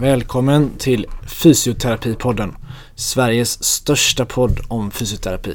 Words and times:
Välkommen 0.00 0.70
till 0.78 1.06
Fysioterapipodden. 1.26 2.56
Sveriges 2.94 3.64
största 3.64 4.24
podd 4.24 4.60
om 4.68 4.90
fysioterapi. 4.90 5.54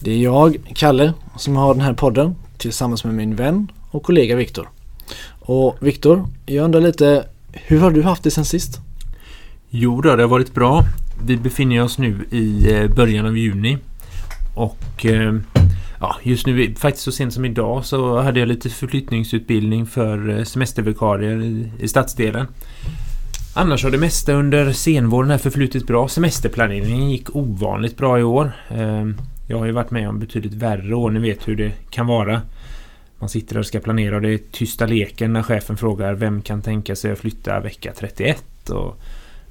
Det 0.00 0.12
är 0.12 0.18
jag, 0.18 0.56
Kalle, 0.74 1.12
som 1.36 1.56
har 1.56 1.74
den 1.74 1.82
här 1.82 1.92
podden 1.92 2.34
tillsammans 2.58 3.04
med 3.04 3.14
min 3.14 3.36
vän 3.36 3.72
och 3.90 4.02
kollega 4.02 4.36
Viktor. 4.36 4.68
Och 5.40 5.76
Viktor, 5.80 6.26
jag 6.46 6.64
undrar 6.64 6.80
lite, 6.80 7.26
hur 7.52 7.80
har 7.80 7.90
du 7.90 8.02
haft 8.02 8.22
det 8.22 8.30
sen 8.30 8.44
sist? 8.44 8.80
Jo 9.70 10.00
då, 10.00 10.16
det 10.16 10.22
har 10.22 10.30
varit 10.30 10.54
bra. 10.54 10.84
Vi 11.24 11.36
befinner 11.36 11.82
oss 11.82 11.98
nu 11.98 12.26
i 12.30 12.72
eh, 12.72 12.88
början 12.88 13.26
av 13.26 13.38
juni. 13.38 13.78
Och 14.54 15.06
eh, 15.06 15.34
ja, 16.00 16.16
just 16.22 16.46
nu, 16.46 16.74
faktiskt 16.74 17.04
så 17.04 17.12
sent 17.12 17.34
som 17.34 17.44
idag, 17.44 17.84
så 17.84 18.20
hade 18.20 18.40
jag 18.40 18.48
lite 18.48 18.70
förflyttningsutbildning 18.70 19.86
för 19.86 20.38
eh, 20.38 20.44
semestervikarier 20.44 21.42
i, 21.42 21.70
i 21.80 21.88
stadsdelen. 21.88 22.46
Annars 23.54 23.84
har 23.84 23.90
det 23.90 23.98
mesta 23.98 24.32
under 24.32 24.72
senvåren 24.72 25.30
här 25.30 25.38
förflutit 25.38 25.86
bra. 25.86 26.08
Semesterplaneringen 26.08 27.10
gick 27.10 27.36
ovanligt 27.36 27.96
bra 27.96 28.20
i 28.20 28.22
år. 28.22 28.52
Ehm, 28.68 29.16
jag 29.48 29.58
har 29.58 29.66
ju 29.66 29.72
varit 29.72 29.90
med 29.90 30.08
om 30.08 30.18
betydligt 30.18 30.54
värre 30.54 30.94
år. 30.94 31.10
Ni 31.10 31.20
vet 31.20 31.48
hur 31.48 31.56
det 31.56 31.72
kan 31.90 32.06
vara. 32.06 32.42
Man 33.18 33.28
sitter 33.28 33.54
där 33.54 33.60
och 33.60 33.66
ska 33.66 33.80
planera 33.80 34.16
och 34.16 34.22
det 34.22 34.34
är 34.34 34.38
tysta 34.52 34.86
leken 34.86 35.32
när 35.32 35.42
chefen 35.42 35.76
frågar 35.76 36.14
vem 36.14 36.42
kan 36.42 36.62
tänka 36.62 36.96
sig 36.96 37.12
att 37.12 37.18
flytta 37.18 37.60
vecka 37.60 37.92
31 37.96 38.70
och 38.70 39.00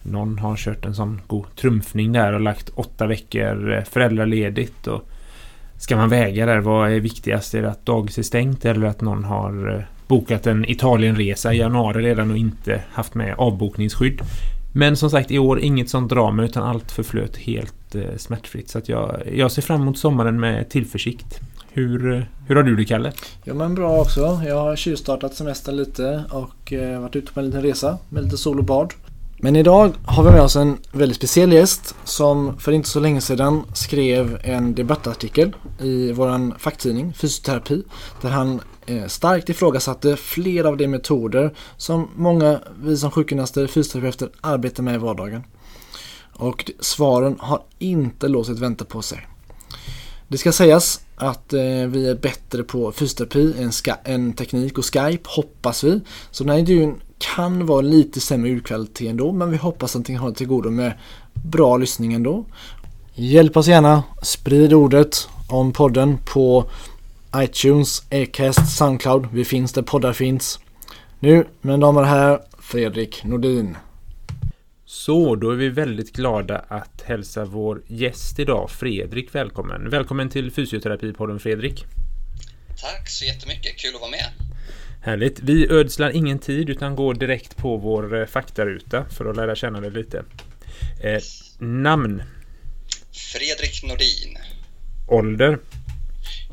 någon 0.04 0.40
har 0.40 0.56
kört 0.56 0.86
en 0.86 0.96
sån 0.96 1.22
god 1.28 1.56
trumfning 1.56 2.12
där 2.12 2.34
och 2.34 2.42
lagt 2.42 2.70
åtta 2.70 3.08
veckor 3.08 3.74
eh, 3.74 3.84
föräldraledigt 3.84 4.88
och 4.88 5.10
ska 5.78 5.96
man 5.96 6.10
väga 6.10 6.46
där 6.46 6.60
vad 6.60 6.92
är 6.92 7.00
viktigast? 7.00 7.54
Är 7.54 7.62
det 7.62 7.70
att 7.70 7.86
dagis 7.86 8.18
är 8.18 8.24
stängt 8.24 8.66
eller 8.66 8.88
att 8.88 9.02
någon 9.02 9.24
har 9.24 9.76
eh, 9.78 9.84
bokat 10.12 10.48
en 10.48 10.66
Italienresa 10.70 11.54
i 11.54 11.58
januari 11.58 12.04
redan 12.04 12.32
och 12.32 12.38
inte 12.38 12.82
haft 12.92 13.14
med 13.16 13.36
avbokningsskydd? 13.38 14.22
Men 14.74 14.98
som 14.98 15.10
sagt 15.10 15.32
i 15.32 15.40
år 15.40 15.60
inget 15.60 15.90
sånt 15.90 16.10
drama 16.10 16.44
utan 16.44 16.64
allt 16.64 16.92
förflöt 16.92 17.38
helt 17.38 17.96
eh, 17.96 18.18
smärtfritt 18.18 18.70
så 18.70 18.78
att 18.78 18.90
jag, 18.90 19.22
jag 19.34 19.52
ser 19.52 19.62
fram 19.62 19.82
emot 19.82 19.98
sommaren 19.98 20.40
med 20.40 20.70
tillförsikt. 20.70 21.40
Hur, 21.74 22.14
eh, 22.14 22.22
hur 22.48 22.56
har 22.56 22.64
du 22.64 22.76
det 22.76 22.86
Kalle? 22.86 23.12
Ja 23.44 23.54
men 23.54 23.76
bra 23.76 24.02
också. 24.02 24.42
Jag 24.48 24.56
har 24.56 24.76
tjuvstartat 24.76 25.34
semestern 25.34 25.76
lite 25.76 26.24
och 26.32 26.74
eh, 26.74 27.02
varit 27.02 27.16
ute 27.16 27.34
på 27.34 27.40
en 27.40 27.46
liten 27.46 27.62
resa 27.62 27.98
med 28.10 28.24
lite 28.24 28.38
sol 28.38 28.60
och 28.60 28.66
bad. 28.66 28.94
Men 29.44 29.56
idag 29.56 29.94
har 30.06 30.24
vi 30.24 30.32
med 30.32 30.42
oss 30.42 30.56
en 30.56 30.78
väldigt 30.92 31.18
speciell 31.18 31.54
gäst 31.54 31.96
som 32.04 32.60
för 32.60 32.72
inte 32.72 32.90
så 32.90 33.00
länge 33.00 33.22
sedan 33.22 33.64
skrev 33.74 34.40
en 34.44 34.76
debattartikel 34.76 35.56
i 35.80 36.12
våran 36.12 36.54
facktidning 36.60 37.14
Fysioterapi 37.14 37.84
där 38.22 38.30
han 38.30 38.62
eh, 38.86 39.08
starkt 39.08 39.50
ifrågasatte 39.50 40.16
flera 40.16 40.68
av 40.68 40.78
de 40.78 40.88
metoder 40.88 41.54
som 41.78 42.10
många 42.16 42.60
vi 42.84 42.98
som 42.98 43.12
sjukgymnaster 43.12 43.64
och 43.64 43.70
fysioterapeuter 43.70 44.30
arbetar 44.42 44.84
med 44.84 44.96
i 44.96 44.98
vardagen. 44.98 45.44
Och 46.34 46.72
svaren 46.80 47.36
har 47.40 47.64
inte 47.80 48.28
låtit 48.28 48.60
vänta 48.60 48.86
på 48.86 49.02
sig. 49.02 49.28
Det 50.28 50.38
ska 50.38 50.52
sägas 50.52 51.02
att 51.16 51.54
eh, 51.54 51.62
vi 51.88 52.10
är 52.10 52.16
bättre 52.16 52.64
på 52.64 52.92
fysioterapi 52.92 53.54
än, 53.58 53.72
än 54.04 54.34
teknik 54.34 54.78
och 54.78 54.86
Skype, 54.86 55.30
hoppas 55.30 55.84
vi. 55.84 56.02
Så 56.32 56.44
den 56.44 56.52
här 56.52 56.60
intervjun 56.60 57.02
kan 57.22 57.66
vara 57.66 57.82
lite 57.82 58.20
sämre 58.20 58.50
ljudkvalitet 58.50 59.10
ändå, 59.10 59.32
men 59.32 59.52
vi 59.52 59.58
hoppas 59.58 59.96
att 59.96 60.08
ni 60.08 60.16
har 60.16 60.32
till 60.32 60.48
godo 60.48 60.70
med 60.70 60.94
bra 61.34 61.78
lyssning 61.78 62.14
ändå. 62.14 62.46
Hjälp 63.14 63.58
oss 63.58 63.68
gärna, 63.68 64.04
sprid 64.22 64.74
ordet 64.74 65.28
om 65.48 65.74
podden 65.74 66.18
på 66.26 66.70
iTunes, 67.36 68.04
Acast, 68.12 68.78
Soundcloud. 68.78 69.28
Vi 69.34 69.46
finns 69.46 69.74
där 69.74 69.82
poddar 69.82 70.14
finns. 70.14 70.60
Nu, 71.20 71.48
mina 71.62 71.78
damer 71.78 72.02
och 72.02 72.08
herrar, 72.08 72.42
Fredrik 72.60 73.24
Nordin. 73.24 73.78
Så, 74.86 75.36
då 75.36 75.52
är 75.52 75.56
vi 75.56 75.70
väldigt 75.70 76.14
glada 76.14 76.66
att 76.68 77.02
hälsa 77.06 77.46
vår 77.46 77.82
gäst 77.88 78.40
idag, 78.40 78.70
Fredrik, 78.70 79.36
välkommen. 79.36 79.90
Välkommen 79.90 80.30
till 80.30 80.52
Fysioterapipodden, 80.52 81.40
Fredrik. 81.40 81.86
Tack 82.82 83.10
så 83.10 83.26
jättemycket, 83.26 83.78
kul 83.78 83.96
att 83.96 84.02
vara 84.02 84.12
med. 84.12 84.26
Härligt. 85.04 85.40
Vi 85.40 85.68
ödslar 85.70 86.10
ingen 86.10 86.40
tid 86.40 86.70
utan 86.70 86.96
går 86.96 87.14
direkt 87.14 87.58
på 87.58 87.78
vår 87.78 88.20
eh, 88.20 88.26
faktaruta 88.26 89.06
för 89.18 89.26
att 89.26 89.36
lära 89.36 89.56
känna 89.56 89.82
dig 89.82 89.92
lite. 89.92 90.24
Eh, 91.04 91.22
namn? 91.60 92.24
Fredrik 93.12 93.84
Nordin. 93.84 94.38
Ålder? 95.08 95.60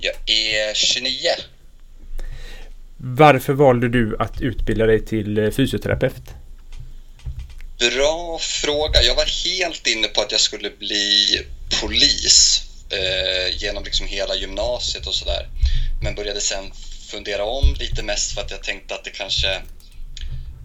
Jag 0.00 0.14
är 0.26 0.74
29. 0.74 1.12
Varför 2.96 3.52
valde 3.52 3.88
du 3.88 4.16
att 4.18 4.40
utbilda 4.40 4.86
dig 4.86 5.04
till 5.04 5.38
eh, 5.38 5.50
fysioterapeut? 5.50 6.22
Bra 7.78 8.38
fråga. 8.40 9.02
Jag 9.02 9.14
var 9.14 9.26
helt 9.44 9.86
inne 9.86 10.08
på 10.08 10.20
att 10.20 10.32
jag 10.32 10.40
skulle 10.40 10.70
bli 10.70 11.40
polis 11.80 12.62
eh, 12.90 13.56
genom 13.56 13.84
liksom 13.84 14.06
hela 14.06 14.34
gymnasiet 14.34 15.06
och 15.06 15.14
sådär. 15.14 15.48
Men 16.02 16.14
började 16.14 16.40
sen 16.40 16.64
fundera 17.10 17.44
om 17.44 17.74
lite 17.78 18.02
mest 18.02 18.32
för 18.32 18.40
att 18.40 18.50
jag 18.50 18.62
tänkte 18.62 18.94
att 18.94 19.04
det 19.04 19.10
kanske 19.10 19.62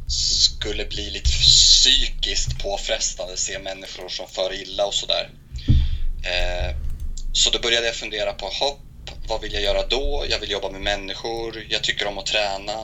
skulle 0.08 0.86
bli 0.86 1.10
lite 1.10 1.30
psykiskt 1.30 2.64
påfrestande 2.64 3.34
att 3.34 3.40
se 3.40 3.60
människor 3.60 4.10
som 4.10 4.28
far 4.28 4.54
illa 4.54 4.86
och 4.86 4.94
sådär. 4.94 5.30
Eh, 6.24 6.76
så 7.34 7.50
då 7.50 7.60
började 7.60 7.86
jag 7.86 7.96
fundera 7.96 8.34
på 8.34 8.46
hopp, 8.46 8.80
vad 9.28 9.42
vill 9.42 9.54
jag 9.54 9.62
göra 9.62 9.88
då? 9.88 10.26
Jag 10.30 10.40
vill 10.40 10.52
jobba 10.52 10.70
med 10.72 10.82
människor, 10.82 11.66
jag 11.70 11.84
tycker 11.84 12.08
om 12.08 12.18
att 12.18 12.26
träna. 12.26 12.78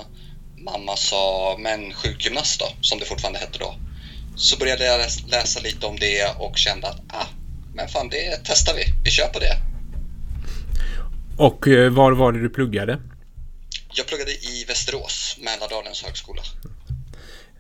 Mamma 0.58 0.96
sa, 0.96 1.56
men 1.60 1.94
sjukgymnast 1.94 2.60
då, 2.60 2.66
som 2.82 3.00
det 3.00 3.06
fortfarande 3.06 3.40
hette 3.40 3.60
då. 3.60 3.76
Så 4.36 4.58
började 4.58 4.86
jag 4.86 5.02
läsa 5.28 5.60
lite 5.60 5.86
om 5.86 6.00
det 6.00 6.36
och 6.38 6.58
kände 6.58 6.88
att, 6.88 7.02
ah, 7.10 7.28
men 7.74 7.88
fan 7.88 8.10
det 8.10 8.40
testar 8.44 8.74
vi, 8.76 8.84
vi 9.04 9.12
kör 9.12 9.28
på 9.28 9.40
det. 9.40 9.58
Och 11.38 11.68
eh, 11.68 11.90
var 11.90 12.12
var 12.12 12.32
det 12.32 12.42
du 12.42 12.50
pluggade? 12.50 13.00
Jag 13.94 14.08
pluggade 14.08 14.32
i 14.32 14.66
Västerås, 14.68 15.38
Mälardalens 15.40 16.04
högskola. 16.04 16.42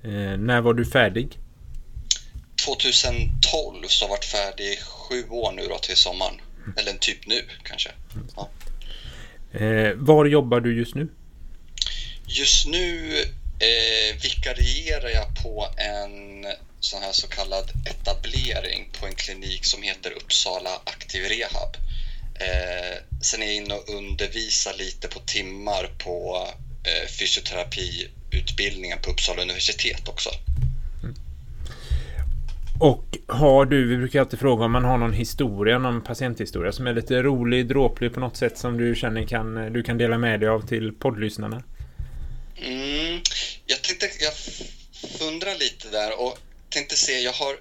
Eh, 0.04 0.38
när 0.38 0.62
var 0.62 0.74
du 0.74 0.86
färdig? 0.86 1.40
2012 2.66 3.88
så 3.88 4.06
har 4.06 4.10
jag 4.10 4.18
varit 4.18 4.26
färdig 4.26 4.80
sju 4.80 5.30
år 5.30 5.52
nu 5.52 5.68
då 5.68 5.78
till 5.78 5.98
sommaren. 5.98 6.42
Eller 6.78 6.94
typ 6.94 7.28
nu 7.28 7.42
kanske. 7.64 7.90
Ja. 8.36 8.50
Eh, 9.60 9.94
var 9.96 10.26
jobbar 10.26 10.60
du 10.60 10.78
just 10.78 10.96
nu? 10.96 11.08
Just 12.28 12.68
nu 12.68 13.16
eh, 13.60 14.22
vikarierar 14.24 15.10
jag 15.10 15.44
på 15.44 15.68
en 15.78 16.46
sån 16.80 17.02
här 17.02 17.12
så 17.12 17.28
kallad 17.28 17.72
etablering 17.86 18.90
på 19.00 19.06
en 19.06 19.16
klinik 19.16 19.66
som 19.66 19.84
heter 19.84 20.12
Uppsala 20.12 20.82
Aktiv 20.84 21.24
Rehab. 21.24 21.78
Eh, 22.40 22.98
sen 23.22 23.42
är 23.42 23.46
jag 23.46 23.56
inne 23.56 23.74
och 23.74 23.90
undervisar 23.90 24.74
lite 24.78 25.08
på 25.08 25.20
timmar 25.20 25.90
på 25.98 26.48
eh, 26.84 27.10
fysioterapiutbildningen 27.20 29.00
på 29.02 29.12
Uppsala 29.12 29.42
universitet 29.42 30.08
också. 30.08 30.30
Mm. 31.04 31.16
Och 32.80 33.18
har 33.28 33.66
du, 33.66 33.88
vi 33.88 33.98
brukar 33.98 34.20
alltid 34.20 34.40
fråga 34.40 34.66
om 34.66 34.72
man 34.72 34.86
har 34.86 34.98
någon 34.98 35.14
historia, 35.14 35.80
någon 35.80 36.02
patienthistoria 36.02 36.72
som 36.72 36.88
är 36.88 36.94
lite 36.94 37.24
rolig, 37.24 37.68
dråplig 37.68 38.14
på 38.14 38.20
något 38.20 38.38
sätt 38.38 38.58
som 38.58 38.78
du 38.78 38.96
känner 38.96 39.24
kan, 39.24 39.74
du 39.74 39.84
kan 39.84 39.98
dela 39.98 40.18
med 40.18 40.40
dig 40.40 40.50
av 40.50 40.68
till 40.68 40.92
poddlyssnarna? 40.92 41.64
Mm, 42.62 43.22
jag 43.66 43.82
tänkte, 43.82 44.10
jag 44.20 44.34
fundrar 45.20 45.60
lite 45.60 45.90
där 45.90 46.22
och 46.22 46.38
tänkte 46.70 46.96
se, 46.96 47.20
jag 47.20 47.34
har 47.34 47.56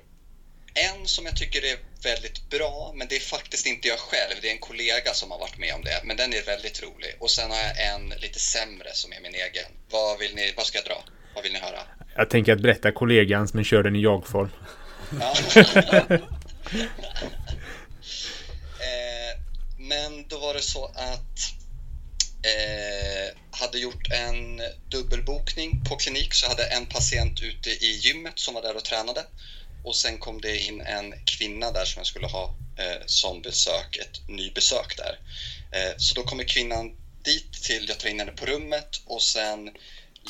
en 0.74 1.06
som 1.06 1.26
jag 1.26 1.36
tycker 1.36 1.64
är 1.64 1.76
väldigt 2.02 2.50
bra, 2.50 2.92
men 2.96 3.08
det 3.08 3.16
är 3.16 3.20
faktiskt 3.20 3.66
inte 3.66 3.88
jag 3.88 3.98
själv. 3.98 4.34
Det 4.42 4.48
är 4.48 4.52
en 4.52 4.58
kollega 4.58 5.14
som 5.14 5.30
har 5.30 5.38
varit 5.38 5.58
med 5.58 5.74
om 5.74 5.84
det, 5.84 6.00
men 6.04 6.16
den 6.16 6.32
är 6.32 6.42
väldigt 6.42 6.82
rolig. 6.82 7.16
Och 7.18 7.30
sen 7.30 7.50
har 7.50 7.58
jag 7.58 7.94
en 7.94 8.08
lite 8.08 8.38
sämre 8.38 8.88
som 8.94 9.12
är 9.12 9.20
min 9.20 9.34
egen. 9.34 9.70
Vad, 9.90 10.18
vill 10.18 10.34
ni, 10.34 10.54
vad 10.56 10.66
ska 10.66 10.78
jag 10.78 10.84
dra? 10.84 11.04
Vad 11.34 11.42
vill 11.42 11.52
ni 11.52 11.58
höra? 11.58 11.80
Jag 12.16 12.30
tänker 12.30 12.52
att 12.52 12.60
berätta 12.60 12.92
kollegans, 12.92 13.54
men 13.54 13.64
kör 13.64 13.82
den 13.82 13.96
i 13.96 14.00
jag-form. 14.00 14.50
Ja. 15.20 15.34
eh, 18.88 19.40
men 19.78 20.28
då 20.28 20.38
var 20.38 20.54
det 20.54 20.62
så 20.62 20.84
att 20.84 21.58
eh, 22.42 23.36
hade 23.50 23.78
gjort 23.78 24.10
en 24.10 24.60
dubbelbokning 24.88 25.84
på 25.84 25.96
klinik 25.96 26.34
så 26.34 26.48
hade 26.48 26.64
en 26.64 26.86
patient 26.86 27.42
ute 27.42 27.70
i 27.70 28.00
gymmet 28.02 28.38
som 28.38 28.54
var 28.54 28.62
där 28.62 28.76
och 28.76 28.84
tränade 28.84 29.24
och 29.84 29.96
sen 29.96 30.18
kom 30.18 30.40
det 30.40 30.58
in 30.58 30.80
en 30.80 31.14
kvinna 31.24 31.70
där 31.70 31.84
som 31.84 32.00
jag 32.00 32.06
skulle 32.06 32.26
ha 32.26 32.54
eh, 32.76 33.06
som 33.06 33.42
besök, 33.42 33.96
ett 33.96 34.28
nybesök 34.28 34.96
där. 34.96 35.18
Eh, 35.72 35.96
så 35.96 36.14
då 36.14 36.22
kommer 36.22 36.44
kvinnan 36.44 36.96
dit 37.24 37.52
till, 37.52 37.88
jag 37.88 37.98
tar 37.98 38.08
in 38.08 38.18
henne 38.18 38.32
på 38.32 38.46
rummet 38.46 39.00
och 39.06 39.22
sen 39.22 39.70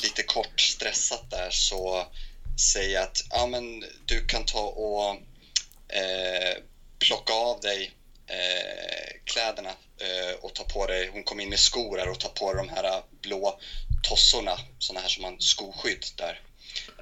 lite 0.03 0.23
kort 0.23 0.61
stressat 0.61 1.31
där 1.31 1.49
så 1.51 2.07
säger 2.73 2.93
jag 2.93 3.03
att 3.03 3.21
ja, 3.29 3.45
men 3.45 3.85
du 4.05 4.25
kan 4.27 4.45
ta 4.45 4.61
och 4.61 5.15
eh, 5.95 6.57
plocka 6.99 7.33
av 7.33 7.59
dig 7.59 7.91
eh, 8.27 9.21
kläderna 9.23 9.69
eh, 9.97 10.35
och 10.41 10.53
ta 10.53 10.63
på 10.63 10.87
dig, 10.87 11.07
hon 11.07 11.23
kom 11.23 11.39
in 11.39 11.49
med 11.49 11.59
skor 11.59 11.97
här 11.97 12.09
och 12.09 12.19
ta 12.19 12.29
på 12.29 12.53
dig 12.53 12.63
de 12.65 12.69
här 12.69 12.83
eh, 12.83 13.03
blå 13.21 13.59
tossorna, 14.03 14.59
sådana 14.79 15.01
här 15.01 15.09
som 15.09 15.21
man 15.21 15.41
skoskydd 15.41 16.05
där. 16.15 16.41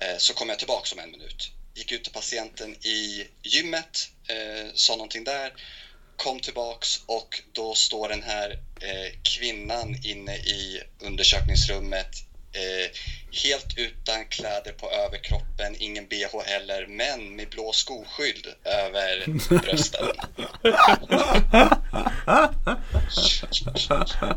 Eh, 0.01 0.17
så 0.17 0.33
kommer 0.33 0.51
jag 0.51 0.59
tillbaka 0.59 0.95
om 0.95 0.99
en 0.99 1.11
minut. 1.11 1.51
Gick 1.77 1.91
ut 1.91 2.03
till 2.03 2.13
patienten 2.13 2.75
i 2.85 3.27
gymmet, 3.43 4.09
eh, 4.27 4.71
sa 4.73 4.95
någonting 4.95 5.23
där, 5.23 5.53
kom 6.15 6.39
tillbaks 6.39 7.01
och 7.05 7.41
då 7.53 7.75
står 7.75 8.09
den 8.09 8.23
här 8.23 8.49
eh, 8.81 9.19
kvinnan 9.23 9.95
inne 10.03 10.35
i 10.35 10.81
undersökningsrummet 10.99 12.07
eh, 12.51 12.91
helt 13.43 13.77
utan 13.77 14.25
kläder 14.25 14.71
på 14.71 14.91
överkroppen, 14.91 15.75
ingen 15.79 16.07
bh 16.07 16.45
heller, 16.45 16.87
men 16.87 17.35
med 17.35 17.49
blå 17.49 17.71
skoskydd 17.73 18.47
över 18.63 19.25
brösten. 19.59 20.07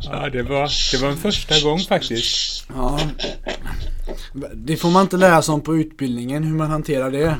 Ja, 0.02 0.28
det 0.32 0.42
var, 0.42 0.92
det 0.92 0.98
var 1.02 1.08
en 1.08 1.16
första 1.16 1.60
gång 1.60 1.80
faktiskt. 1.80 2.64
Ja. 2.68 3.00
Det 4.54 4.76
får 4.76 4.90
man 4.90 5.02
inte 5.02 5.16
lära 5.16 5.42
sig 5.42 5.52
om 5.52 5.62
på 5.62 5.76
utbildningen, 5.76 6.44
hur 6.44 6.54
man 6.54 6.70
hanterar 6.70 7.10
det. 7.10 7.36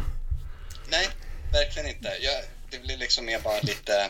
Nej, 0.90 1.08
verkligen 1.52 1.88
inte. 1.88 2.08
Jag, 2.20 2.42
det 2.70 2.82
blir 2.82 2.96
liksom 2.96 3.26
mer 3.26 3.40
bara 3.40 3.60
lite 3.60 4.08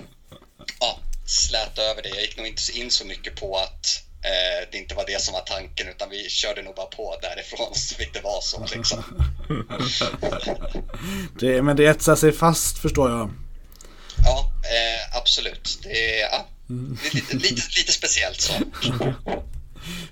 ja, 0.80 0.98
släta 1.26 1.82
över 1.82 2.02
det. 2.02 2.08
Jag 2.08 2.20
gick 2.20 2.36
nog 2.36 2.46
inte 2.46 2.62
in 2.72 2.90
så 2.90 3.06
mycket 3.06 3.40
på 3.40 3.56
att 3.56 4.02
eh, 4.24 4.68
det 4.72 4.78
inte 4.78 4.94
var 4.94 5.06
det 5.06 5.20
som 5.20 5.34
var 5.34 5.40
tanken 5.40 5.88
utan 5.88 6.10
vi 6.10 6.28
körde 6.28 6.62
nog 6.62 6.74
bara 6.74 6.86
på 6.86 7.18
därifrån 7.22 7.74
så 7.74 7.94
fick 7.94 8.14
det 8.14 8.20
vara 8.20 8.40
så 8.40 8.66
liksom. 8.74 9.04
Det, 11.40 11.62
men 11.62 11.76
det 11.76 11.86
etsar 11.86 12.16
sig 12.16 12.32
fast 12.32 12.78
förstår 12.78 13.10
jag. 13.10 13.30
Ja, 14.24 14.52
eh, 14.62 15.16
absolut. 15.16 15.78
Det 15.82 16.20
är, 16.20 16.20
ja, 16.20 16.46
det 16.66 17.08
är 17.08 17.14
lite, 17.14 17.36
lite, 17.36 17.62
lite 17.76 17.92
speciellt 17.92 18.40
så. 18.40 18.52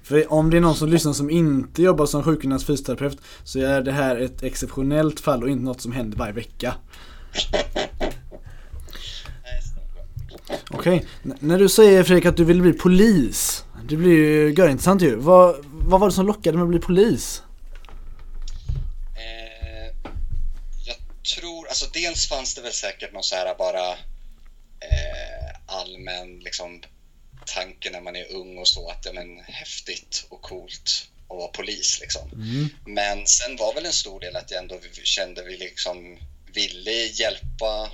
För 0.03 0.32
om 0.32 0.50
det 0.50 0.56
är 0.56 0.61
någon 0.61 0.75
som 0.75 0.88
lyssnar 0.88 1.12
som 1.12 1.31
inte 1.31 1.82
jobbar 1.82 2.06
som 2.06 2.23
sjukgymnast 2.23 2.67
fysioterapeut 2.67 3.19
så 3.44 3.59
är 3.59 3.82
det 3.82 3.93
här 3.93 4.17
ett 4.17 4.43
exceptionellt 4.43 5.20
fall 5.20 5.43
och 5.43 5.50
inte 5.50 5.65
något 5.65 5.81
som 5.81 5.93
händer 5.93 6.19
varje 6.19 6.32
vecka. 6.32 6.75
Okej, 10.70 10.97
okay. 10.97 11.37
när 11.41 11.59
du 11.59 11.69
säger 11.69 12.05
Fredrik 12.05 12.26
att 12.26 12.37
du 12.37 12.44
vill 12.44 12.62
bli 12.62 12.73
polis. 12.73 13.65
Det 13.88 13.97
blir 13.97 14.11
ju 14.11 14.53
görintressant 14.53 15.03
ju. 15.03 15.17
Vad, 15.17 15.56
vad 15.65 16.00
var 16.00 16.09
det 16.09 16.14
som 16.14 16.26
lockade 16.26 16.56
med 16.56 16.62
att 16.62 16.69
bli 16.69 16.79
polis? 16.79 17.43
Eh, 19.17 19.94
jag 20.87 20.97
tror, 21.37 21.69
alltså 21.69 21.87
dels 21.93 22.29
fanns 22.29 22.55
det 22.55 22.62
väl 22.62 22.73
säkert 22.73 23.12
någon 23.12 23.23
så 23.23 23.35
här 23.37 23.55
bara 23.59 23.91
eh, 24.81 25.56
allmän 25.67 26.38
liksom 26.38 26.81
tanke 27.55 27.91
när 27.91 28.00
man 28.00 28.17
är 28.17 28.33
ung 28.33 28.59
och 28.59 28.69
så 28.69 28.91
att 28.91 29.05
ja 29.05 29.12
men 29.12 29.39
häftigt 29.39 30.25
och 30.29 30.43
coolt 30.43 31.09
att 31.29 31.37
vara 31.37 31.49
polis 31.49 31.99
liksom. 32.00 32.31
Men 32.87 33.27
sen 33.27 33.56
var 33.56 33.75
väl 33.75 33.87
en 33.87 33.93
stor 33.93 34.21
del 34.21 34.37
att 34.37 34.50
jag 34.50 34.59
ändå 34.59 34.81
kände 35.05 35.43
vi 35.43 35.56
liksom 35.56 36.19
ville 36.55 36.93
hjälpa 36.93 37.91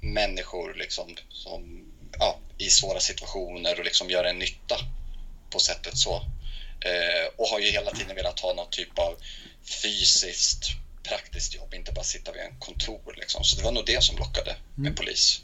människor 0.00 0.74
liksom 0.74 1.16
som, 1.30 1.92
ja, 2.18 2.38
i 2.58 2.70
svåra 2.70 3.00
situationer 3.00 3.78
och 3.78 3.84
liksom 3.84 4.10
göra 4.10 4.30
en 4.30 4.38
nytta 4.38 4.78
på 5.50 5.58
sättet 5.58 5.96
så. 5.96 6.14
Eh, 6.80 7.26
och 7.36 7.48
har 7.48 7.58
ju 7.58 7.70
hela 7.70 7.90
tiden 7.90 8.16
velat 8.16 8.40
ha 8.40 8.52
någon 8.52 8.70
typ 8.70 8.98
av 8.98 9.16
fysiskt 9.82 10.70
praktiskt 11.02 11.54
jobb, 11.54 11.74
inte 11.74 11.92
bara 11.92 12.04
sitta 12.04 12.32
vid 12.32 12.42
en 12.42 12.58
kontor 12.58 13.14
liksom. 13.16 13.44
Så 13.44 13.56
det 13.56 13.62
var 13.62 13.72
nog 13.72 13.86
det 13.86 14.02
som 14.02 14.16
lockade 14.16 14.56
med 14.74 14.96
polis. 14.96 15.40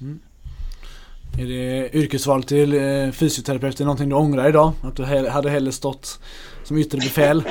Är 1.39 1.47
det 1.47 1.95
yrkesval 1.95 2.45
till 2.45 2.73
eh, 2.73 3.13
fysioterapeut, 3.13 3.75
är 3.75 3.79
det 3.79 3.85
någonting 3.85 4.09
du 4.09 4.15
ångrar 4.15 4.49
idag? 4.49 4.73
Att 4.83 4.97
du 4.97 5.05
hade 5.05 5.51
hellre 5.51 5.73
stått 5.73 6.21
som 6.65 6.79
yttre 6.79 6.99
befäl? 6.99 7.43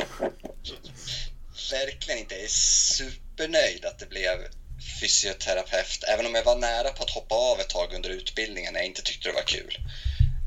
Verkligen 1.71 2.19
inte. 2.19 2.35
Jag 2.35 2.43
är 2.43 2.47
supernöjd 2.47 3.85
att 3.85 3.99
det 3.99 4.09
blev 4.09 4.37
fysioterapeut, 5.01 6.03
även 6.13 6.25
om 6.25 6.35
jag 6.35 6.43
var 6.43 6.55
nära 6.55 6.89
på 6.89 7.03
att 7.03 7.09
hoppa 7.09 7.35
av 7.35 7.59
ett 7.59 7.69
tag 7.69 7.93
under 7.95 8.09
utbildningen 8.09 8.73
när 8.73 8.79
jag 8.79 8.87
inte 8.87 9.01
tyckte 9.01 9.29
det 9.29 9.33
var 9.33 9.47
kul. 9.47 9.77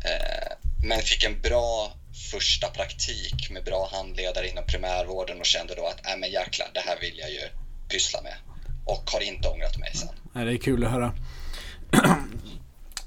Eh, 0.05 0.53
men 0.85 1.01
fick 1.01 1.25
en 1.25 1.41
bra 1.41 1.93
första 2.31 2.69
praktik 2.69 3.51
med 3.51 3.65
bra 3.65 3.89
handledare 3.93 4.49
inom 4.49 4.67
primärvården 4.67 5.41
och 5.41 5.47
kände 5.47 5.75
då 5.75 5.87
att, 5.87 6.01
nej 6.05 6.19
men 6.19 6.31
jäklar, 6.31 6.69
det 6.75 6.81
här 6.81 7.01
vill 7.01 7.19
jag 7.19 7.31
ju 7.31 7.45
pyssla 7.89 8.23
med. 8.23 8.35
Och 8.87 9.11
har 9.11 9.21
inte 9.21 9.49
ångrat 9.49 9.79
mig 9.79 9.91
sen. 9.95 10.09
Nej, 10.33 10.45
det 10.45 10.53
är 10.53 10.57
kul 10.57 10.85
att 10.85 10.91
höra. 10.91 11.15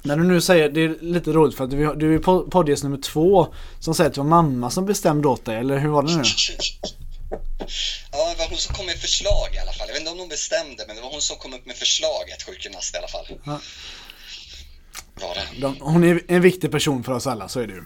När 0.03 0.17
du 0.17 0.23
nu 0.23 0.41
säger, 0.41 0.69
det 0.69 0.81
är 0.81 0.95
lite 1.01 1.31
roligt 1.31 1.57
för 1.57 1.63
att 1.63 1.69
du, 1.69 1.95
du 1.95 2.15
är 2.15 2.19
po- 2.19 2.49
poddgäst 2.49 2.83
nummer 2.83 2.97
två 2.97 3.53
som 3.79 3.95
säger 3.95 4.09
att 4.09 4.13
det 4.15 4.21
var 4.21 4.27
mamma 4.27 4.69
som 4.69 4.85
bestämde 4.85 5.27
åt 5.27 5.45
dig, 5.45 5.57
eller 5.57 5.77
hur 5.77 5.89
var 5.89 6.03
det 6.03 6.15
nu? 6.15 6.23
Ja, 8.11 8.29
det 8.33 8.39
var 8.39 8.49
hon 8.49 8.57
som 8.57 8.75
kom 8.75 8.85
med 8.85 8.95
förslag 8.95 9.47
i 9.55 9.57
alla 9.59 9.71
fall. 9.71 9.87
Jag 9.87 9.93
vet 9.93 9.99
inte 9.99 10.11
om 10.11 10.19
hon 10.19 10.29
bestämde, 10.29 10.83
men 10.87 10.95
det 10.95 11.01
var 11.01 11.11
hon 11.11 11.21
som 11.21 11.37
kom 11.37 11.53
upp 11.53 11.65
med 11.65 11.75
förslaget, 11.75 12.43
sjukgymnast 12.43 12.95
i 12.95 12.97
alla 12.97 13.07
fall. 13.07 13.25
Ja. 13.45 13.59
Var 15.21 15.35
det. 15.35 15.61
De, 15.61 15.77
hon 15.81 16.03
är 16.03 16.21
en 16.27 16.41
viktig 16.41 16.71
person 16.71 17.03
för 17.03 17.11
oss 17.13 17.27
alla, 17.27 17.47
så 17.47 17.59
är 17.59 17.67
det 17.67 17.73
ju. 17.73 17.83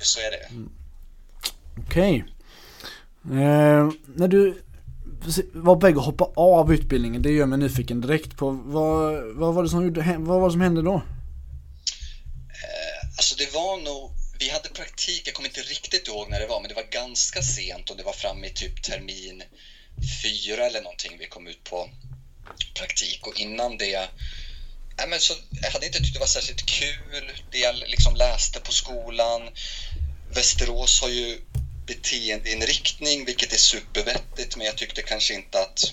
Så 0.00 0.20
är 0.20 0.30
det. 0.30 0.68
Okej. 1.86 2.24
Eh, 3.24 3.90
när 4.14 4.28
du 4.28 4.62
var 5.52 5.74
på 5.74 5.80
väg 5.86 5.96
att 5.98 6.04
hoppa 6.04 6.24
av 6.36 6.72
utbildningen, 6.72 7.22
det 7.22 7.30
gör 7.30 7.46
mig 7.46 7.58
nyfiken 7.58 8.00
direkt 8.00 8.36
på 8.36 8.50
vad, 8.50 9.22
vad, 9.34 9.54
var, 9.54 9.62
det 9.62 9.68
som 9.68 9.94
vad 10.24 10.40
var 10.40 10.48
det 10.48 10.52
som 10.52 10.60
hände 10.60 10.82
då? 10.82 11.02
Alltså 13.16 13.34
det 13.34 13.46
var 13.46 13.76
nog, 13.76 14.10
vi 14.38 14.48
hade 14.48 14.68
praktik, 14.68 15.22
jag 15.24 15.34
kommer 15.34 15.48
inte 15.48 15.62
riktigt 15.62 16.06
ihåg 16.06 16.28
när 16.28 16.40
det 16.40 16.46
var, 16.46 16.60
men 16.60 16.68
det 16.68 16.74
var 16.74 16.82
ganska 16.82 17.42
sent 17.42 17.90
och 17.90 17.96
det 17.96 18.02
var 18.02 18.12
framme 18.12 18.46
i 18.46 18.50
typ 18.50 18.82
termin 18.82 19.42
fyra 20.22 20.66
eller 20.66 20.80
någonting 20.80 21.18
vi 21.18 21.26
kom 21.26 21.46
ut 21.46 21.64
på 21.64 21.88
praktik 22.74 23.26
och 23.26 23.40
innan 23.40 23.76
det 23.76 24.08
Nej, 24.98 25.06
men 25.06 25.20
så, 25.20 25.34
jag 25.62 25.70
hade 25.70 25.86
inte 25.86 25.98
tyckt 25.98 26.12
det 26.12 26.18
var 26.18 26.26
särskilt 26.26 26.66
kul 26.66 27.32
det 27.52 27.58
jag 27.58 27.74
liksom 27.74 28.16
läste 28.16 28.60
på 28.60 28.72
skolan. 28.72 29.50
Västerås 30.30 31.00
har 31.00 31.08
ju 31.08 31.38
beteendeinriktning, 31.86 33.24
vilket 33.24 33.52
är 33.52 33.56
supervettigt, 33.56 34.56
men 34.56 34.66
jag 34.66 34.76
tyckte 34.76 35.02
kanske 35.02 35.34
inte 35.34 35.60
att 35.60 35.92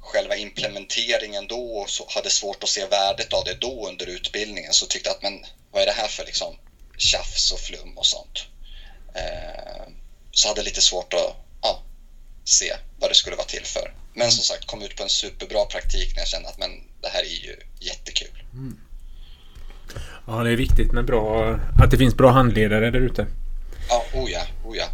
själva 0.00 0.36
implementeringen 0.36 1.46
då 1.46 1.84
så 1.88 2.06
hade 2.08 2.30
svårt 2.30 2.62
att 2.62 2.68
se 2.68 2.86
värdet 2.86 3.32
av 3.32 3.44
det 3.44 3.54
då 3.54 3.88
under 3.88 4.06
utbildningen. 4.06 4.72
Så 4.72 4.86
tyckte 4.86 5.08
jag 5.08 5.16
att 5.16 5.22
men 5.22 5.44
vad 5.72 5.82
är 5.82 5.86
det 5.86 5.92
här 5.92 6.08
för 6.08 6.24
liksom 6.24 6.56
tjafs 6.96 7.52
och 7.52 7.58
flum 7.58 7.98
och 7.98 8.06
sånt. 8.06 8.46
Eh, 9.14 9.92
så 10.30 10.48
hade 10.48 10.62
lite 10.62 10.80
svårt 10.80 11.14
att 11.14 11.36
ja, 11.62 11.82
se 12.44 12.72
vad 13.00 13.10
det 13.10 13.14
skulle 13.14 13.36
vara 13.36 13.46
till 13.46 13.64
för. 13.64 13.94
Men 14.14 14.30
som 14.30 14.44
sagt, 14.44 14.66
kom 14.66 14.82
ut 14.82 14.96
på 14.96 15.02
en 15.02 15.08
superbra 15.08 15.64
praktik 15.64 16.12
när 16.14 16.20
jag 16.20 16.28
kände 16.28 16.48
att 16.48 16.58
men 16.58 16.70
det 17.02 17.08
här 17.08 17.22
är 17.22 17.46
ju 17.46 17.56
jättekul. 17.80 18.42
Ja, 20.26 20.42
det 20.42 20.50
är 20.50 20.56
viktigt 20.56 20.92
med 20.92 21.04
bra, 21.04 21.58
att 21.82 21.90
det 21.90 21.98
finns 21.98 22.14
bra 22.14 22.30
handledare 22.30 22.90
där 22.90 23.00
ute. 23.00 23.26
Ja, 23.88 24.04
oh 24.14 24.30
ja, 24.30 24.42
oh 24.64 24.76
ja. 24.76 24.88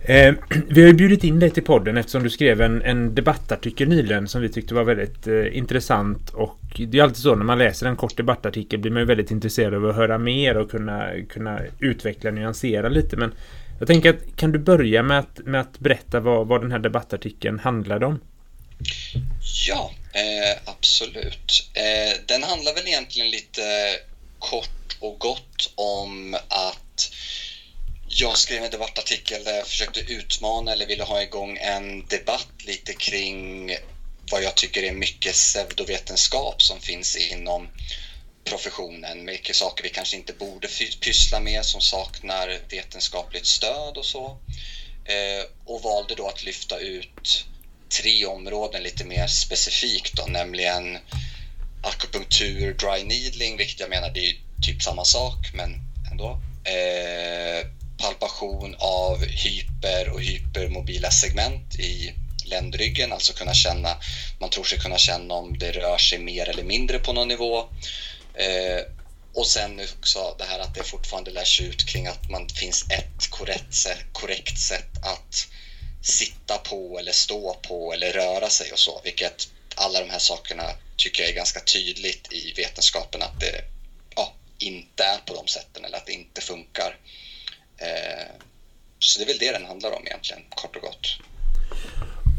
Eh, 0.00 0.34
vi 0.68 0.80
har 0.80 0.88
ju 0.88 0.94
bjudit 0.94 1.24
in 1.24 1.40
dig 1.40 1.50
till 1.50 1.62
podden 1.62 1.96
eftersom 1.96 2.22
du 2.22 2.30
skrev 2.30 2.60
en, 2.60 2.82
en 2.82 3.14
debattartikel 3.14 3.88
nyligen 3.88 4.28
som 4.28 4.42
vi 4.42 4.48
tyckte 4.48 4.74
var 4.74 4.84
väldigt 4.84 5.26
eh, 5.26 5.56
intressant 5.56 6.30
och 6.30 6.58
det 6.78 6.98
är 6.98 7.02
alltid 7.02 7.22
så 7.22 7.34
när 7.34 7.44
man 7.44 7.58
läser 7.58 7.86
en 7.86 7.96
kort 7.96 8.16
debattartikel 8.16 8.78
blir 8.78 8.92
man 8.92 9.02
ju 9.02 9.06
väldigt 9.06 9.30
intresserad 9.30 9.74
av 9.74 9.86
att 9.86 9.96
höra 9.96 10.18
mer 10.18 10.56
och 10.56 10.70
kunna, 10.70 11.10
kunna 11.28 11.60
utveckla 11.80 12.30
och 12.30 12.34
nyansera 12.34 12.88
lite 12.88 13.16
men 13.16 13.34
jag 13.78 13.88
tänker 13.88 14.10
att 14.10 14.36
kan 14.36 14.52
du 14.52 14.58
börja 14.58 15.02
med 15.02 15.18
att, 15.18 15.38
med 15.38 15.60
att 15.60 15.78
berätta 15.78 16.20
vad, 16.20 16.46
vad 16.46 16.60
den 16.60 16.72
här 16.72 16.78
debattartikeln 16.78 17.58
handlade 17.58 18.06
om? 18.06 18.20
Ja, 19.68 19.90
eh, 20.12 20.60
absolut. 20.64 21.70
Eh, 21.74 22.20
den 22.26 22.42
handlar 22.42 22.74
väl 22.74 22.86
egentligen 22.86 23.30
lite 23.30 23.62
kort 24.38 24.96
och 25.00 25.18
gott 25.18 25.72
om 25.74 26.34
att 26.34 27.14
jag 28.08 28.36
skrev 28.36 28.62
en 28.62 28.70
debattartikel 28.70 29.44
där 29.44 29.52
jag 29.52 29.66
försökte 29.66 30.00
utmana 30.00 30.72
eller 30.72 30.86
ville 30.86 31.04
ha 31.04 31.22
igång 31.22 31.58
en 31.60 32.06
debatt 32.06 32.52
lite 32.66 32.92
kring 32.92 33.70
vad 34.30 34.42
jag 34.42 34.54
tycker 34.54 34.82
är 34.82 34.92
mycket 34.92 35.32
pseudovetenskap 35.32 36.62
som 36.62 36.80
finns 36.80 37.16
inom 37.16 37.68
professionen. 38.44 39.24
Mycket 39.24 39.56
saker 39.56 39.82
vi 39.82 39.90
kanske 39.90 40.16
inte 40.16 40.32
borde 40.32 40.68
pyssla 41.00 41.40
med 41.40 41.64
som 41.64 41.80
saknar 41.80 42.58
vetenskapligt 42.70 43.46
stöd 43.46 43.96
och 43.96 44.04
så. 44.04 44.26
Eh, 45.04 45.46
och 45.64 45.82
valde 45.82 46.14
då 46.14 46.28
att 46.28 46.44
lyfta 46.44 46.78
ut 46.78 47.46
tre 47.98 48.26
områden 48.26 48.82
lite 48.82 49.04
mer 49.04 49.26
specifikt 49.26 50.16
då, 50.16 50.26
nämligen 50.26 50.98
akupunktur, 51.82 52.74
dry 52.74 53.04
needling, 53.04 53.56
vilket 53.56 53.80
jag 53.80 53.90
menar 53.90 54.10
det 54.10 54.26
är 54.26 54.34
typ 54.62 54.82
samma 54.82 55.04
sak, 55.04 55.50
men 55.52 55.80
ändå. 56.10 56.40
Eh, 56.64 57.66
palpation 57.98 58.74
av 58.78 59.24
hyper 59.24 60.08
och 60.08 60.20
hypermobila 60.20 61.10
segment 61.10 61.74
i 61.78 62.12
ländryggen, 62.46 63.12
alltså 63.12 63.32
kunna 63.32 63.54
känna, 63.54 63.96
man 64.38 64.50
tror 64.50 64.64
sig 64.64 64.78
kunna 64.78 64.98
känna 64.98 65.34
om 65.34 65.58
det 65.58 65.72
rör 65.72 65.98
sig 65.98 66.18
mer 66.18 66.48
eller 66.48 66.62
mindre 66.62 66.98
på 66.98 67.12
någon 67.12 67.28
nivå. 67.28 67.58
Eh, 68.34 68.80
och 69.34 69.46
sen 69.46 69.80
också 69.80 70.34
det 70.38 70.44
här 70.44 70.58
att 70.58 70.74
det 70.74 70.84
fortfarande 70.84 71.30
lärs 71.30 71.60
ut 71.60 71.86
kring 71.86 72.06
att 72.06 72.30
man 72.30 72.48
finns 72.48 72.82
ett 72.90 73.30
korrekt 73.30 73.74
sätt, 73.74 74.04
korrekt 74.12 74.58
sätt 74.58 74.90
att 75.02 75.48
sitta 76.02 76.58
på 76.58 76.98
eller 76.98 77.12
stå 77.12 77.54
på 77.54 77.92
eller 77.92 78.12
röra 78.12 78.50
sig 78.50 78.72
och 78.72 78.78
så. 78.78 79.00
Vilket 79.04 79.48
alla 79.74 80.00
de 80.00 80.10
här 80.10 80.18
sakerna 80.18 80.74
tycker 80.96 81.22
jag 81.22 81.30
är 81.30 81.34
ganska 81.34 81.60
tydligt 81.60 82.32
i 82.32 82.52
vetenskapen 82.52 83.22
att 83.22 83.40
det 83.40 83.60
ja, 84.16 84.32
inte 84.58 85.04
är 85.04 85.18
på 85.18 85.34
de 85.34 85.46
sätten 85.46 85.84
eller 85.84 85.96
att 85.96 86.06
det 86.06 86.12
inte 86.12 86.40
funkar. 86.40 86.96
Eh, 87.78 88.32
så 88.98 89.18
det 89.18 89.24
är 89.24 89.26
väl 89.26 89.38
det 89.38 89.52
den 89.52 89.64
handlar 89.64 89.90
om 89.90 90.06
egentligen, 90.06 90.42
kort 90.50 90.76
och 90.76 90.82
gott. 90.82 91.18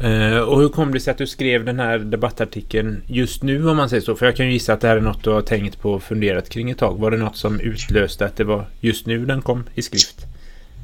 Eh, 0.02 0.38
och 0.38 0.60
hur 0.60 0.68
kom 0.68 0.94
det 0.94 1.00
sig 1.00 1.10
att 1.10 1.18
du 1.18 1.26
skrev 1.26 1.64
den 1.64 1.80
här 1.80 1.98
debattartikeln 1.98 3.02
just 3.06 3.42
nu 3.42 3.68
om 3.68 3.76
man 3.76 3.90
säger 3.90 4.02
så? 4.02 4.16
För 4.16 4.26
jag 4.26 4.36
kan 4.36 4.46
ju 4.46 4.52
gissa 4.52 4.72
att 4.72 4.80
det 4.80 4.88
här 4.88 4.96
är 4.96 5.00
något 5.00 5.24
du 5.24 5.30
har 5.30 5.42
tänkt 5.42 5.80
på 5.80 5.92
och 5.92 6.02
funderat 6.02 6.48
kring 6.48 6.70
ett 6.70 6.78
tag. 6.78 6.98
Var 6.98 7.10
det 7.10 7.16
något 7.16 7.36
som 7.36 7.60
utlöste 7.60 8.24
att 8.24 8.36
det 8.36 8.44
var 8.44 8.66
just 8.80 9.06
nu 9.06 9.26
den 9.26 9.42
kom 9.42 9.68
i 9.74 9.82
skrift? 9.82 10.16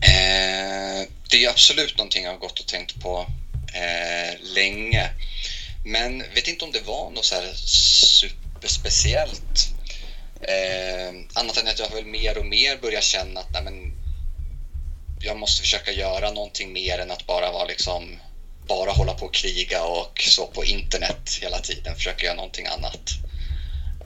Eh, 0.01 1.09
det 1.31 1.45
är 1.45 1.51
absolut 1.51 1.99
någonting 1.99 2.25
jag 2.25 2.31
har 2.31 2.39
gått 2.39 2.61
och 2.61 2.67
tänkt 2.67 3.03
på 3.03 3.27
eh, 3.75 4.35
länge. 4.55 5.11
Men 5.85 6.19
vet 6.35 6.49
inte 6.49 6.65
om 6.65 6.73
det 6.73 6.87
var 6.87 7.11
något 7.11 7.25
så 7.25 7.35
här 7.35 7.53
superspeciellt. 7.55 9.69
Eh, 10.41 11.15
annat 11.35 11.57
än 11.57 11.69
att 11.69 11.79
jag 11.79 11.91
väl 11.91 12.07
mer 12.07 12.39
och 12.39 12.47
mer 12.47 12.77
börjar 12.83 13.01
känna 13.01 13.41
att 13.41 13.53
nej, 13.53 13.63
men, 13.65 13.93
jag 15.21 15.39
måste 15.39 15.63
försöka 15.63 15.93
göra 15.93 16.31
någonting 16.31 16.73
mer 16.73 16.99
än 16.99 17.11
att 17.11 17.27
bara 17.27 17.53
vara 17.53 17.65
liksom 17.65 18.19
bara 18.69 18.91
hålla 18.91 19.15
på 19.15 19.27
och 19.27 19.35
kriga 19.35 19.85
och 19.85 20.21
så 20.21 20.47
på 20.47 20.65
internet 20.65 21.39
hela 21.43 21.59
tiden, 21.59 21.95
försöka 21.95 22.27
göra 22.27 22.37
någonting 22.37 22.67
annat. 22.67 23.11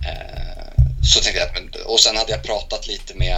Eh, 0.06 0.84
så 1.02 1.20
tänkte 1.20 1.40
jag, 1.40 1.90
och 1.90 2.00
sen 2.00 2.16
hade 2.16 2.32
jag 2.32 2.42
pratat 2.42 2.86
lite 2.86 3.14
med 3.14 3.36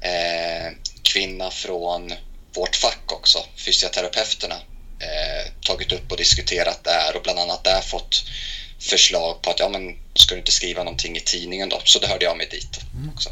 eh, 0.00 0.72
kvinna 1.02 1.50
från 1.50 2.12
vårt 2.54 2.76
fack 2.76 3.12
också, 3.12 3.38
fysioterapeuterna, 3.56 4.54
eh, 4.98 5.52
tagit 5.60 5.92
upp 5.92 6.12
och 6.12 6.16
diskuterat 6.16 6.84
där 6.84 7.16
och 7.16 7.22
bland 7.22 7.38
annat 7.38 7.64
där 7.64 7.80
fått 7.80 8.24
förslag 8.78 9.42
på 9.42 9.50
att 9.50 9.60
ja 9.60 9.68
men 9.68 9.96
ska 10.14 10.34
du 10.34 10.38
inte 10.38 10.52
skriva 10.52 10.84
någonting 10.84 11.16
i 11.16 11.20
tidningen 11.20 11.68
då? 11.68 11.80
Så 11.84 11.98
det 11.98 12.06
hörde 12.06 12.24
jag 12.24 12.36
mig 12.36 12.48
dit 12.50 12.80
också. 13.14 13.30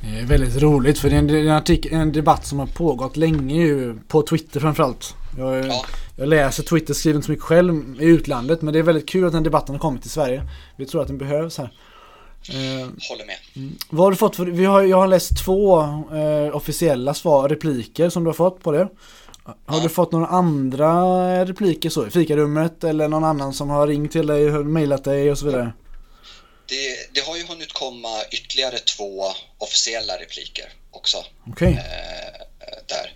Det 0.00 0.20
är 0.20 0.24
väldigt 0.24 0.62
roligt 0.62 0.98
för 0.98 1.10
det 1.10 1.16
är 1.16 1.18
en, 1.18 1.30
en, 1.30 1.48
artikel, 1.48 1.92
en 1.92 2.12
debatt 2.12 2.46
som 2.46 2.58
har 2.58 2.66
pågått 2.66 3.16
länge 3.16 3.54
ju, 3.54 3.98
på 4.08 4.22
Twitter 4.22 4.60
framförallt. 4.60 5.14
Jag, 5.38 5.66
ja. 5.66 5.84
jag 6.16 6.28
läser 6.28 6.62
Twitter, 6.62 6.94
skriver 6.94 7.16
inte 7.16 7.26
så 7.26 7.32
mycket 7.32 7.44
själv 7.44 8.02
i 8.02 8.04
utlandet 8.04 8.62
men 8.62 8.72
det 8.72 8.78
är 8.78 8.82
väldigt 8.82 9.08
kul 9.08 9.26
att 9.26 9.32
den 9.32 9.42
debatten 9.42 9.74
har 9.74 9.80
kommit 9.80 10.02
till 10.02 10.10
Sverige. 10.10 10.42
Vi 10.76 10.86
tror 10.86 11.02
att 11.02 11.08
den 11.08 11.18
behövs 11.18 11.58
här. 11.58 11.70
Eh, 12.48 12.88
Håller 13.08 13.26
med. 13.26 13.36
Mm. 13.56 13.78
Vad 13.90 14.06
har 14.06 14.10
du 14.10 14.16
fått 14.16 14.36
för, 14.36 14.46
vi 14.46 14.64
har, 14.64 14.82
jag 14.82 14.96
har 14.96 15.06
läst 15.06 15.44
två 15.44 15.80
eh, 15.80 16.56
officiella 16.56 17.14
svar, 17.14 17.48
repliker 17.48 18.08
som 18.10 18.24
du 18.24 18.28
har 18.28 18.34
fått 18.34 18.62
på 18.62 18.72
det. 18.72 18.88
Har 19.44 19.76
ja. 19.76 19.82
du 19.82 19.88
fått 19.88 20.12
några 20.12 20.26
andra 20.26 20.94
repliker 21.44 21.90
så 21.90 22.06
i 22.06 22.10
fikarummet 22.10 22.84
eller 22.84 23.08
någon 23.08 23.24
annan 23.24 23.54
som 23.54 23.70
har 23.70 23.86
ringt 23.86 24.12
till 24.12 24.26
dig, 24.26 24.50
mejlat 24.50 25.04
dig 25.04 25.30
och 25.30 25.38
så 25.38 25.46
vidare? 25.46 25.72
Det, 26.66 27.14
det, 27.14 27.20
har 27.26 27.36
ju 27.36 27.46
hunnit 27.46 27.72
komma 27.72 28.08
ytterligare 28.32 28.78
två 28.78 29.24
officiella 29.58 30.12
repliker 30.12 30.64
också. 30.90 31.16
Okej. 31.46 31.52
Okay. 31.52 31.72
Eh, 31.72 32.40
där. 32.86 33.14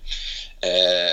Eh, 0.60 1.12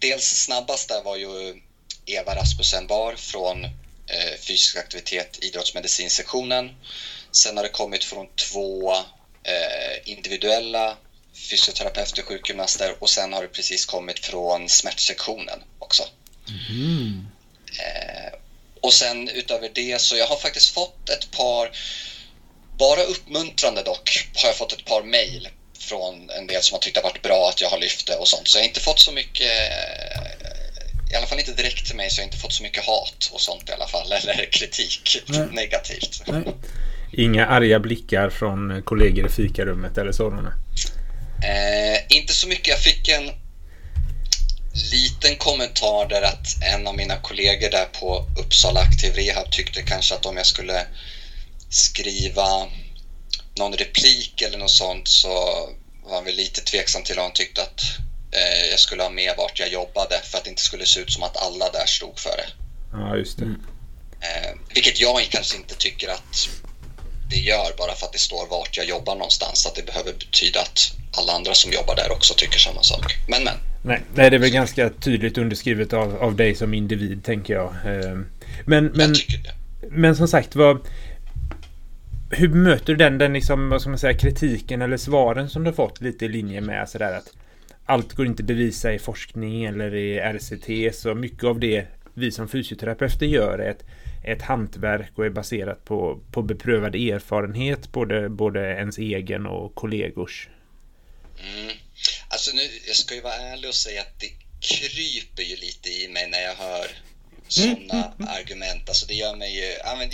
dels 0.00 0.24
snabbast 0.24 0.88
där 0.88 1.02
var 1.02 1.16
ju 1.16 1.60
Eva 2.06 2.34
Rasmussen 2.34 2.86
Bar 2.86 3.16
från 3.16 3.64
eh, 4.06 4.38
fysisk 4.40 4.76
aktivitet 4.76 5.38
idrottsmedicinsektionen. 5.42 6.72
Sen 7.32 7.56
har 7.56 7.64
det 7.64 7.68
kommit 7.68 8.04
från 8.04 8.28
två 8.36 8.92
eh, 9.42 9.98
individuella 10.04 10.96
fysioterapeuter, 11.50 12.22
sjukgymnaster 12.22 12.94
och 12.98 13.10
sen 13.10 13.32
har 13.32 13.42
det 13.42 13.48
precis 13.48 13.84
kommit 13.84 14.18
från 14.18 14.68
smärtsektionen 14.68 15.62
också. 15.78 16.08
Mm. 16.70 17.26
Eh, 17.78 18.38
och 18.80 18.92
sen 18.92 19.28
utöver 19.28 19.68
det 19.68 19.98
så 19.98 20.16
jag 20.16 20.26
har 20.26 20.36
faktiskt 20.36 20.70
fått 20.70 21.08
ett 21.08 21.30
par, 21.30 21.70
bara 22.78 23.02
uppmuntrande 23.02 23.82
dock, 23.82 24.28
har 24.34 24.48
jag 24.48 24.56
fått 24.56 24.72
ett 24.72 24.84
par 24.84 25.02
mejl 25.02 25.48
från 25.78 26.30
en 26.30 26.46
del 26.46 26.62
som 26.62 26.74
har 26.74 26.80
tyckt 26.80 26.96
det 26.96 27.02
varit 27.02 27.22
bra 27.22 27.48
att 27.48 27.60
jag 27.60 27.68
har 27.68 27.78
lyft 27.78 28.06
det 28.06 28.16
och 28.16 28.28
sånt. 28.28 28.48
Så 28.48 28.58
jag 28.58 28.62
har 28.62 28.68
inte 28.68 28.80
fått 28.80 29.00
så 29.00 29.12
mycket, 29.12 29.52
i 31.12 31.14
alla 31.14 31.26
fall 31.26 31.38
inte 31.38 31.52
direkt 31.52 31.86
till 31.86 31.96
mig, 31.96 32.10
så 32.10 32.20
jag 32.20 32.24
har 32.24 32.28
inte 32.28 32.38
fått 32.38 32.52
så 32.52 32.62
mycket 32.62 32.84
hat 32.84 33.30
och 33.32 33.40
sånt 33.40 33.68
i 33.68 33.72
alla 33.72 33.86
fall, 33.86 34.12
eller 34.12 34.48
kritik 34.52 35.22
Nej. 35.26 35.46
negativt. 35.52 36.22
Nej. 36.26 36.42
Inga 37.12 37.46
arga 37.46 37.78
blickar 37.78 38.30
från 38.30 38.82
kollegor 38.82 39.26
i 39.26 39.28
fikarummet 39.28 39.98
eller 39.98 40.12
sådana? 40.12 40.54
Eh, 41.44 42.16
inte 42.16 42.32
så 42.32 42.48
mycket. 42.48 42.68
Jag 42.68 42.78
fick 42.78 43.08
en 43.08 43.30
liten 44.92 45.36
kommentar 45.36 46.08
där 46.08 46.22
att 46.22 46.62
en 46.74 46.86
av 46.86 46.96
mina 46.96 47.16
kollegor 47.16 47.70
där 47.70 47.84
på 48.00 48.26
Uppsala 48.38 48.80
Aktiv 48.80 49.14
Rehab 49.14 49.50
tyckte 49.50 49.82
kanske 49.82 50.14
att 50.14 50.26
om 50.26 50.36
jag 50.36 50.46
skulle 50.46 50.86
skriva 51.68 52.66
någon 53.58 53.72
replik 53.72 54.42
eller 54.42 54.58
något 54.58 54.70
sånt 54.70 55.08
så 55.08 55.28
var 56.04 56.14
han 56.14 56.24
väl 56.24 56.34
lite 56.34 56.60
tveksam 56.60 57.02
till 57.02 57.18
om 57.18 57.22
han 57.22 57.32
tyckte 57.32 57.62
att 57.62 57.80
eh, 58.32 58.70
jag 58.70 58.80
skulle 58.80 59.02
ha 59.02 59.10
med 59.10 59.34
vart 59.38 59.58
jag 59.58 59.72
jobbade 59.72 60.20
för 60.24 60.38
att 60.38 60.44
det 60.44 60.50
inte 60.50 60.62
skulle 60.62 60.86
se 60.86 61.00
ut 61.00 61.12
som 61.12 61.22
att 61.22 61.36
alla 61.36 61.70
där 61.70 61.86
stod 61.86 62.18
för 62.18 62.36
det. 62.36 62.48
Ja, 62.92 63.16
just 63.16 63.38
det. 63.38 63.44
Mm. 63.44 63.60
Eh, 64.20 64.50
vilket 64.74 65.00
jag 65.00 65.28
kanske 65.30 65.56
inte 65.56 65.74
tycker 65.74 66.08
att 66.08 66.48
det 67.30 67.36
gör 67.36 67.76
bara 67.78 67.94
för 67.94 68.06
att 68.06 68.12
det 68.12 68.18
står 68.18 68.46
vart 68.46 68.76
jag 68.76 68.86
jobbar 68.86 69.14
någonstans. 69.14 69.66
Att 69.66 69.74
det 69.74 69.86
behöver 69.86 70.12
betyda 70.12 70.60
att 70.60 70.92
alla 71.18 71.32
andra 71.32 71.54
som 71.54 71.72
jobbar 71.72 71.96
där 71.96 72.12
också 72.12 72.34
tycker 72.34 72.58
samma 72.58 72.82
sak. 72.82 73.16
Men 73.28 73.44
men. 73.44 73.54
Nej, 73.82 74.02
nej 74.14 74.30
det 74.30 74.36
är 74.36 74.40
väl 74.40 74.50
ganska 74.50 74.90
tydligt 74.90 75.38
underskrivet 75.38 75.92
av, 75.92 76.22
av 76.22 76.36
dig 76.36 76.54
som 76.54 76.74
individ 76.74 77.24
tänker 77.24 77.54
jag. 77.54 77.66
Eh, 77.66 78.18
men, 78.66 78.86
men, 78.86 79.14
jag 79.14 79.48
men 79.90 80.16
som 80.16 80.28
sagt 80.28 80.54
vad 80.54 80.80
hur 82.30 82.48
möter 82.48 82.86
du 82.86 82.96
den, 82.96 83.18
den 83.18 83.32
liksom, 83.32 83.68
vad 83.68 83.80
ska 83.80 83.90
man 83.90 83.98
säga, 83.98 84.18
kritiken 84.18 84.82
eller 84.82 84.96
svaren 84.96 85.50
som 85.50 85.64
du 85.64 85.72
fått 85.72 86.00
lite 86.00 86.24
i 86.24 86.28
linje 86.28 86.60
med 86.60 86.88
sådär 86.88 87.12
att 87.12 87.32
allt 87.86 88.12
går 88.12 88.26
inte 88.26 88.42
bevisa 88.42 88.92
i 88.92 88.98
forskning 88.98 89.64
eller 89.64 89.94
i 89.94 90.18
RCT 90.18 90.96
så 90.96 91.14
mycket 91.14 91.44
av 91.44 91.60
det 91.60 91.86
vi 92.14 92.32
som 92.32 92.48
fysioterapeuter 92.48 93.26
gör 93.26 93.58
är 93.58 93.70
ett, 93.70 93.84
ett 94.24 94.42
hantverk 94.42 95.12
och 95.14 95.26
är 95.26 95.30
baserat 95.30 95.84
på, 95.84 96.20
på 96.32 96.42
beprövad 96.42 96.94
erfarenhet 96.94 97.92
både, 97.92 98.28
både 98.28 98.60
ens 98.60 98.98
egen 98.98 99.46
och 99.46 99.74
kollegors. 99.74 100.48
Mm. 101.40 101.76
Alltså 102.28 102.56
nu, 102.56 102.62
jag 102.86 102.96
ska 102.96 103.14
ju 103.14 103.20
vara 103.20 103.34
ärlig 103.34 103.68
och 103.68 103.74
säga 103.74 104.00
att 104.00 104.20
det 104.20 104.30
kryper 104.60 105.42
ju 105.42 105.56
lite 105.56 105.88
i 105.88 106.08
mig 106.08 106.28
när 106.30 106.40
jag 106.40 106.54
hör 106.54 106.86
sådana 107.48 108.12
mm. 108.18 108.28
argument. 108.28 108.88
Alltså 108.88 109.06
det 109.06 109.14
gör 109.14 109.36
mig 109.36 109.56
ju, 109.56 109.64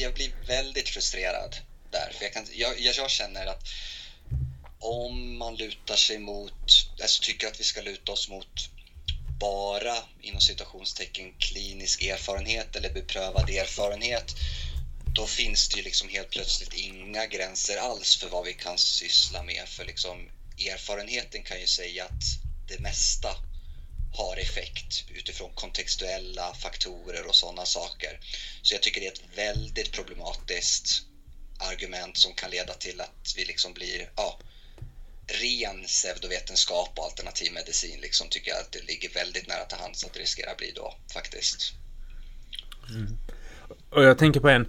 jag 0.02 0.14
blir 0.14 0.30
väldigt 0.48 0.88
frustrerad 0.88 1.56
där. 1.98 2.12
För 2.16 2.24
jag, 2.24 2.32
kan, 2.32 2.46
jag, 2.52 2.80
jag 2.80 3.10
känner 3.10 3.46
att 3.46 3.68
om 4.78 5.36
man 5.36 5.56
lutar 5.56 5.96
sig 5.96 6.18
mot, 6.18 6.70
alltså 7.02 7.22
tycker 7.22 7.46
att 7.48 7.60
vi 7.60 7.64
ska 7.64 7.80
luta 7.80 8.12
oss 8.12 8.28
mot 8.28 8.70
bara 9.40 9.96
inom 10.22 10.40
citationstecken 10.40 11.32
klinisk 11.38 12.02
erfarenhet 12.02 12.76
eller 12.76 12.90
beprövad 12.90 13.50
erfarenhet 13.50 14.34
då 15.14 15.26
finns 15.26 15.68
det 15.68 15.76
ju 15.76 15.82
liksom 15.82 16.08
helt 16.08 16.30
plötsligt 16.30 16.74
inga 16.74 17.26
gränser 17.26 17.76
alls 17.76 18.16
för 18.16 18.28
vad 18.28 18.44
vi 18.44 18.52
kan 18.52 18.78
syssla 18.78 19.42
med. 19.42 19.68
För 19.68 19.84
liksom 19.84 20.30
erfarenheten 20.58 21.42
kan 21.42 21.60
ju 21.60 21.66
säga 21.66 22.04
att 22.04 22.24
det 22.68 22.78
mesta 22.78 23.36
har 24.14 24.36
effekt 24.36 25.04
utifrån 25.08 25.50
kontextuella 25.54 26.54
faktorer 26.54 27.26
och 27.26 27.34
sådana 27.34 27.66
saker. 27.66 28.20
Så 28.62 28.74
jag 28.74 28.82
tycker 28.82 29.00
det 29.00 29.06
är 29.06 29.12
ett 29.12 29.36
väldigt 29.36 29.92
problematiskt 29.92 31.02
argument 31.58 32.16
som 32.16 32.32
kan 32.34 32.50
leda 32.50 32.74
till 32.74 33.00
att 33.00 33.34
vi 33.36 33.44
liksom 33.44 33.72
blir 33.72 34.08
ja, 34.16 34.38
ren 35.26 35.82
pseudovetenskap 35.86 36.92
och 36.96 37.04
alternativ 37.04 37.52
medicin 37.52 38.00
liksom 38.00 38.26
tycker 38.30 38.50
jag 38.50 38.60
att 38.60 38.72
det 38.72 38.86
ligger 38.86 39.14
väldigt 39.14 39.48
nära 39.48 39.64
till 39.64 39.78
hands 39.78 40.04
att 40.04 40.14
det 40.14 40.20
riskerar 40.20 40.56
bli 40.56 40.72
då 40.76 40.94
faktiskt. 41.12 41.72
Mm. 42.90 43.18
Och 43.90 44.04
jag 44.04 44.18
tänker 44.18 44.40
på 44.40 44.48
en, 44.48 44.66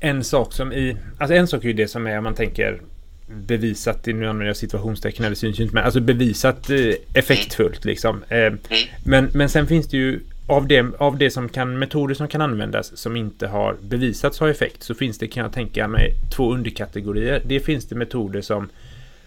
en 0.00 0.24
sak 0.24 0.52
som 0.52 0.72
i, 0.72 0.96
alltså 1.18 1.34
en 1.34 1.48
sak 1.48 1.64
är 1.64 1.68
ju 1.68 1.72
det 1.72 1.88
som 1.88 2.06
är 2.06 2.18
om 2.18 2.24
man 2.24 2.34
tänker 2.34 2.82
bevisat, 3.28 4.06
nu 4.06 4.12
använder 4.12 4.46
jag 4.46 4.56
situationstecken, 4.56 5.30
det 5.30 5.36
syns 5.36 5.58
ju 5.58 5.62
inte 5.62 5.74
men 5.74 5.84
alltså 5.84 6.00
bevisat 6.00 6.70
eh, 6.70 6.94
effektfullt 7.14 7.84
liksom. 7.84 8.24
Eh, 8.28 8.36
mm. 8.38 8.58
men, 9.04 9.30
men 9.34 9.48
sen 9.48 9.66
finns 9.66 9.88
det 9.88 9.96
ju 9.96 10.20
av 10.48 10.66
det, 10.66 10.86
av 10.98 11.18
det 11.18 11.30
som 11.30 11.48
kan, 11.48 11.78
metoder 11.78 12.14
som 12.14 12.28
kan 12.28 12.40
användas 12.40 12.96
som 12.96 13.16
inte 13.16 13.46
har 13.46 13.76
bevisats 13.80 14.40
ha 14.40 14.50
effekt 14.50 14.82
så 14.82 14.94
finns 14.94 15.18
det 15.18 15.28
kan 15.28 15.42
jag 15.42 15.52
tänka 15.52 15.88
mig 15.88 16.14
två 16.36 16.52
underkategorier. 16.52 17.42
Det 17.44 17.60
finns 17.60 17.86
det 17.88 17.94
metoder 17.94 18.40
som, 18.40 18.68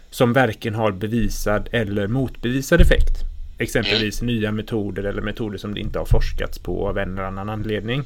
som 0.09 0.33
varken 0.33 0.75
har 0.75 0.91
bevisad 0.91 1.69
eller 1.71 2.07
motbevisad 2.07 2.81
effekt. 2.81 3.17
Exempelvis 3.57 4.21
mm. 4.21 4.35
nya 4.35 4.51
metoder 4.51 5.03
eller 5.03 5.21
metoder 5.21 5.57
som 5.57 5.73
det 5.73 5.79
inte 5.79 5.99
har 5.99 6.05
forskats 6.05 6.59
på 6.59 6.87
av 6.87 6.97
en 6.97 7.13
eller 7.13 7.23
annan 7.23 7.49
anledning. 7.49 8.03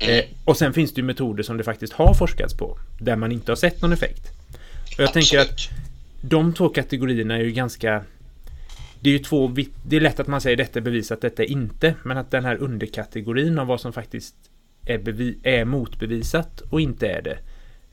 Mm. 0.00 0.18
Eh, 0.18 0.24
och 0.44 0.56
sen 0.56 0.72
finns 0.72 0.94
det 0.94 1.00
ju 1.00 1.06
metoder 1.06 1.42
som 1.42 1.56
det 1.56 1.64
faktiskt 1.64 1.92
har 1.92 2.14
forskats 2.14 2.54
på 2.54 2.78
där 2.98 3.16
man 3.16 3.32
inte 3.32 3.50
har 3.50 3.56
sett 3.56 3.82
någon 3.82 3.92
effekt. 3.92 4.28
Och 4.28 5.00
jag 5.00 5.08
Absolut. 5.08 5.12
tänker 5.30 5.38
att 5.38 5.68
de 6.20 6.54
två 6.54 6.68
kategorierna 6.68 7.36
är 7.36 7.42
ju 7.42 7.52
ganska 7.52 8.02
det 9.06 9.10
är 9.10 9.12
ju 9.12 9.18
två 9.18 9.54
Det 9.86 9.96
är 9.96 10.00
lätt 10.00 10.20
att 10.20 10.26
man 10.26 10.40
säger 10.40 10.56
detta 10.56 10.78
är 10.78 10.82
bevisat, 10.82 11.20
detta 11.20 11.42
är 11.42 11.50
inte. 11.50 11.94
Men 12.04 12.18
att 12.18 12.30
den 12.30 12.44
här 12.44 12.56
underkategorin 12.56 13.58
av 13.58 13.66
vad 13.66 13.80
som 13.80 13.92
faktiskt 13.92 14.34
är, 14.86 14.98
bevi, 14.98 15.38
är 15.42 15.64
motbevisat 15.64 16.60
och 16.60 16.80
inte 16.80 17.08
är 17.08 17.22
det. 17.22 17.38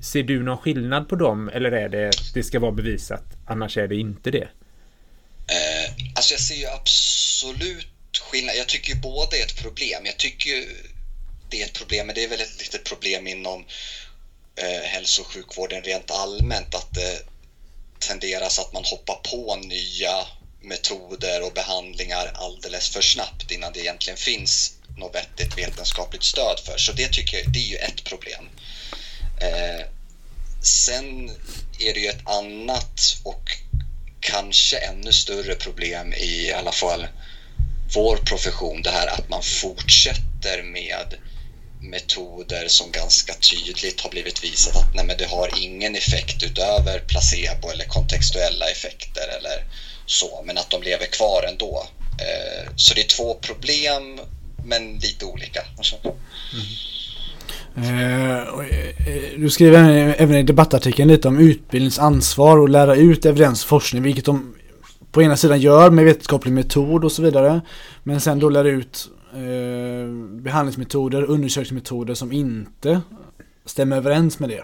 Ser 0.03 0.23
du 0.23 0.43
någon 0.43 0.57
skillnad 0.57 1.09
på 1.09 1.15
dem 1.15 1.49
eller 1.49 1.71
är 1.71 1.89
det 1.89 2.11
det 2.33 2.43
ska 2.43 2.59
vara 2.59 2.71
bevisat, 2.71 3.23
annars 3.47 3.77
är 3.77 3.87
det 3.87 3.95
inte 3.95 4.31
det? 4.31 4.47
Eh, 5.47 5.93
alltså 6.15 6.33
jag 6.33 6.41
ser 6.41 6.55
ju 6.55 6.67
absolut 6.67 8.17
skillnad. 8.31 8.55
Jag 8.55 8.67
tycker 8.67 8.93
ju 8.93 9.01
båda 9.01 9.37
är 9.37 9.41
ett 9.41 9.61
problem. 9.61 10.01
Jag 10.05 10.17
tycker 10.17 10.49
ju 10.49 10.65
det 11.49 11.61
är 11.61 11.65
ett 11.65 11.77
problem, 11.79 12.07
men 12.07 12.15
det 12.15 12.23
är 12.23 12.29
väl 12.29 12.41
ett 12.41 12.59
litet 12.59 12.83
problem 12.83 13.27
inom 13.27 13.65
eh, 14.55 14.83
hälso 14.83 15.21
och 15.21 15.27
sjukvården 15.27 15.81
rent 15.81 16.11
allmänt 16.11 16.75
att 16.75 16.93
det 16.93 17.21
tenderas 17.99 18.59
att 18.59 18.73
man 18.73 18.83
hoppar 18.85 19.15
på 19.31 19.55
nya 19.55 20.42
metoder 20.63 21.43
och 21.43 21.53
behandlingar 21.53 22.31
alldeles 22.33 22.89
för 22.89 23.01
snabbt 23.01 23.51
innan 23.51 23.73
det 23.73 23.79
egentligen 23.79 24.17
finns 24.17 24.73
något 24.97 25.15
vettigt 25.15 25.57
vetenskapligt 25.57 26.23
stöd 26.23 26.59
för. 26.59 26.77
Så 26.77 26.91
det 26.91 27.07
tycker 27.07 27.37
jag, 27.37 27.53
det 27.53 27.59
är 27.59 27.67
ju 27.67 27.77
ett 27.77 28.03
problem. 28.03 28.49
Eh, 29.41 29.85
sen 30.61 31.29
är 31.79 31.93
det 31.93 31.99
ju 31.99 32.07
ett 32.07 32.27
annat 32.27 33.17
och 33.23 33.51
kanske 34.19 34.77
ännu 34.77 35.11
större 35.11 35.55
problem 35.55 36.13
i 36.13 36.51
alla 36.51 36.71
fall 36.71 37.07
vår 37.93 38.17
profession. 38.17 38.81
Det 38.81 38.89
här 38.89 39.07
att 39.07 39.29
man 39.29 39.43
fortsätter 39.43 40.63
med 40.63 41.15
metoder 41.81 42.67
som 42.67 42.91
ganska 42.91 43.33
tydligt 43.33 44.01
har 44.01 44.09
blivit 44.09 44.43
visat 44.43 44.75
att 44.75 44.95
nej, 44.95 45.05
men 45.05 45.17
det 45.17 45.25
har 45.25 45.49
ingen 45.61 45.95
effekt 45.95 46.43
utöver 46.43 46.99
placebo 46.99 47.69
eller 47.69 47.85
kontextuella 47.85 48.69
effekter 48.69 49.27
eller 49.37 49.65
så, 50.05 50.43
men 50.45 50.57
att 50.57 50.69
de 50.69 50.81
lever 50.81 51.05
kvar 51.05 51.43
ändå. 51.49 51.83
Eh, 52.19 52.71
så 52.75 52.93
det 52.93 53.01
är 53.01 53.07
två 53.17 53.33
problem, 53.33 54.19
men 54.65 54.93
lite 54.93 55.25
olika. 55.25 55.59
Mm. 57.75 58.45
Du 59.37 59.49
skriver 59.49 60.15
även 60.17 60.35
i 60.35 60.43
debattartikeln 60.43 61.09
lite 61.09 61.27
om 61.27 61.39
utbildningsansvar 61.39 62.57
och 62.57 62.69
lära 62.69 62.95
ut 62.95 63.25
evidensforskning, 63.25 64.03
vilket 64.03 64.25
de 64.25 64.55
på 65.11 65.21
ena 65.21 65.37
sidan 65.37 65.59
gör 65.59 65.89
med 65.89 66.05
vetenskaplig 66.05 66.53
metod 66.53 67.05
och 67.05 67.11
så 67.11 67.21
vidare. 67.21 67.61
Men 68.03 68.21
sen 68.21 68.39
då 68.39 68.49
lär 68.49 68.65
ut 68.65 69.09
eh, 69.33 70.13
behandlingsmetoder, 70.41 71.23
undersökningsmetoder 71.23 72.13
som 72.13 72.31
inte 72.31 73.01
stämmer 73.65 73.97
överens 73.97 74.39
med 74.39 74.49
det. 74.49 74.63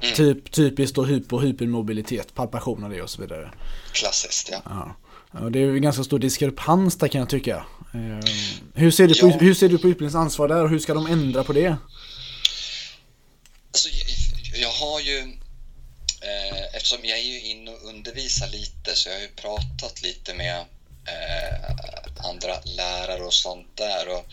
Mm. 0.00 0.14
Typ, 0.14 0.52
typiskt 0.52 0.96
då 0.96 1.06
och 1.30 1.42
hypermobilitet, 1.42 2.34
palpation 2.34 2.84
av 2.84 2.90
det 2.90 3.02
och 3.02 3.10
så 3.10 3.22
vidare. 3.22 3.50
Klassiskt 3.92 4.48
ja. 4.52 4.96
ja. 5.32 5.40
det 5.50 5.58
är 5.58 5.62
ju 5.62 5.80
ganska 5.80 6.04
stor 6.04 6.18
diskrepans 6.18 6.98
där 6.98 7.08
kan 7.08 7.18
jag 7.18 7.28
tycka. 7.28 7.56
Eh, 7.94 8.30
hur, 8.74 8.90
ser 8.90 9.08
du 9.08 9.20
på, 9.20 9.28
ja. 9.28 9.36
hur 9.40 9.54
ser 9.54 9.68
du 9.68 9.78
på 9.78 9.88
utbildningsansvar 9.88 10.48
där 10.48 10.64
och 10.64 10.70
hur 10.70 10.78
ska 10.78 10.94
de 10.94 11.06
ändra 11.06 11.44
på 11.44 11.52
det? 11.52 11.76
Alltså, 13.70 13.88
jag 14.54 14.70
har 14.70 15.00
ju 15.00 15.18
eh, 16.20 16.74
eftersom 16.74 16.98
jag 17.02 17.18
är 17.18 17.22
ju 17.22 17.40
inne 17.40 17.70
och 17.70 17.88
undervisar 17.88 18.48
lite 18.48 18.94
så 18.94 19.08
jag 19.08 19.16
har 19.16 19.22
ju 19.22 19.28
pratat 19.28 20.02
lite 20.02 20.34
med 20.34 20.56
eh, 21.06 22.26
andra 22.28 22.60
lärare 22.64 23.24
och 23.24 23.34
sånt 23.34 23.76
där. 23.76 24.08
Och, 24.08 24.24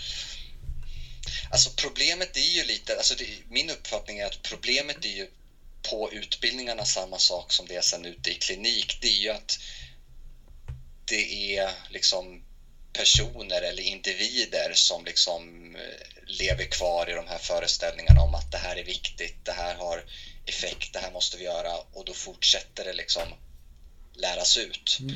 alltså 1.51 1.69
problemet 1.75 2.37
är 2.37 2.51
ju 2.57 2.63
lite, 2.63 2.97
alltså 2.97 3.15
det, 3.15 3.25
min 3.49 3.69
uppfattning 3.69 4.19
är 4.19 4.25
att 4.25 4.41
problemet 4.41 5.05
är 5.05 5.09
ju 5.09 5.27
på 5.89 6.11
utbildningarna 6.11 6.85
samma 6.85 7.19
sak 7.19 7.51
som 7.51 7.67
det 7.67 7.75
är 7.75 7.81
sen 7.81 8.05
ute 8.05 8.31
i 8.31 8.35
klinik. 8.35 8.97
Det 9.01 9.07
är 9.07 9.21
ju 9.21 9.29
att 9.29 9.57
det 11.05 11.57
är 11.57 11.71
liksom 11.89 12.41
personer 12.93 13.61
eller 13.61 13.83
individer 13.83 14.73
som 14.73 15.05
liksom 15.05 15.75
eh, 15.75 15.81
lever 16.27 16.65
kvar 16.65 17.09
i 17.09 17.13
de 17.13 17.27
här 17.27 17.37
föreställningarna 17.37 18.21
om 18.21 18.35
att 18.35 18.51
det 18.51 18.57
här 18.57 18.75
är 18.75 18.83
viktigt, 18.83 19.45
det 19.45 19.51
här 19.51 19.75
har 19.75 20.03
effekt, 20.45 20.93
det 20.93 20.99
här 20.99 21.11
måste 21.11 21.37
vi 21.37 21.43
göra 21.43 21.77
och 21.93 22.05
då 22.05 22.13
fortsätter 22.13 22.83
det 22.83 22.93
liksom 22.93 23.35
läras 24.13 24.57
ut. 24.57 24.97
Mm. 24.99 25.15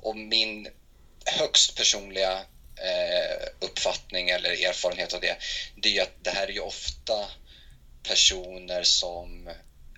Och 0.00 0.16
min 0.16 0.68
högst 1.26 1.76
personliga 1.76 2.44
eh, 2.76 3.46
uppfattning 3.60 4.30
eller 4.30 4.50
erfarenhet 4.50 5.14
av 5.14 5.20
det, 5.20 5.36
det 5.76 5.98
är 5.98 6.02
att 6.02 6.24
det 6.24 6.30
här 6.30 6.48
är 6.48 6.52
ju 6.52 6.60
ofta 6.60 7.28
personer 8.02 8.82
som 8.82 9.50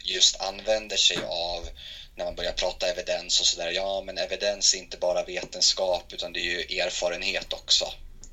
just 0.04 0.40
använder 0.40 0.96
sig 0.96 1.16
av 1.16 1.68
när 2.16 2.24
man 2.24 2.34
börjar 2.34 2.52
prata 2.52 2.86
evidens 2.86 3.40
och 3.40 3.46
sådär. 3.46 3.70
Ja, 3.70 4.02
men 4.06 4.18
evidens 4.18 4.74
är 4.74 4.78
inte 4.78 4.96
bara 4.96 5.24
vetenskap 5.24 6.12
utan 6.12 6.32
det 6.32 6.40
är 6.40 6.70
ju 6.70 6.80
erfarenhet 6.80 7.52
också. 7.52 7.84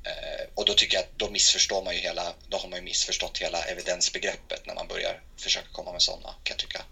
Eh, 0.04 0.48
och 0.54 0.64
då 0.64 0.74
tycker 0.74 0.96
jag 0.96 1.02
att 1.02 1.18
då 1.18 1.30
missförstår 1.30 1.84
man 1.84 1.94
ju 1.94 2.00
hela, 2.00 2.22
då 2.48 2.56
har 2.56 2.68
man 2.68 2.78
ju 2.78 2.84
missförstått 2.84 3.38
hela 3.38 3.62
evidensbegreppet 3.62 4.66
när 4.66 4.74
man 4.74 4.88
börjar 4.88 5.20
försöka 5.36 5.66
komma 5.72 5.92
med 5.92 6.02
sådana, 6.02 6.28
kan 6.42 6.56
jag 6.56 6.58
tycka. 6.58 6.82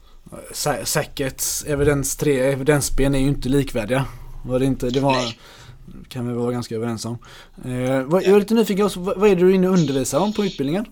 Säkert 0.84 1.42
evidens 1.66 2.16
3, 2.16 2.52
evidensben 2.52 3.14
är 3.14 3.18
ju 3.18 3.28
inte 3.28 3.48
likvärdiga. 3.48 4.06
Var 4.44 4.58
det 4.58 4.64
inte, 4.64 4.90
det 4.90 5.00
var, 5.00 5.12
Nej. 5.12 5.38
kan 6.08 6.28
vi 6.28 6.34
vara 6.34 6.52
ganska 6.52 6.74
överens 6.74 7.04
om. 7.04 7.18
Eh, 7.64 8.02
vad, 8.02 8.22
jag 8.22 8.34
är 8.34 8.38
lite 8.38 8.54
nyfiken, 8.54 8.90
vad, 8.96 9.18
vad 9.18 9.30
är 9.30 9.34
det 9.34 9.40
du 9.40 9.50
är 9.50 9.54
inne 9.54 9.68
och 9.68 9.74
undervisar 9.74 10.18
om 10.18 10.32
på 10.32 10.44
utbildningen? 10.44 10.86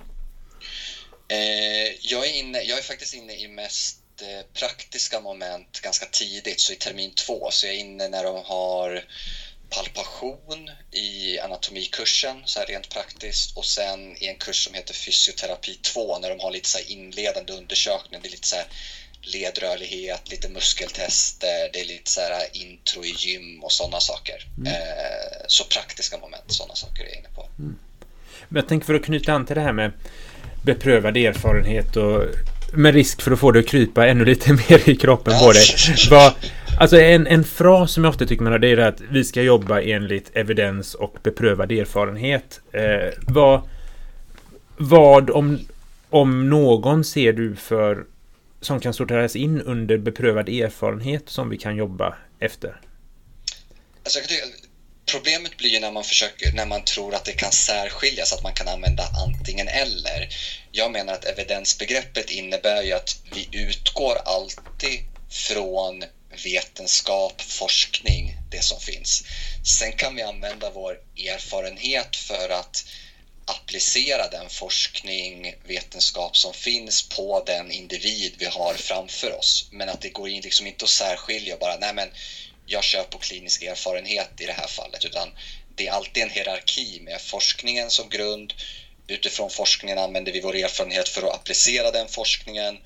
Eh, 1.29 1.95
jag, 2.01 2.27
är 2.27 2.33
inne, 2.33 2.63
jag 2.63 2.79
är 2.79 2.83
faktiskt 2.83 3.15
inne 3.15 3.37
i 3.37 3.49
mest 3.49 3.99
eh, 4.23 4.47
praktiska 4.55 5.21
moment 5.21 5.81
ganska 5.81 6.07
tidigt, 6.07 6.61
så 6.61 6.73
i 6.73 6.77
termin 6.77 7.13
två, 7.15 7.51
så 7.51 7.67
jag 7.67 7.75
är 7.75 7.79
inne 7.79 8.09
när 8.09 8.25
de 8.25 8.45
har 8.45 9.05
palpation 9.71 10.71
i 10.91 11.39
anatomikursen, 11.39 12.43
så 12.45 12.59
här 12.59 12.67
rent 12.67 12.91
praktiskt. 12.91 13.57
Och 13.57 13.65
sen 13.65 14.17
i 14.17 14.27
en 14.27 14.37
kurs 14.37 14.65
som 14.65 14.75
heter 14.75 14.95
fysioterapi 14.95 15.75
2 15.75 16.19
när 16.19 16.31
de 16.31 16.41
har 16.41 16.51
lite 16.51 16.69
så 16.69 16.79
inledande 16.79 17.53
undersökning. 17.53 18.21
Det 18.23 18.29
är 18.29 18.31
lite 18.31 18.49
så 18.49 18.57
ledrörlighet, 19.23 20.31
lite 20.31 20.49
muskeltester, 20.49 21.71
det 21.73 21.81
är 21.81 21.85
lite 21.85 22.11
så 22.11 22.21
här 22.21 22.47
intro 22.53 23.05
i 23.05 23.15
gym 23.19 23.65
och 23.65 23.73
sådana 23.73 24.01
saker. 24.01 24.47
Mm. 24.59 24.73
Eh, 24.73 25.45
så 25.49 25.65
praktiska 25.65 26.19
moment, 26.19 26.45
sådana 26.47 26.75
saker 26.75 27.05
är 27.05 27.09
jag 27.09 27.19
inne 27.19 27.29
på. 27.35 27.49
Mm. 27.59 27.79
Men 28.49 28.61
jag 28.61 28.69
tänker 28.69 28.87
för 28.87 28.95
att 28.95 29.05
knyta 29.05 29.33
an 29.33 29.47
till 29.47 29.57
det 29.57 29.63
här 29.63 29.73
med 29.73 29.93
beprövad 30.69 31.17
erfarenhet 31.17 31.97
och 31.97 32.25
med 32.73 32.95
risk 32.95 33.23
för 33.23 33.31
att 33.31 33.39
få 33.39 33.51
det 33.51 33.59
att 33.59 33.67
krypa 33.67 34.07
ännu 34.07 34.25
lite 34.25 34.53
mer 34.69 34.89
i 34.89 34.97
kroppen 34.97 35.35
på 35.39 35.53
dig. 35.53 35.65
Vad, 36.11 36.33
Alltså 36.81 37.01
en, 37.01 37.27
en 37.27 37.45
fras 37.45 37.93
som 37.93 38.05
jag 38.05 38.11
ofta 38.11 38.27
tycker 38.27 38.43
man 38.43 38.53
har 38.53 38.59
det 38.59 38.69
är 38.69 38.79
att 38.79 39.01
vi 39.11 39.25
ska 39.25 39.43
jobba 39.43 39.81
enligt 39.81 40.31
evidens 40.37 40.95
och 40.95 41.17
beprövad 41.23 41.73
erfarenhet. 41.73 42.61
Eh, 42.73 43.15
vad, 43.27 43.63
vad 44.77 45.31
om, 45.31 45.59
om 46.11 46.51
någon 46.51 47.05
ser 47.05 47.33
du 47.33 47.57
för 47.57 48.05
som 48.61 48.81
kan 48.81 48.95
sorteras 48.95 49.37
in 49.37 49.61
under 49.61 49.99
beprövad 49.99 50.49
erfarenhet 50.49 51.29
som 51.29 51.51
vi 51.51 51.57
kan 51.59 51.77
jobba 51.77 52.15
efter? 52.39 52.81
Alltså, 54.05 54.19
problemet 55.09 55.57
blir 55.57 55.71
ju 55.71 55.79
när 55.79 55.91
man 55.91 56.05
försöker, 56.05 56.53
när 56.53 56.65
man 56.65 56.83
tror 56.83 57.15
att 57.15 57.25
det 57.25 57.33
kan 57.33 57.53
särskiljas, 57.53 58.33
att 58.33 58.43
man 58.43 58.53
kan 58.53 58.69
använda 58.69 59.09
antingen 59.13 59.69
eller. 59.69 60.27
Jag 60.73 60.91
menar 60.91 61.13
att 61.13 61.25
evidensbegreppet 61.25 62.31
innebär 62.31 62.83
ju 62.83 62.93
att 62.93 63.17
vi 63.31 63.49
utgår 63.53 64.19
alltid 64.25 65.01
från 65.31 66.05
vetenskap, 66.45 67.43
forskning, 67.43 68.37
det 68.51 68.63
som 68.63 68.81
finns. 68.81 69.23
Sen 69.63 69.93
kan 69.93 70.15
vi 70.15 70.23
använda 70.23 70.71
vår 70.71 70.99
erfarenhet 71.17 72.17
för 72.17 72.49
att 72.49 72.85
applicera 73.45 74.29
den 74.29 74.49
forskning, 74.49 75.53
vetenskap 75.65 76.37
som 76.37 76.53
finns 76.53 77.03
på 77.03 77.41
den 77.41 77.71
individ 77.71 78.35
vi 78.39 78.45
har 78.47 78.75
framför 78.75 79.33
oss. 79.39 79.65
Men 79.71 79.89
att 79.89 80.01
det 80.01 80.09
går 80.09 80.29
in 80.29 80.43
liksom 80.43 80.67
inte 80.67 80.85
att 80.85 80.91
särskilja 80.91 81.57
bara, 81.57 81.77
nej 81.77 81.93
men 81.93 82.11
jag 82.69 82.85
kör 82.85 83.03
på 83.03 83.19
klinisk 83.19 83.63
erfarenhet 83.63 84.31
i 84.41 84.47
det 84.47 84.53
här 84.53 84.67
fallet, 84.67 85.05
utan 85.05 85.29
det 85.77 85.87
är 85.87 85.93
alltid 85.93 86.23
en 86.23 86.31
hierarki 86.31 87.01
med 87.01 87.21
forskningen 87.21 87.91
som 87.91 88.09
grund. 88.09 88.55
Utifrån 89.07 89.51
forskningen 89.51 89.99
använder 89.99 90.33
vi 90.33 90.41
vår 90.41 90.57
erfarenhet 90.57 91.09
för 91.09 91.23
att 91.23 91.35
applicera 91.35 91.91
den 91.91 92.09
forskningen 92.09 92.79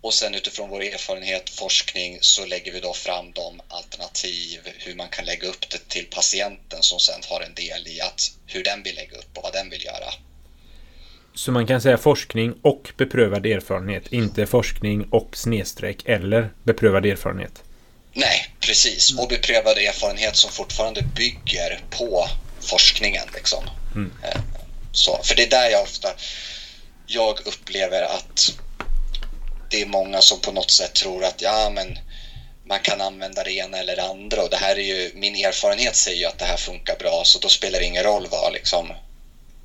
och 0.00 0.14
sen 0.14 0.34
utifrån 0.34 0.70
vår 0.70 0.82
erfarenhet, 0.82 1.50
forskning, 1.50 2.18
så 2.20 2.46
lägger 2.46 2.72
vi 2.72 2.80
då 2.80 2.92
fram 2.92 3.32
de 3.32 3.60
alternativ 3.68 4.60
hur 4.78 4.94
man 4.94 5.08
kan 5.08 5.24
lägga 5.24 5.48
upp 5.48 5.70
det 5.70 5.88
till 5.88 6.06
patienten 6.06 6.82
som 6.82 7.00
sen 7.00 7.20
har 7.28 7.40
en 7.40 7.54
del 7.54 7.86
i 7.86 8.00
att 8.00 8.20
hur 8.46 8.64
den 8.64 8.82
vill 8.82 8.94
lägga 8.94 9.16
upp 9.16 9.36
och 9.36 9.42
vad 9.42 9.52
den 9.52 9.70
vill 9.70 9.84
göra. 9.84 10.12
Så 11.34 11.52
man 11.52 11.66
kan 11.66 11.80
säga 11.80 11.98
forskning 11.98 12.54
och 12.62 12.92
beprövad 12.96 13.46
erfarenhet, 13.46 14.12
inte 14.12 14.46
forskning 14.46 15.08
och 15.10 15.36
snedstreck 15.36 16.02
eller 16.04 16.50
beprövad 16.64 17.06
erfarenhet? 17.06 17.62
Nej, 18.12 18.54
precis. 18.60 19.18
Och 19.18 19.28
beprövad 19.28 19.78
erfarenhet 19.78 20.36
som 20.36 20.50
fortfarande 20.50 21.02
bygger 21.02 21.80
på 21.90 22.28
forskningen. 22.60 23.28
Liksom. 23.34 23.64
Mm. 23.94 24.12
Eh, 24.24 24.40
så, 24.92 25.20
för 25.24 25.34
det 25.34 25.42
är 25.42 25.50
där 25.50 25.70
jag 25.70 25.82
ofta 25.82 26.14
jag 27.08 27.40
upplever 27.46 28.02
att 28.02 28.54
det 29.70 29.82
är 29.82 29.86
många 29.86 30.20
som 30.20 30.40
på 30.40 30.52
något 30.52 30.70
sätt 30.70 30.94
tror 30.94 31.24
att 31.24 31.42
ja, 31.42 31.70
men 31.70 31.98
man 32.66 32.80
kan 32.80 33.00
använda 33.00 33.44
det 33.44 33.52
ena 33.52 33.78
eller 33.78 33.96
det 33.96 34.02
andra 34.02 34.42
och 34.42 34.50
det 34.50 34.56
här 34.56 34.78
är 34.78 34.82
ju, 34.82 35.12
min 35.14 35.34
erfarenhet 35.34 35.96
säger 35.96 36.18
ju 36.18 36.24
att 36.24 36.38
det 36.38 36.44
här 36.44 36.56
funkar 36.56 36.96
bra 36.96 37.24
så 37.24 37.38
då 37.38 37.48
spelar 37.48 37.78
det 37.78 37.84
ingen 37.84 38.02
roll 38.02 38.26
vad 38.30 38.52
liksom 38.52 38.92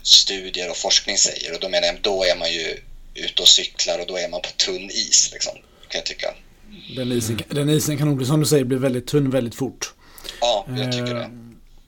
studier 0.04 0.70
och 0.70 0.78
forskning 0.78 1.18
säger 1.18 1.54
och 1.54 1.60
då 1.60 1.70
menar 1.70 1.88
jag, 1.88 2.02
då 2.02 2.24
är 2.24 2.36
man 2.36 2.52
ju 2.52 2.80
ute 3.14 3.42
och 3.42 3.48
cyklar 3.48 4.00
och 4.00 4.08
då 4.08 4.18
är 4.18 4.28
man 4.28 4.42
på 4.42 4.50
tunn 4.50 4.90
is 4.90 5.30
liksom, 5.34 5.54
kan 5.90 6.00
jag 6.00 6.06
tycka. 6.06 6.34
Den 6.96 7.12
isen, 7.12 7.40
den 7.50 7.70
isen 7.70 7.98
kan 7.98 8.08
nog 8.08 8.26
som 8.26 8.40
du 8.40 8.46
säger, 8.46 8.66
bli 8.66 8.78
väldigt 8.78 9.08
tunn 9.08 9.30
väldigt 9.30 9.56
fort. 9.56 9.94
Ja, 10.42 10.66
jag 10.78 10.92
tycker 10.92 11.14
det. 11.14 11.22
Eh, 11.22 11.30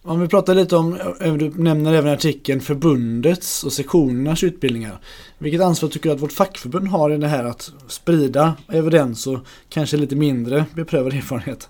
Om 0.04 0.22
vi 0.22 0.28
pratar 0.28 0.56
lite 0.56 0.76
om, 0.76 1.00
eh, 1.22 1.34
du 1.34 1.50
nämner 1.50 1.94
även 1.94 2.14
artikeln, 2.14 2.62
förbundets 2.62 3.64
och 3.64 3.74
sektionernas 3.74 4.44
utbildningar. 4.44 5.02
Vilket 5.38 5.62
ansvar 5.62 5.90
tycker 5.90 6.10
du 6.10 6.16
att 6.16 6.22
vårt 6.22 6.32
fackförbund 6.32 6.88
har 6.88 7.14
i 7.14 7.18
det 7.18 7.28
här 7.28 7.44
att 7.44 7.72
sprida 7.90 8.58
evidens 8.74 9.28
och 9.28 9.40
kanske 9.70 9.98
lite 9.98 10.16
mindre 10.16 10.66
beprövad 10.76 11.14
erfarenhet? 11.14 11.70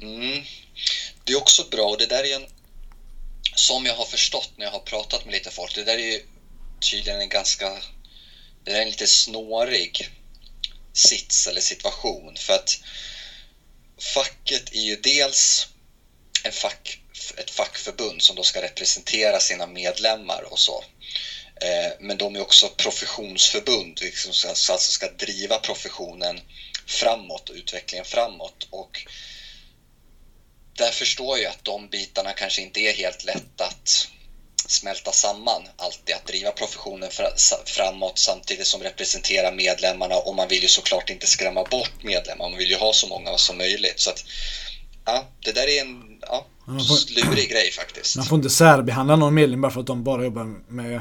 Mm. 0.00 0.42
Det 1.24 1.32
är 1.32 1.36
också 1.36 1.62
bra 1.70 1.82
och 1.82 1.98
det 1.98 2.06
där 2.06 2.24
är 2.32 2.36
en, 2.36 2.46
som 3.54 3.86
jag 3.86 3.94
har 3.94 4.04
förstått 4.04 4.50
när 4.56 4.64
jag 4.64 4.72
har 4.72 4.78
pratat 4.78 5.24
med 5.24 5.34
lite 5.34 5.50
folk, 5.50 5.74
det 5.74 5.84
där 5.84 5.98
är 5.98 6.12
ju 6.12 6.20
tydligen 6.90 7.20
en 7.20 7.28
ganska, 7.28 7.68
det 8.64 8.70
där 8.70 8.78
är 8.78 8.82
en 8.82 8.88
lite 8.88 9.06
snårig 9.06 10.10
sits 10.94 11.46
eller 11.46 11.60
situation 11.60 12.36
för 12.36 12.52
att 12.52 12.78
facket 14.14 14.72
är 14.72 14.80
ju 14.80 14.96
dels 14.96 15.66
en 16.42 16.52
fack, 16.52 16.98
ett 17.36 17.50
fackförbund 17.50 18.22
som 18.22 18.36
då 18.36 18.42
ska 18.42 18.60
representera 18.60 19.40
sina 19.40 19.66
medlemmar 19.66 20.52
och 20.52 20.58
så. 20.58 20.84
Eh, 21.60 21.92
men 21.98 22.18
de 22.18 22.36
är 22.36 22.40
också 22.40 22.68
professionsförbund, 22.68 24.00
liksom 24.00 24.32
som 24.32 24.50
alltså 24.50 24.92
ska 24.92 25.08
driva 25.08 25.58
professionen 25.58 26.40
framåt 26.86 27.48
och 27.48 27.54
utvecklingen 27.54 28.04
framåt. 28.04 28.66
Och 28.70 29.06
där 30.76 30.90
förstår 30.90 31.38
jag 31.38 31.50
att 31.50 31.64
de 31.64 31.88
bitarna 31.88 32.32
kanske 32.32 32.62
inte 32.62 32.80
är 32.80 32.92
helt 32.92 33.24
lätt 33.24 33.60
att 33.60 34.08
smälta 34.70 35.12
samman 35.12 35.62
alltid. 35.76 36.14
Att 36.14 36.26
driva 36.26 36.50
professionen 36.50 37.10
framåt 37.66 38.18
samtidigt 38.18 38.66
som 38.66 38.80
representera 38.80 39.50
medlemmarna 39.50 40.14
och 40.16 40.34
man 40.34 40.48
vill 40.48 40.62
ju 40.62 40.68
såklart 40.68 41.10
inte 41.10 41.26
skrämma 41.26 41.64
bort 41.64 42.02
medlemmar. 42.02 42.50
Man 42.50 42.58
vill 42.58 42.70
ju 42.70 42.76
ha 42.76 42.92
så 42.92 43.08
många 43.08 43.38
som 43.38 43.58
möjligt. 43.58 44.00
Så 44.00 44.10
att, 44.10 44.24
ja, 45.04 45.24
det 45.44 45.52
där 45.52 45.68
är 45.68 45.80
en 45.80 46.18
ja, 46.20 46.46
får, 46.66 47.14
lurig 47.14 47.50
grej 47.50 47.70
faktiskt. 47.70 48.16
Man 48.16 48.24
får 48.24 48.36
inte 48.36 48.50
särbehandla 48.50 49.16
någon 49.16 49.34
medlem 49.34 49.60
bara 49.60 49.72
för 49.72 49.80
att 49.80 49.86
de 49.86 50.04
bara 50.04 50.24
jobbar 50.24 50.72
med 50.72 50.94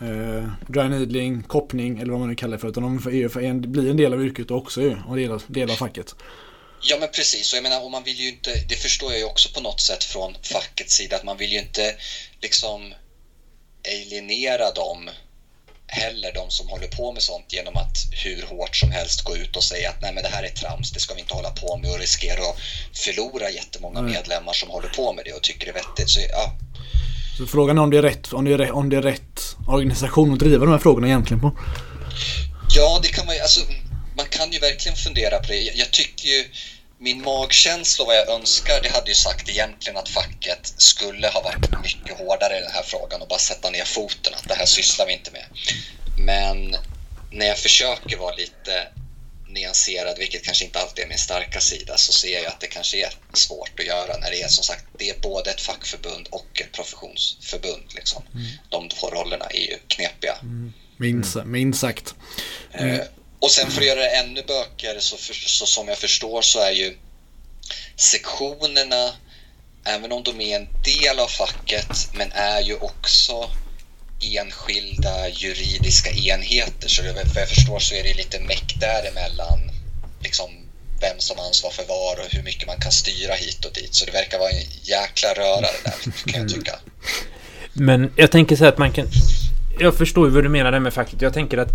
eh, 0.00 0.48
dry 0.68 0.88
needling, 0.88 1.42
koppning 1.42 1.98
eller 1.98 2.10
vad 2.10 2.20
man 2.20 2.28
nu 2.28 2.34
kallar 2.34 2.52
det 2.52 2.60
för. 2.60 2.68
Utan 2.68 2.82
de 2.82 2.98
för 3.28 3.40
en, 3.40 3.72
blir 3.72 3.90
en 3.90 3.96
del 3.96 4.12
av 4.12 4.24
yrket 4.24 4.50
också 4.50 4.82
ju, 4.82 4.96
och 5.08 5.16
del 5.16 5.32
av, 5.32 5.42
del 5.46 5.70
av 5.70 5.74
facket. 5.74 6.14
Ja 6.84 6.96
men 7.00 7.08
precis, 7.08 7.52
och 7.52 7.56
jag 7.56 7.62
menar 7.62 7.84
och 7.84 7.90
man 7.90 8.04
vill 8.04 8.20
ju 8.20 8.28
inte, 8.28 8.64
det 8.68 8.76
förstår 8.76 9.10
jag 9.12 9.18
ju 9.18 9.24
också 9.24 9.48
på 9.48 9.60
något 9.60 9.80
sätt 9.80 10.04
från 10.04 10.36
fackets 10.42 10.94
sida, 10.94 11.16
att 11.16 11.24
man 11.24 11.36
vill 11.36 11.52
ju 11.52 11.58
inte 11.58 11.94
liksom 12.40 12.94
alienera 13.88 14.70
dem 14.70 15.10
heller, 15.86 16.32
de 16.34 16.50
som 16.50 16.68
håller 16.68 16.86
på 16.86 17.12
med 17.12 17.22
sånt 17.22 17.52
genom 17.52 17.76
att 17.76 17.96
hur 18.24 18.42
hårt 18.42 18.76
som 18.76 18.90
helst 18.90 19.22
gå 19.24 19.36
ut 19.36 19.56
och 19.56 19.64
säga 19.64 19.90
att 19.90 20.02
nej 20.02 20.12
men 20.14 20.22
det 20.22 20.28
här 20.28 20.42
är 20.42 20.48
trams, 20.48 20.92
det 20.92 21.00
ska 21.00 21.14
vi 21.14 21.20
inte 21.20 21.34
hålla 21.34 21.50
på 21.50 21.76
med 21.76 21.90
och 21.90 21.98
riskera 21.98 22.40
att 22.40 22.58
förlora 22.98 23.50
jättemånga 23.50 23.98
mm. 23.98 24.12
medlemmar 24.12 24.52
som 24.52 24.70
håller 24.70 24.88
på 24.88 25.12
med 25.12 25.24
det 25.24 25.32
och 25.32 25.42
tycker 25.42 25.66
det 25.66 25.70
är 25.70 25.74
vettigt. 25.74 26.10
Så, 26.10 26.20
ja. 26.20 26.52
så 27.38 27.46
frågan 27.46 27.78
är 27.78 27.82
om 27.82 27.90
det 27.90 27.98
är, 27.98 28.02
rätt, 28.02 28.32
om, 28.32 28.44
det 28.44 28.52
är 28.52 28.58
rätt, 28.58 28.70
om 28.70 28.88
det 28.90 28.96
är 28.96 29.02
rätt 29.02 29.56
organisation 29.68 30.32
att 30.32 30.38
driva 30.38 30.64
de 30.64 30.72
här 30.72 30.78
frågorna 30.78 31.06
egentligen 31.06 31.40
på? 31.40 31.58
Ja, 32.76 33.00
det 33.02 33.08
kan 33.08 33.26
man 33.26 33.34
ju, 33.34 33.40
alltså 33.40 33.60
man 34.16 34.26
kan 34.26 34.52
ju 34.52 34.58
verkligen 34.58 34.96
fundera 34.96 35.38
på 35.38 35.46
det. 35.46 35.60
Jag, 35.60 35.76
jag 35.76 35.90
tycker 35.90 36.28
ju 36.28 36.44
min 37.02 37.22
magkänsla 37.22 38.04
vad 38.04 38.16
jag 38.16 38.28
önskar, 38.28 38.80
det 38.82 38.88
hade 38.88 39.08
ju 39.08 39.14
sagt 39.14 39.48
egentligen 39.48 39.96
att 39.96 40.08
facket 40.08 40.74
skulle 40.76 41.28
ha 41.28 41.42
varit 41.42 41.82
mycket 41.82 42.18
hårdare 42.18 42.58
i 42.58 42.60
den 42.60 42.72
här 42.72 42.82
frågan 42.82 43.22
och 43.22 43.28
bara 43.28 43.38
sätta 43.38 43.70
ner 43.70 43.84
foten, 43.84 44.34
att 44.34 44.48
det 44.48 44.54
här 44.54 44.66
sysslar 44.66 45.06
vi 45.06 45.12
inte 45.12 45.30
med. 45.30 45.46
Men 46.18 46.76
när 47.30 47.46
jag 47.46 47.58
försöker 47.58 48.16
vara 48.16 48.34
lite 48.34 48.88
nyanserad, 49.48 50.18
vilket 50.18 50.44
kanske 50.44 50.64
inte 50.64 50.78
alltid 50.78 51.04
är 51.04 51.08
min 51.08 51.18
starka 51.18 51.60
sida, 51.60 51.96
så 51.96 52.12
ser 52.12 52.42
jag 52.42 52.46
att 52.46 52.60
det 52.60 52.66
kanske 52.66 53.06
är 53.06 53.12
svårt 53.32 53.80
att 53.80 53.86
göra 53.86 54.16
när 54.16 54.30
det 54.30 54.42
är 54.42 54.48
som 54.48 54.64
sagt, 54.64 54.84
det 54.98 55.10
är 55.10 55.20
både 55.20 55.50
ett 55.50 55.60
fackförbund 55.60 56.28
och 56.30 56.60
ett 56.60 56.72
professionsförbund. 56.72 57.84
Liksom. 57.94 58.22
Mm. 58.34 58.46
De 58.68 58.88
två 58.88 59.10
rollerna 59.10 59.44
är 59.44 59.70
ju 59.70 59.78
knepiga. 59.86 60.36
Mm. 60.42 60.72
Minst, 60.96 61.36
minst 61.44 61.80
sagt. 61.80 62.14
Eh, 62.72 63.00
och 63.42 63.50
sen 63.50 63.70
för 63.70 63.80
att 63.80 63.86
göra 63.86 64.00
det 64.00 64.08
ännu 64.08 64.42
bökigare 64.42 65.00
så, 65.00 65.16
för, 65.16 65.34
så 65.34 65.66
som 65.66 65.88
jag 65.88 65.98
förstår 65.98 66.42
så 66.42 66.60
är 66.60 66.70
ju 66.70 66.96
sektionerna, 67.96 69.10
även 69.84 70.12
om 70.12 70.22
de 70.22 70.40
är 70.40 70.56
en 70.56 70.68
del 70.84 71.18
av 71.18 71.26
facket, 71.26 72.08
men 72.12 72.32
är 72.32 72.60
ju 72.60 72.76
också 72.76 73.50
enskilda 74.20 75.28
juridiska 75.28 76.10
enheter. 76.10 76.88
Så 76.88 77.02
vad 77.02 77.36
jag 77.36 77.48
förstår 77.48 77.78
så 77.78 77.94
är 77.94 78.02
det 78.02 78.14
lite 78.14 78.40
meck 78.40 78.74
däremellan, 78.80 79.60
liksom 80.20 80.50
vem 81.00 81.18
som 81.18 81.38
ansvarar 81.38 81.74
för 81.74 81.84
var 81.84 82.20
och 82.20 82.32
hur 82.32 82.42
mycket 82.42 82.66
man 82.66 82.80
kan 82.80 82.92
styra 82.92 83.34
hit 83.34 83.64
och 83.64 83.72
dit. 83.72 83.94
Så 83.94 84.04
det 84.04 84.12
verkar 84.12 84.38
vara 84.38 84.50
en 84.50 84.66
jäkla 84.82 85.34
röra 85.34 85.60
det 85.60 85.82
där, 85.84 86.32
kan 86.32 86.40
jag 86.40 86.50
tycka. 86.50 86.78
Men 87.72 88.12
jag 88.16 88.30
tänker 88.30 88.56
så 88.56 88.64
här 88.64 88.72
att 88.72 88.78
man 88.78 88.92
kan... 88.92 89.08
Jag 89.78 89.98
förstår 89.98 90.28
ju 90.28 90.34
vad 90.34 90.44
du 90.44 90.48
menar 90.48 90.72
där 90.72 90.80
med 90.80 90.94
facket. 90.94 91.22
Jag 91.22 91.34
tänker 91.34 91.58
att 91.58 91.72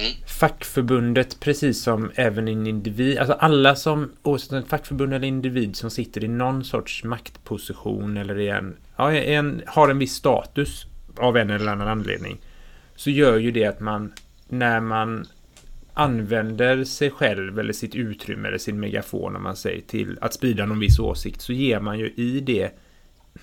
Mm. 0.00 0.12
Fackförbundet, 0.26 1.40
precis 1.40 1.82
som 1.82 2.10
även 2.14 2.48
en 2.48 2.66
individ, 2.66 3.18
alltså 3.18 3.34
alla 3.34 3.76
som, 3.76 4.12
oavsett 4.22 4.52
ett 4.52 4.68
fackförbund 4.68 5.14
eller 5.14 5.26
individ 5.26 5.76
som 5.76 5.90
sitter 5.90 6.24
i 6.24 6.28
någon 6.28 6.64
sorts 6.64 7.04
maktposition 7.04 8.16
eller 8.16 8.38
i 8.38 8.48
en, 8.48 8.76
ja, 8.96 9.12
en, 9.12 9.62
har 9.66 9.88
en 9.88 9.98
viss 9.98 10.14
status 10.14 10.86
av 11.16 11.36
en 11.36 11.50
eller 11.50 11.72
annan 11.72 11.88
anledning, 11.88 12.38
så 12.96 13.10
gör 13.10 13.38
ju 13.38 13.50
det 13.50 13.64
att 13.64 13.80
man, 13.80 14.12
när 14.48 14.80
man 14.80 15.26
använder 15.94 16.84
sig 16.84 17.10
själv 17.10 17.58
eller 17.58 17.72
sitt 17.72 17.94
utrymme 17.94 18.48
eller 18.48 18.58
sin 18.58 18.80
megafon 18.80 19.36
om 19.36 19.42
man 19.42 19.56
säger 19.56 19.80
till 19.80 20.18
att 20.20 20.34
sprida 20.34 20.66
någon 20.66 20.78
viss 20.78 20.98
åsikt 20.98 21.40
så 21.40 21.52
ger 21.52 21.80
man 21.80 21.98
ju 21.98 22.12
i 22.16 22.40
det 22.40 22.70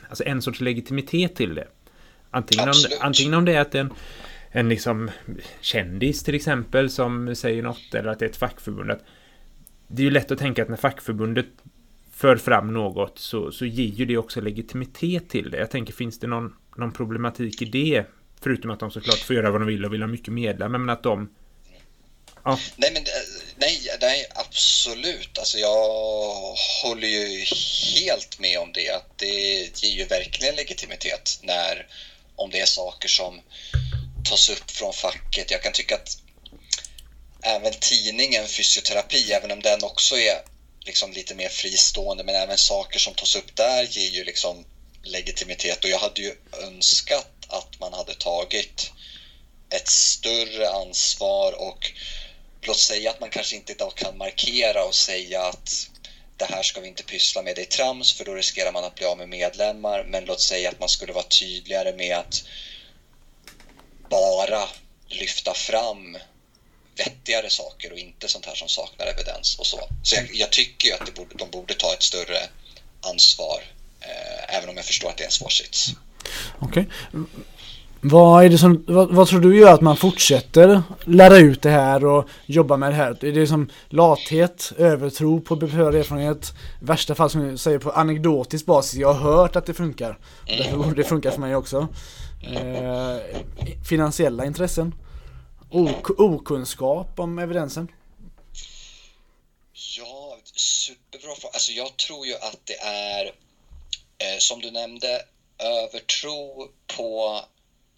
alltså 0.10 0.24
en 0.24 0.42
sorts 0.42 0.62
legitimitet 0.62 1.36
till 1.36 1.56
det. 1.56 1.68
Antingen, 2.32 2.70
om, 2.70 2.76
antingen 3.02 3.34
om 3.34 3.46
det 3.46 3.54
är 3.54 3.62
att 3.62 3.76
en 3.76 3.94
en 4.58 4.70
liksom 4.70 5.12
kändis 5.62 6.24
till 6.24 6.36
exempel 6.36 6.90
som 6.90 7.36
säger 7.36 7.64
något 7.64 7.94
eller 7.94 8.10
att 8.10 8.20
det 8.20 8.26
är 8.26 8.30
ett 8.30 8.38
fackförbund. 8.38 8.92
Att 8.92 9.04
det 9.88 10.02
är 10.02 10.04
ju 10.04 10.12
lätt 10.12 10.32
att 10.32 10.40
tänka 10.40 10.64
att 10.64 10.70
när 10.70 10.78
fackförbundet 10.78 11.46
för 12.14 12.38
fram 12.38 12.74
något 12.74 13.20
så, 13.20 13.52
så 13.52 13.66
ger 13.66 13.94
ju 13.94 14.06
det 14.06 14.18
också 14.18 14.42
legitimitet 14.42 15.30
till 15.30 15.52
det. 15.52 15.58
Jag 15.58 15.72
tänker, 15.72 15.94
finns 15.94 16.20
det 16.20 16.28
någon, 16.28 16.56
någon 16.78 16.92
problematik 16.94 17.62
i 17.62 17.66
det? 17.66 18.04
Förutom 18.42 18.72
att 18.72 18.80
de 18.80 18.92
såklart 18.92 19.20
får 19.20 19.36
göra 19.36 19.52
vad 19.52 19.62
de 19.62 19.68
vill 19.68 19.86
och 19.86 19.94
vill 19.94 20.02
ha 20.02 20.08
mycket 20.08 20.34
medlemmar, 20.34 20.80
men 20.80 20.90
att 20.90 21.04
de... 21.04 21.30
Ja. 22.44 22.60
Nej, 22.76 22.92
men 22.94 23.04
nej, 23.56 23.78
nej, 24.02 24.26
absolut. 24.36 25.38
Alltså 25.38 25.58
jag 25.58 25.88
håller 26.84 27.08
ju 27.08 27.46
helt 27.96 28.40
med 28.40 28.60
om 28.60 28.72
det. 28.74 28.90
Att 28.90 29.18
det 29.18 29.84
ger 29.84 29.98
ju 29.98 30.06
verkligen 30.06 30.56
legitimitet 30.56 31.40
när, 31.44 31.88
om 32.36 32.50
det 32.50 32.60
är 32.60 32.66
saker 32.66 33.08
som 33.08 33.40
tas 34.30 34.50
upp 34.50 34.72
från 34.72 34.94
facket. 34.94 35.52
Jag 35.52 35.62
kan 35.62 35.72
tycka 35.72 35.96
att 35.96 36.18
även 37.42 37.74
tidningen 37.74 38.48
Fysioterapi, 38.48 39.34
även 39.34 39.52
om 39.52 39.62
den 39.62 39.84
också 39.84 40.18
är 40.18 40.42
liksom 40.86 41.12
lite 41.14 41.36
mer 41.36 41.50
fristående, 41.50 42.24
men 42.24 42.36
även 42.36 42.58
saker 42.58 43.00
som 43.00 43.14
tas 43.14 43.36
upp 43.36 43.56
där 43.56 43.84
ger 43.84 44.10
ju 44.10 44.24
liksom 44.24 44.66
legitimitet 45.04 45.84
och 45.84 45.90
jag 45.90 45.98
hade 45.98 46.22
ju 46.22 46.34
önskat 46.62 47.28
att 47.48 47.80
man 47.80 47.94
hade 47.94 48.14
tagit 48.14 48.92
ett 49.70 49.88
större 49.88 50.70
ansvar 50.70 51.52
och 51.52 51.92
låt 52.62 52.78
säga 52.78 53.10
att 53.10 53.20
man 53.20 53.30
kanske 53.30 53.56
inte 53.56 53.72
idag 53.72 53.96
kan 53.96 54.18
markera 54.18 54.84
och 54.84 54.96
säga 54.96 55.42
att 55.42 55.88
det 56.38 56.46
här 56.46 56.64
ska 56.64 56.82
vi 56.82 56.88
inte 56.88 57.04
pyssla 57.04 57.42
med, 57.42 57.56
det 57.56 57.62
är 57.62 57.66
trams 57.66 58.14
för 58.14 58.26
då 58.26 58.34
riskerar 58.34 58.72
man 58.72 58.84
att 58.84 58.96
bli 58.96 59.06
av 59.06 59.18
med 59.18 59.28
medlemmar. 59.28 60.04
Men 60.04 60.26
låt 60.26 60.40
säga 60.40 60.70
att 60.70 60.80
man 60.80 60.90
skulle 60.90 61.14
vara 61.14 61.24
tydligare 61.24 61.94
med 61.94 62.18
att 62.18 62.44
bara 64.10 64.64
lyfta 65.08 65.54
fram 65.54 66.18
vettigare 66.98 67.50
saker 67.50 67.92
och 67.92 67.98
inte 67.98 68.28
sånt 68.28 68.46
här 68.46 68.56
som 68.56 68.68
saknar 68.68 69.06
evidens 69.06 69.60
och 69.60 69.66
så. 69.66 69.80
Så 70.04 70.16
jag, 70.16 70.30
jag 70.34 70.52
tycker 70.52 70.88
ju 70.88 70.94
att 70.94 71.16
borde, 71.16 71.36
de 71.36 71.50
borde 71.52 71.74
ta 71.74 71.94
ett 71.94 72.04
större 72.04 72.40
ansvar, 73.02 73.62
eh, 74.02 74.58
även 74.58 74.70
om 74.70 74.76
jag 74.76 74.86
förstår 74.86 75.10
att 75.10 75.18
det 75.18 75.24
är 75.24 75.26
en 75.26 75.32
svår 75.32 75.50
sits. 75.50 75.90
Okej. 76.60 76.88
Okay. 77.12 77.24
Vad, 78.02 78.46
är 78.46 78.50
det 78.50 78.58
som, 78.58 78.84
vad, 78.88 79.16
vad, 79.16 79.28
tror 79.28 79.40
du 79.40 79.60
gör 79.60 79.74
att 79.74 79.82
man 79.82 79.98
fortsätter 79.98 80.84
lära 81.06 81.38
ut 81.38 81.62
det 81.62 81.70
här 81.70 82.06
och 82.06 82.28
jobba 82.46 82.78
med 82.78 82.92
det 82.92 82.96
här? 82.96 83.26
Är 83.26 83.32
det 83.32 83.48
som 83.48 83.70
lathet, 83.90 84.72
övertro 84.78 85.42
på 85.42 85.56
beprövad 85.56 85.96
erfarenhet? 85.96 86.54
I 86.82 86.86
värsta 86.86 87.16
fall 87.16 87.30
som 87.30 87.50
jag 87.50 87.60
säger 87.60 87.80
på 87.80 87.92
anekdotisk 87.92 88.66
basis, 88.66 89.00
jag 89.00 89.14
har 89.14 89.32
hört 89.32 89.56
att 89.56 89.66
det 89.66 89.74
funkar. 89.74 90.10
Mm. 90.10 90.18
Därför 90.58 90.78
borde 90.78 90.96
det 90.96 91.04
funka 91.04 91.32
för 91.32 91.40
mig 91.40 91.56
också. 91.56 91.88
Eh, 92.42 93.42
finansiella 93.90 94.46
intressen. 94.46 94.96
Ok 95.70 96.20
okunskap 96.20 97.20
om 97.20 97.40
evidensen. 97.40 97.92
Ja, 99.98 100.38
superbra 100.56 101.36
fråga. 101.36 101.54
Alltså 101.54 101.72
jag 101.72 101.98
tror 101.98 102.28
ju 102.28 102.34
att 102.34 102.60
det 102.64 102.80
är, 102.80 103.26
eh, 104.18 104.38
som 104.40 104.62
du 104.62 104.72
nämnde, 104.72 105.26
övertro 105.60 106.68
på 106.98 107.42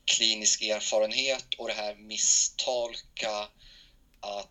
klinisk 0.06 0.62
erfarenhet 0.62 1.46
och 1.58 1.68
det 1.68 1.74
här 1.74 1.96
misstolka 1.96 3.48
att 4.20 4.48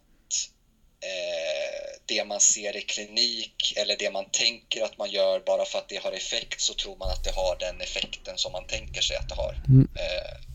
eh, 1.01 2.01
det 2.07 2.25
man 2.25 2.41
ser 2.41 2.77
i 2.77 2.83
klinik 2.83 3.73
eller 3.77 3.97
det 3.97 4.11
man 4.11 4.31
tänker 4.31 4.83
att 4.83 4.99
man 4.99 5.11
gör 5.11 5.41
bara 5.41 5.65
för 5.65 5.79
att 5.79 5.89
det 5.89 5.97
har 5.97 6.13
effekt 6.13 6.61
så 6.61 6.75
tror 6.75 6.97
man 6.97 7.11
att 7.11 7.25
det 7.25 7.31
har 7.31 7.57
den 7.61 7.81
effekten 7.81 8.39
som 8.39 8.53
man 8.53 8.67
tänker 8.67 9.01
sig 9.01 9.17
att 9.17 9.29
det 9.29 9.35
har. 9.35 9.63
Mm. 9.69 9.89
Eh, 9.95 10.49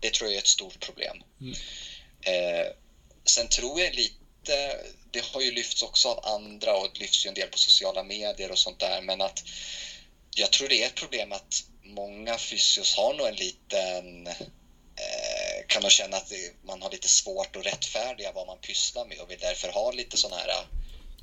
det 0.00 0.12
tror 0.12 0.30
jag 0.30 0.34
är 0.34 0.40
ett 0.40 0.46
stort 0.46 0.80
problem. 0.80 1.22
Mm. 1.40 1.54
Eh, 2.22 2.66
sen 3.24 3.48
tror 3.48 3.80
jag 3.80 3.94
lite, 3.94 4.76
det 5.10 5.24
har 5.24 5.40
ju 5.40 5.50
lyfts 5.50 5.82
också 5.82 6.08
av 6.08 6.26
andra 6.26 6.76
och 6.76 6.88
det 6.94 7.00
lyfts 7.00 7.26
ju 7.26 7.28
en 7.28 7.34
del 7.34 7.48
på 7.48 7.58
sociala 7.58 8.02
medier 8.02 8.50
och 8.50 8.58
sånt 8.58 8.80
där, 8.80 9.00
men 9.00 9.20
att 9.20 9.42
jag 10.34 10.52
tror 10.52 10.68
det 10.68 10.82
är 10.82 10.86
ett 10.86 10.94
problem 10.94 11.32
att 11.32 11.64
många 11.82 12.38
fysios 12.38 12.94
har 12.94 13.14
nog 13.14 13.26
en 13.26 13.34
liten 13.34 14.26
eh, 14.26 15.45
kan 15.68 15.82
nog 15.82 15.90
känna 15.90 16.16
att 16.16 16.32
man 16.62 16.82
har 16.82 16.90
lite 16.90 17.08
svårt 17.08 17.56
att 17.56 17.66
rättfärdiga 17.66 18.32
vad 18.32 18.46
man 18.46 18.58
pysslar 18.58 19.04
med 19.04 19.18
och 19.20 19.30
vill 19.30 19.38
därför 19.38 19.68
ha 19.68 19.90
lite 19.90 20.16
sådana 20.16 20.42
här 20.42 20.66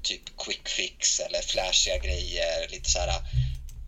typ 0.03 0.37
quick 0.37 0.69
fix 0.69 1.19
eller 1.19 1.41
flashiga 1.41 1.97
grejer, 1.97 2.67
lite 2.67 2.89
så 2.89 2.99
här 2.99 3.21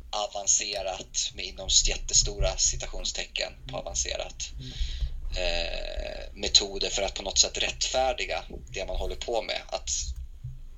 avancerat 0.10 1.32
med 1.34 1.46
inom 1.46 1.70
jättestora 1.86 2.58
citationstecken 2.58 3.54
på 3.68 3.78
avancerat. 3.78 4.50
Eh, 5.38 6.34
metoder 6.34 6.90
för 6.90 7.02
att 7.02 7.14
på 7.14 7.24
något 7.24 7.40
sätt 7.40 7.58
rättfärdiga 7.58 8.44
det 8.70 8.86
man 8.86 8.96
håller 8.96 9.16
på 9.16 9.42
med. 9.42 9.62
Att, 9.68 9.90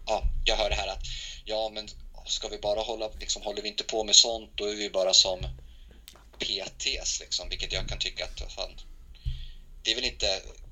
ja, 0.06 0.24
jag 0.46 0.56
hör 0.56 0.70
det 0.70 0.76
här 0.76 0.88
att 0.88 1.04
ja, 1.46 1.70
men 1.74 1.90
ska 2.26 2.48
vi 2.48 2.58
bara 2.58 2.82
hålla, 2.82 3.10
liksom, 3.20 3.42
håller 3.42 3.62
vi 3.62 3.68
inte 3.68 3.84
på 3.84 4.04
med 4.04 4.16
sånt, 4.16 4.52
då 4.56 4.66
är 4.66 4.76
vi 4.76 4.90
bara 4.90 5.14
som 5.14 5.40
PTs, 6.40 7.20
liksom, 7.20 7.50
vilket 7.50 7.74
jag 7.74 7.90
kan 7.90 8.00
tycka 8.00 8.26
att 8.26 8.54
fan, 8.54 8.80
det 9.88 9.92
är 9.92 9.96
väl 9.96 10.06
inte 10.06 10.28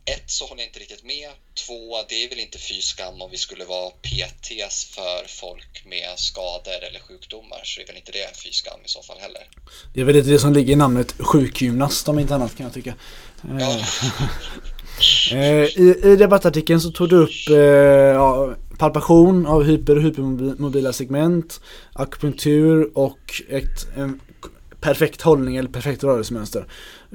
ett 0.05 0.23
så 0.31 0.45
håller 0.45 0.61
jag 0.61 0.69
inte 0.69 0.79
riktigt 0.79 1.03
med. 1.03 1.29
Två, 1.65 1.97
det 2.09 2.23
är 2.23 2.29
väl 2.29 2.39
inte 2.39 2.57
fy 2.57 2.81
skam 2.81 3.21
om 3.21 3.31
vi 3.31 3.37
skulle 3.37 3.65
vara 3.65 3.89
PTs 3.89 4.85
för 4.85 5.27
folk 5.27 5.83
med 5.85 6.19
skador 6.19 6.79
eller 6.87 6.99
sjukdomar 6.99 7.61
så 7.63 7.81
är 7.81 7.87
väl 7.87 7.95
inte 7.95 8.11
det 8.11 8.37
fy 8.43 8.51
skam 8.51 8.79
i 8.85 8.89
så 8.89 9.01
fall 9.03 9.17
heller. 9.19 9.43
Det 9.93 10.01
är 10.01 10.05
väl 10.05 10.15
lite 10.15 10.29
det 10.29 10.39
som 10.39 10.53
ligger 10.53 10.73
i 10.73 10.75
namnet 10.75 11.15
sjukgymnast 11.19 12.07
om 12.07 12.19
inte 12.19 12.35
annat 12.35 12.57
kan 12.57 12.63
jag 12.65 12.73
tycka. 12.73 12.93
Ja. 13.59 13.85
Eh, 15.31 15.63
I, 15.63 16.01
I 16.03 16.15
debattartikeln 16.15 16.81
så 16.81 16.91
tog 16.91 17.09
du 17.09 17.15
upp 17.15 17.49
eh, 17.49 17.55
ja, 17.55 18.55
palpation 18.77 19.45
av 19.45 19.63
hyper 19.63 19.95
och 19.95 20.01
hypermobila 20.01 20.93
segment, 20.93 21.61
akupunktur 21.93 22.97
och 22.97 23.41
ett, 23.49 23.87
en 23.97 24.19
perfekt 24.85 25.21
hållning 25.21 25.57
eller 25.57 25.69
perfekt 25.69 26.03
rörelsemönster. 26.03 26.65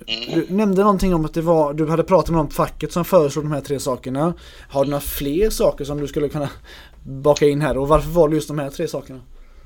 Mm. 0.09 0.31
Du 0.35 0.47
nämnde 0.55 0.83
någonting 0.83 1.15
om 1.15 1.25
att 1.25 1.35
det 1.35 1.43
var, 1.43 1.75
du 1.75 1.89
hade 1.91 2.05
pratat 2.05 2.29
med 2.31 2.37
någon 2.37 2.49
på 2.49 2.55
facket 2.55 2.93
som 2.93 3.05
föreslog 3.05 3.45
de 3.45 3.53
här 3.53 3.61
tre 3.61 3.81
sakerna. 3.81 4.35
Har 4.71 4.85
du 4.85 4.91
några 4.91 5.01
fler 5.01 5.51
saker 5.51 5.85
som 5.85 6.01
du 6.01 6.09
skulle 6.09 6.29
kunna 6.29 6.51
baka 7.05 7.49
in 7.49 7.61
här 7.61 7.79
och 7.79 7.89
varför 7.89 8.09
var 8.09 8.29
det 8.29 8.35
just 8.35 8.49
de 8.49 8.59
här 8.59 8.71
tre 8.71 8.89
sakerna? 8.89 9.21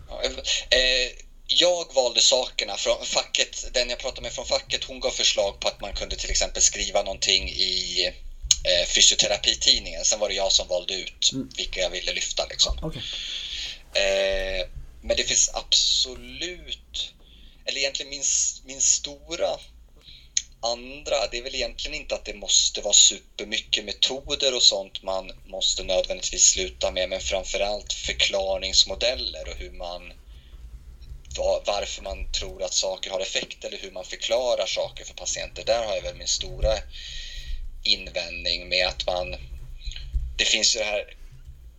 Ja, 0.08 0.22
eh, 0.22 1.10
jag 1.46 1.94
valde 1.94 2.20
sakerna 2.20 2.76
från 2.76 3.04
facket, 3.04 3.70
den 3.74 3.90
jag 3.90 3.98
pratade 3.98 4.22
med 4.22 4.32
från 4.32 4.46
facket, 4.46 4.84
hon 4.84 5.00
gav 5.00 5.10
förslag 5.10 5.60
på 5.60 5.68
att 5.68 5.80
man 5.80 5.92
kunde 5.92 6.16
till 6.16 6.30
exempel 6.30 6.62
skriva 6.62 7.02
någonting 7.02 7.48
i 7.48 8.06
eh, 8.64 8.88
fysioterapitidningen. 8.94 10.04
Sen 10.04 10.20
var 10.20 10.28
det 10.28 10.34
jag 10.34 10.52
som 10.52 10.68
valde 10.68 10.94
ut 10.94 11.30
Mm. 11.32 11.48
vilka 11.56 11.80
jag 11.80 11.90
ville 11.90 12.12
lyfta 12.12 12.46
liksom. 12.50 12.78
Okej. 12.82 13.02
Eh, 13.94 14.66
men 15.02 15.16
det 15.16 15.22
finns 15.22 15.50
absolut, 15.54 17.14
eller 17.64 17.78
egentligen 17.80 18.10
min, 18.10 18.24
min 18.64 18.80
stora 18.80 19.58
andra, 20.60 21.26
det 21.30 21.38
är 21.38 21.42
väl 21.42 21.54
egentligen 21.54 21.94
inte 21.94 22.14
att 22.14 22.24
det 22.24 22.34
måste 22.34 22.80
vara 22.80 22.94
supermycket 22.94 23.84
metoder 23.84 24.54
och 24.54 24.62
sånt 24.62 25.02
man 25.02 25.32
måste 25.44 25.82
nödvändigtvis 25.82 26.44
sluta 26.44 26.90
med, 26.90 27.08
men 27.08 27.20
framförallt 27.20 27.92
förklaringsmodeller 27.92 29.48
och 29.48 29.56
hur 29.56 29.70
man 29.70 30.12
varför 31.64 32.02
man 32.02 32.32
tror 32.32 32.62
att 32.62 32.72
saker 32.72 33.10
har 33.10 33.20
effekt 33.20 33.64
eller 33.64 33.78
hur 33.78 33.90
man 33.90 34.04
förklarar 34.04 34.66
saker 34.66 35.04
för 35.04 35.14
patienter. 35.14 35.64
Där 35.64 35.84
har 35.84 35.94
jag 35.94 36.02
väl 36.02 36.14
min 36.14 36.28
stora 36.28 36.78
invändning 37.82 38.68
med 38.68 38.86
att 38.86 39.06
man... 39.06 39.36
Det 40.38 40.44
finns 40.44 40.74
ju 40.76 40.78
det 40.78 40.84
här 40.84 41.14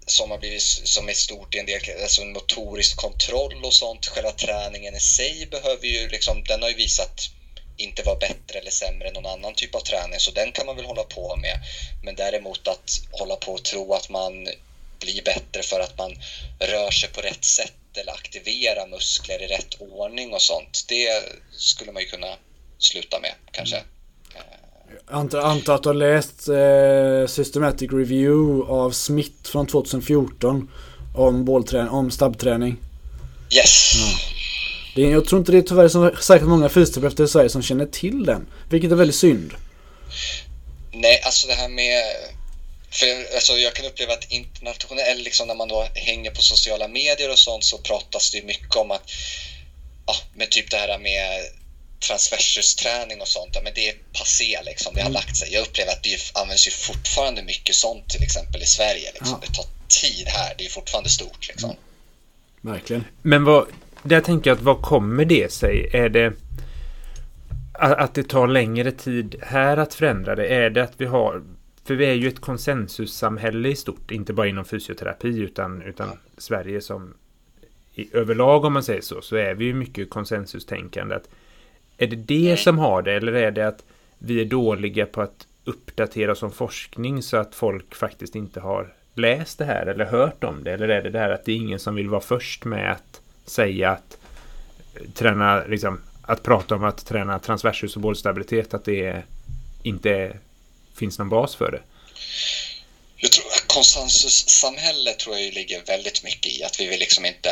som 0.08 0.32
har 0.32 0.38
blivit 0.38 0.62
som 0.62 1.10
är 1.10 1.13
stort 1.13 1.56
i 1.56 1.60
en 1.60 1.65
del, 1.65 1.82
alltså 2.02 2.26
motorisk 2.26 2.98
kontroll 2.98 3.65
och 3.65 3.74
sånt. 3.74 4.06
Själva 4.06 4.32
träningen 4.32 4.96
i 4.96 5.00
sig 5.00 5.46
behöver 5.46 5.88
ju 5.88 6.08
liksom, 6.08 6.44
den 6.44 6.62
har 6.62 6.70
ju 6.70 6.76
visat 6.76 7.30
inte 7.78 8.04
vara 8.04 8.15
bättre 8.15 8.60
eller 8.60 8.72
sämre 8.72 9.08
än 9.08 9.13
någon 9.13 9.26
annan 9.26 9.54
typ 9.54 9.76
av 9.76 9.80
träning, 9.80 10.20
så 10.20 10.32
den 10.32 10.52
kan 10.52 10.65
man 10.65 10.76
väl 10.76 10.86
hålla 10.86 11.04
på 11.04 11.36
med. 11.36 11.60
Men 12.02 12.15
däremot 12.15 12.68
att 12.68 13.02
hålla 13.12 13.36
på 13.36 13.54
och 13.54 13.63
tro 13.63 13.94
att 13.94 14.10
man 14.10 14.48
blir 15.00 15.22
bättre 15.22 15.63
för 15.63 15.80
att 15.80 15.98
man 15.98 16.15
rör 16.60 16.91
sig 16.91 17.10
på 17.10 17.22
rätt 17.22 17.46
sätt 17.46 17.74
eller 17.98 18.12
aktiverar 18.12 18.86
muskler 18.86 19.41
i 19.41 19.48
rätt 19.48 19.74
ordning 19.80 20.34
och 20.34 20.41
sånt. 20.41 20.86
Det 20.88 21.24
skulle 21.52 21.91
man 21.91 22.02
ju 22.02 22.08
kunna 22.08 22.38
sluta 22.78 23.20
med 23.20 23.34
kanske. 23.52 23.76
Mm 23.76 23.95
antar, 25.08 25.39
antar 25.39 25.76
att 25.76 25.84
du 25.84 25.89
har 25.89 25.93
läst 25.93 26.48
eh, 26.48 27.34
Systematic 27.36 27.91
Review 27.91 28.71
av 28.71 28.91
Smith 28.91 29.52
från 29.52 29.67
2014 29.67 30.71
om, 31.15 31.45
bollträning, 31.45 31.89
om 31.89 32.12
stabbträning. 32.12 32.78
Yes! 33.52 33.93
Det 34.95 35.06
är, 35.06 35.12
jag 35.12 35.28
tror 35.28 35.39
inte 35.39 35.52
det 35.52 35.58
är 35.58 35.62
tyvärr 35.62 35.88
så 35.88 36.12
särskilt 36.21 36.50
många 36.50 36.69
fysioterapeuter 36.69 37.24
i 37.24 37.28
Sverige 37.28 37.50
som 37.50 37.62
känner 37.62 37.86
till 37.86 38.26
den. 38.26 38.48
Vilket 38.69 38.91
är 38.91 38.95
väldigt 38.95 39.15
synd. 39.15 39.54
Nej, 40.91 41.21
alltså 41.24 41.48
det 41.48 41.54
här 41.54 41.69
med... 41.69 42.04
För 42.91 43.36
alltså 43.36 43.54
jag 43.54 43.74
kan 43.74 43.86
uppleva 43.86 44.13
att 44.13 44.32
internationellt, 44.32 45.24
liksom 45.24 45.48
när 45.48 45.56
man 45.56 45.67
då 45.67 45.88
hänger 45.93 46.32
på 46.32 46.41
sociala 46.41 46.88
medier 46.88 47.32
och 47.32 47.39
sånt 47.39 47.63
så 47.63 47.78
pratas 47.78 48.32
det 48.32 48.45
mycket 48.45 48.76
om 48.76 48.91
att, 48.91 49.12
ja, 50.06 50.15
med 50.34 50.50
typ 50.50 50.71
det 50.71 50.78
här 50.78 51.00
med 51.00 51.41
transversusträning 52.00 53.22
och 53.22 53.28
sånt, 53.28 53.50
ja, 53.54 53.62
men 53.64 53.74
det 53.76 53.90
är 53.90 53.96
passé 54.14 54.60
liksom, 54.66 54.94
det 54.96 55.02
har 55.02 55.10
lagt 55.10 55.38
sig. 55.38 55.54
Jag 55.54 55.62
upplever 55.68 55.92
att 55.92 56.04
det 56.04 56.18
används 56.34 56.68
ju 56.68 56.72
fortfarande 56.72 57.44
mycket 57.44 57.76
sånt 57.76 58.10
till 58.10 58.24
exempel 58.24 58.62
i 58.62 58.66
Sverige. 58.66 59.12
Liksom. 59.14 59.40
Ja. 59.42 59.48
Det 59.48 59.54
tar 59.54 59.66
tid 59.88 60.28
här, 60.28 60.56
det 60.58 60.66
är 60.66 60.70
fortfarande 60.70 61.10
stort 61.10 61.48
liksom. 61.48 61.76
Verkligen. 62.62 63.04
Men 63.22 63.44
vad, 63.44 63.68
där 64.04 64.22
tänker 64.22 64.50
jag 64.50 64.58
att 64.58 64.64
vad 64.64 64.82
kommer 64.82 65.26
det 65.26 65.54
sig? 65.54 65.90
Är 65.94 66.10
det 66.10 66.34
att 67.74 67.98
att 67.98 68.14
det 68.14 68.24
tar 68.30 68.48
längre 68.48 68.92
tid 68.92 69.36
här 69.42 69.78
att 69.78 69.94
förändra 69.94 70.36
det? 70.36 70.48
Är 70.48 70.70
det 70.70 70.84
att 70.84 70.94
vi 70.98 71.06
har 71.06 71.44
för 71.86 71.96
vi 71.96 72.06
är 72.06 72.14
ju 72.14 72.28
ett 72.28 72.42
konsensussamhälle 72.42 73.70
i 73.70 73.76
stort, 73.76 74.12
inte 74.12 74.34
bara 74.34 74.48
inom 74.48 74.66
fysioterapi 74.66 75.40
utan, 75.40 75.82
utan 75.82 76.18
Sverige 76.38 76.82
som 76.82 77.14
i, 77.94 78.16
överlag 78.16 78.66
om 78.66 78.74
man 78.74 78.84
säger 78.84 79.02
så, 79.02 79.22
så 79.22 79.36
är 79.36 79.56
vi 79.56 79.66
ju 79.66 79.74
mycket 79.74 80.10
konsensustänkande. 80.10 81.16
Att, 81.16 81.30
är 81.98 82.08
det 82.08 82.16
det 82.16 82.58
som 82.58 82.78
har 82.78 83.02
det 83.02 83.14
eller 83.14 83.34
är 83.34 83.52
det 83.52 83.68
att 83.68 83.84
vi 84.18 84.42
är 84.42 84.46
dåliga 84.46 85.06
på 85.06 85.22
att 85.22 85.48
uppdatera 85.64 86.36
som 86.36 86.52
forskning 86.52 87.24
så 87.24 87.38
att 87.38 87.56
folk 87.56 87.96
faktiskt 87.96 88.36
inte 88.36 88.60
har 88.60 88.94
läst 89.14 89.58
det 89.58 89.66
här 89.66 89.86
eller 89.86 90.06
hört 90.06 90.44
om 90.44 90.64
det? 90.64 90.72
Eller 90.72 90.90
är 90.90 91.02
det 91.02 91.10
det 91.10 91.20
här 91.20 91.30
att 91.30 91.46
det 91.46 91.52
är 91.52 91.56
ingen 91.56 91.80
som 91.80 91.96
vill 91.96 92.10
vara 92.10 92.22
först 92.22 92.66
med 92.66 92.92
att 92.92 93.22
säga 93.46 93.92
att 93.92 94.18
eh, 94.96 95.12
träna, 95.14 95.64
liksom, 95.64 96.02
att 96.22 96.44
prata 96.44 96.76
om 96.76 96.84
att 96.84 97.06
träna 97.06 97.40
transversus 97.40 97.96
och 97.96 98.02
bollstabilitet, 98.02 98.74
att 98.74 98.86
det 98.86 99.06
är, 99.06 99.26
inte 99.84 100.10
är, 100.10 100.40
finns 100.96 101.20
någon 101.20 101.30
bas 101.30 101.56
för 101.56 101.72
det? 101.72 101.82
Jag 103.18 103.32
tror 103.32 103.46
att 103.46 103.68
konsensussamhälle 103.68 105.14
tror 105.14 105.38
jag 105.38 105.54
ligger 105.54 105.86
väldigt 105.88 106.24
mycket 106.24 106.60
i 106.60 106.64
att 106.64 106.80
vi 106.80 106.88
vill 106.88 107.00
liksom 107.00 107.26
inte 107.26 107.50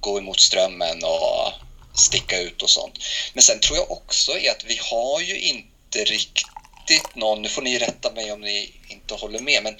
gå 0.00 0.18
emot 0.18 0.40
strömmen 0.40 1.04
och 1.04 1.52
sticka 1.94 2.38
ut 2.38 2.62
och 2.62 2.70
sånt. 2.70 2.98
Men 3.32 3.42
sen 3.42 3.60
tror 3.60 3.78
jag 3.78 3.90
också 3.90 4.38
är 4.38 4.50
att 4.50 4.64
vi 4.64 4.78
har 4.82 5.20
ju 5.20 5.40
inte 5.40 6.04
riktigt 6.04 7.14
någon, 7.14 7.42
nu 7.42 7.48
får 7.48 7.62
ni 7.62 7.78
rätta 7.78 8.10
mig 8.10 8.32
om 8.32 8.40
ni 8.40 8.70
inte 8.88 9.14
håller 9.14 9.38
med, 9.38 9.62
men 9.62 9.76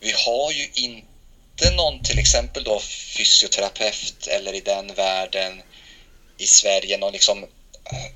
vi 0.00 0.12
har 0.12 0.52
ju 0.52 0.68
inte 0.74 1.70
någon 1.70 2.02
till 2.02 2.18
exempel 2.18 2.64
då 2.64 2.80
fysioterapeut 3.16 4.26
eller 4.26 4.54
i 4.54 4.60
den 4.60 4.94
världen 4.94 5.62
i 6.38 6.46
Sverige, 6.46 6.96
någon 6.96 7.12
liksom 7.12 7.42
eh, 7.42 8.10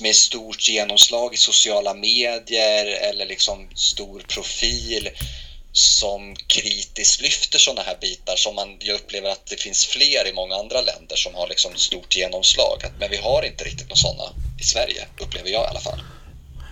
med 0.00 0.16
stort 0.16 0.68
genomslag 0.68 1.34
i 1.34 1.36
sociala 1.36 1.94
medier 1.94 2.86
eller 2.86 3.26
liksom 3.26 3.68
stor 3.74 4.20
profil 4.20 5.10
som 5.76 6.36
kritiskt 6.46 7.20
lyfter 7.20 7.58
sådana 7.58 7.82
här 7.82 7.96
bitar 8.00 8.36
som 8.36 8.54
man, 8.54 8.76
jag 8.80 8.94
upplever 8.94 9.30
att 9.30 9.46
det 9.46 9.60
finns 9.60 9.86
fler 9.86 10.28
i 10.28 10.32
många 10.34 10.54
andra 10.54 10.80
länder 10.80 11.16
som 11.16 11.34
har 11.34 11.48
liksom 11.48 11.76
stort 11.76 12.16
genomslag. 12.16 12.78
Men 12.98 13.10
vi 13.10 13.16
har 13.16 13.46
inte 13.46 13.64
riktigt 13.64 13.88
några 13.88 13.96
sådana 13.96 14.30
i 14.60 14.64
Sverige, 14.64 15.06
upplever 15.20 15.50
jag 15.50 15.64
i 15.64 15.66
alla 15.66 15.80
fall. 15.80 16.00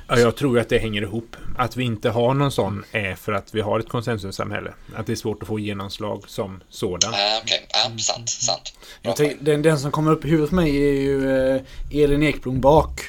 Ja, 0.08 0.18
jag 0.18 0.36
tror 0.36 0.58
att 0.58 0.68
det 0.68 0.78
hänger 0.78 1.02
ihop. 1.02 1.36
Att 1.58 1.76
vi 1.76 1.84
inte 1.84 2.10
har 2.10 2.34
någon 2.34 2.52
sån 2.52 2.84
är 2.92 3.14
för 3.14 3.32
att 3.32 3.54
vi 3.54 3.60
har 3.60 3.80
ett 3.80 3.88
konsensussamhälle. 3.88 4.74
Att 4.96 5.06
det 5.06 5.12
är 5.12 5.16
svårt 5.16 5.42
att 5.42 5.48
få 5.48 5.58
genomslag 5.58 6.24
som 6.28 6.60
sådan. 6.70 7.14
Ah, 7.14 7.40
Okej, 7.42 7.66
ah, 7.70 7.98
sant, 7.98 8.30
sant. 8.30 8.72
Bra 9.02 9.10
Jag 9.10 9.16
tänk, 9.16 9.36
den, 9.40 9.62
den 9.62 9.80
som 9.80 9.92
kommer 9.92 10.12
upp 10.12 10.24
i 10.24 10.28
huvudet 10.28 10.48
för 10.48 10.56
mig 10.56 10.76
är 10.76 10.92
ju 10.92 11.46
eh, 11.54 11.62
Elin 11.90 12.22
Ekblom 12.22 12.60
bak. 12.60 13.00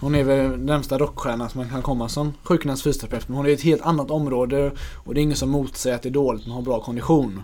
Hon 0.00 0.14
är 0.14 0.22
väl 0.22 0.50
den 0.50 0.66
närmsta 0.66 0.98
rockstjärna 0.98 1.48
som 1.48 1.60
man 1.60 1.70
kan 1.70 1.82
komma 1.82 2.08
som 2.08 2.34
sjukgymnast 2.42 2.82
fysioterapeut. 2.82 3.28
Men 3.28 3.36
hon 3.36 3.46
är 3.46 3.50
i 3.50 3.52
ett 3.52 3.62
helt 3.62 3.82
annat 3.82 4.10
område 4.10 4.72
och 5.04 5.14
det 5.14 5.20
är 5.20 5.22
ingen 5.22 5.36
som 5.36 5.50
motsäger 5.50 5.96
att 5.96 6.02
det 6.02 6.08
är 6.08 6.10
dåligt 6.10 6.46
att 6.46 6.52
ha 6.52 6.60
bra 6.60 6.80
kondition. 6.80 7.42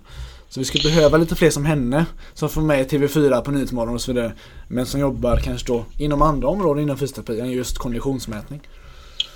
Så 0.51 0.61
vi 0.61 0.67
skulle 0.67 0.85
behöva 0.85 1.19
lite 1.19 1.37
fler 1.37 1.51
som 1.51 1.65
henne. 1.65 2.07
Som 2.35 2.49
får 2.49 2.61
med 2.61 2.81
i 2.81 2.85
TV4 2.85 3.43
på 3.43 3.51
Nyhetsmorgon 3.51 3.95
och 3.95 4.01
så 4.01 4.13
vidare. 4.13 4.33
Men 4.69 4.87
som 4.87 5.01
jobbar 5.01 5.41
kanske 5.45 5.67
då 5.67 5.85
inom 5.99 6.23
andra 6.23 6.49
områden 6.49 6.83
inom 6.83 6.99
fysioterapi 6.99 7.41
än 7.41 7.51
just 7.51 7.79
konditionsmätning. 7.79 8.61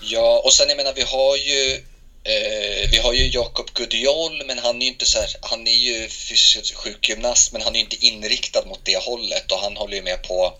Ja, 0.00 0.42
och 0.44 0.52
sen 0.52 0.68
jag 0.68 0.76
menar 0.76 0.92
vi 0.96 1.02
har 1.02 1.37
ju 1.37 1.72
eh, 2.24 2.90
vi 2.90 2.98
har 2.98 3.12
ju 3.12 3.29
Jakob 3.29 3.66
Gudiol, 3.74 4.42
men 4.46 4.59
han 4.59 4.76
är 4.76 4.81
ju 4.81 4.92
inte 4.92 5.05
så 5.05 5.18
här, 5.18 5.29
han 5.40 5.66
är 5.66 5.79
ju 5.88 6.09
fysisk 6.09 6.74
sjukgymnast, 6.74 7.52
men 7.52 7.62
han 7.62 7.72
är 7.74 7.79
ju 7.79 7.85
inte 7.85 8.07
inriktad 8.07 8.66
mot 8.66 8.81
det 8.85 9.05
hållet 9.05 9.52
och 9.52 9.59
han 9.59 9.76
håller 9.76 9.96
ju 9.96 10.02
med 10.02 10.22
på 10.22 10.52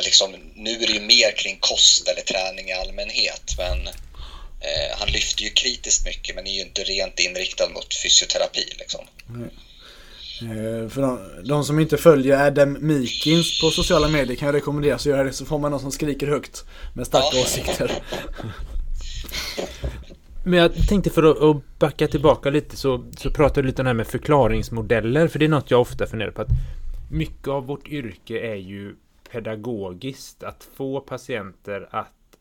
liksom, 0.00 0.34
nu 0.54 0.70
är 0.70 0.86
det 0.86 0.92
ju 0.92 1.00
mer 1.00 1.36
kring 1.36 1.56
kost 1.60 2.08
eller 2.08 2.22
träning 2.22 2.68
i 2.68 2.72
allmänhet, 2.72 3.54
men 3.58 3.78
eh, 4.60 4.98
han 4.98 5.08
lyfter 5.08 5.42
ju 5.42 5.50
kritiskt 5.50 6.06
mycket, 6.06 6.34
men 6.36 6.46
är 6.46 6.50
ju 6.50 6.60
inte 6.60 6.82
rent 6.82 7.20
inriktad 7.20 7.68
mot 7.68 7.94
fysioterapi 8.02 8.64
liksom. 8.78 9.00
Eh, 10.42 10.88
för 10.88 11.00
de, 11.02 11.18
de 11.48 11.64
som 11.64 11.78
inte 11.80 11.96
följer 11.96 12.46
Adam 12.46 12.76
Mikins 12.80 13.60
på 13.60 13.70
sociala 13.70 14.08
medier 14.08 14.36
kan 14.36 14.46
jag 14.46 14.54
rekommendera 14.54 14.94
att 14.94 15.06
göra 15.06 15.24
det 15.24 15.32
så 15.32 15.44
får 15.44 15.58
man 15.58 15.70
någon 15.70 15.80
som 15.80 15.92
skriker 15.92 16.26
högt 16.26 16.64
med 16.94 17.06
starka 17.06 17.36
Ja. 17.36 17.42
åsikter. 17.42 17.92
Men 20.44 20.58
jag 20.58 20.88
tänkte 20.88 21.10
för 21.10 21.22
att, 21.22 21.42
att 21.42 21.78
backa 21.78 22.08
tillbaka 22.08 22.50
lite 22.50 22.76
så, 22.76 23.04
så 23.18 23.30
pratar 23.30 23.62
du 23.62 23.68
lite 23.68 23.82
om 23.82 23.84
det 23.84 23.88
här 23.88 23.94
med 23.94 24.06
förklaringsmodeller. 24.06 25.28
För 25.28 25.38
det 25.38 25.44
är 25.44 25.48
något 25.48 25.70
jag 25.70 25.80
ofta 25.80 26.06
funderar 26.06 26.30
på. 26.30 26.42
att 26.42 26.48
Mycket 27.10 27.48
av 27.48 27.66
vårt 27.66 27.88
yrke 27.88 28.38
är 28.38 28.54
ju 28.54 28.94
pedagogiskt. 29.32 30.42
Att 30.42 30.64
få 30.64 31.00
patienter 31.00 31.88
att 31.90 32.38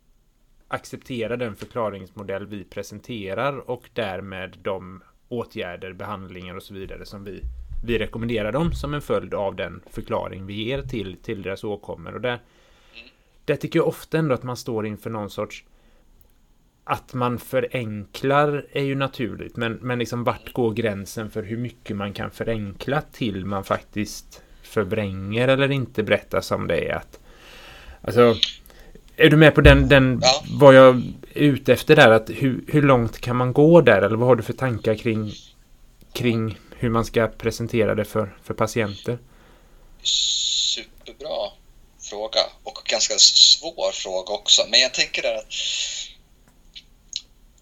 acceptera 0.68 1.38
den 1.38 1.56
förklaringsmodell 1.56 2.46
vi 2.46 2.64
presenterar 2.64 3.70
och 3.70 3.90
därmed 3.94 4.58
de 4.62 5.04
åtgärder, 5.30 5.94
behandlingar 5.94 6.56
och 6.56 6.64
så 6.64 6.74
vidare 6.74 7.06
som 7.06 7.24
vi, 7.24 7.42
vi 7.84 8.00
rekommenderar 8.00 8.52
dem 8.52 8.72
som 8.72 8.94
en 8.94 9.02
följd 9.02 9.34
av 9.34 9.56
den 9.56 9.82
förklaring 9.90 10.46
vi 10.46 10.54
ger 10.54 10.82
till, 10.82 11.18
till 11.18 11.42
deras 11.42 11.64
åkommor. 11.64 12.16
Och 12.16 12.22
där, 12.22 12.40
där 13.46 13.56
tycker 13.56 13.80
jag 13.80 13.88
ofta 13.88 14.18
ändå 14.18 14.34
att 14.34 14.44
man 14.44 14.58
står 14.58 14.86
inför 14.86 15.10
någon 15.10 15.30
sorts 15.30 15.66
att 16.84 17.14
man 17.14 17.38
förenklar 17.38 18.68
är 18.72 18.84
ju 18.84 18.96
naturligt, 18.96 19.58
men, 19.58 19.74
men 19.74 20.00
liksom 20.00 20.24
vart 20.24 20.54
går 20.54 20.74
gränsen 20.74 21.32
för 21.32 21.44
hur 21.44 21.58
mycket 21.58 21.96
man 21.96 22.14
kan 22.14 22.32
förenkla 22.32 23.02
till 23.02 23.46
man 23.46 23.64
faktiskt 23.64 24.44
förvränger 24.72 25.48
eller 25.48 25.72
inte 25.72 26.04
berättar 26.04 26.42
som 26.42 26.68
det 26.68 26.90
är 26.90 26.96
att 26.96 27.20
Alltså 28.02 28.36
Är 29.18 29.30
du 29.30 29.38
med 29.38 29.56
på 29.56 29.62
den, 29.62 29.90
den 29.90 30.20
Ja. 30.24 30.44
vad 30.60 30.76
jag 30.76 30.96
är 31.34 31.42
ute 31.42 31.74
efter 31.74 31.96
där? 31.96 32.12
Att 32.12 32.30
hur, 32.30 32.64
hur 32.68 32.82
långt 32.82 33.22
kan 33.22 33.36
man 33.36 33.54
gå 33.54 33.82
där? 33.82 34.02
Eller 34.02 34.16
vad 34.16 34.28
har 34.28 34.36
du 34.36 34.44
för 34.44 34.54
tankar 34.54 34.96
kring 34.96 35.34
Kring 36.14 36.58
hur 36.78 36.90
man 36.90 37.06
ska 37.06 37.28
presentera 37.28 37.96
det 37.96 38.06
för, 38.06 38.36
för 38.44 38.54
patienter? 38.54 39.18
Superbra 40.04 41.52
fråga 42.02 42.40
och 42.64 42.82
ganska 42.86 43.14
svår 43.18 43.92
fråga 43.92 44.34
också. 44.34 44.62
Men 44.70 44.80
jag 44.80 44.94
tänker 44.94 45.22
där 45.22 45.36
att 45.36 45.54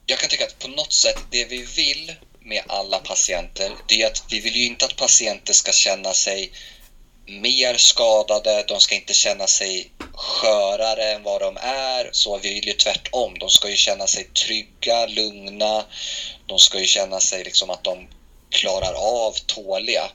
jag 0.06 0.19
kan 0.19 0.30
tycka 0.30 0.45
att 0.45 0.60
på 0.60 0.67
något 0.67 0.93
sätt 0.93 1.24
det 1.30 1.45
vi 1.45 1.65
vill 1.76 2.15
med 2.39 2.63
alla 2.67 3.00
patienter, 3.00 3.72
det 3.88 4.02
är 4.02 4.08
att 4.08 4.26
vi 4.30 4.39
vill 4.39 4.56
ju 4.56 4.65
inte 4.65 4.86
att 4.86 4.95
patienter 4.95 5.54
ska 5.54 5.72
känna 5.72 6.13
sig 6.13 6.52
mer 7.30 7.78
skadade, 7.78 8.63
de 8.68 8.82
ska 8.82 8.96
inte 8.96 9.13
känna 9.13 9.48
sig 9.48 9.92
skörare 10.13 11.12
än 11.12 11.24
vad 11.24 11.42
de 11.42 11.58
är. 11.62 12.10
Så 12.12 12.38
vi 12.38 12.54
vill 12.54 12.68
ju 12.68 12.74
tvärtom. 12.74 13.38
De 13.39 13.50
ska 13.50 13.70
ju 13.70 13.76
känna 13.76 14.08
sig 14.08 14.24
trygga, 14.24 15.06
lugna. 15.06 15.86
De 16.48 16.60
ska 16.60 16.80
ju 16.80 16.86
känna 16.86 17.20
sig 17.20 17.44
liksom 17.44 17.70
att 17.70 17.84
de 17.84 18.08
klarar 18.52 18.94
av, 18.94 19.36
tåliga. 19.46 20.12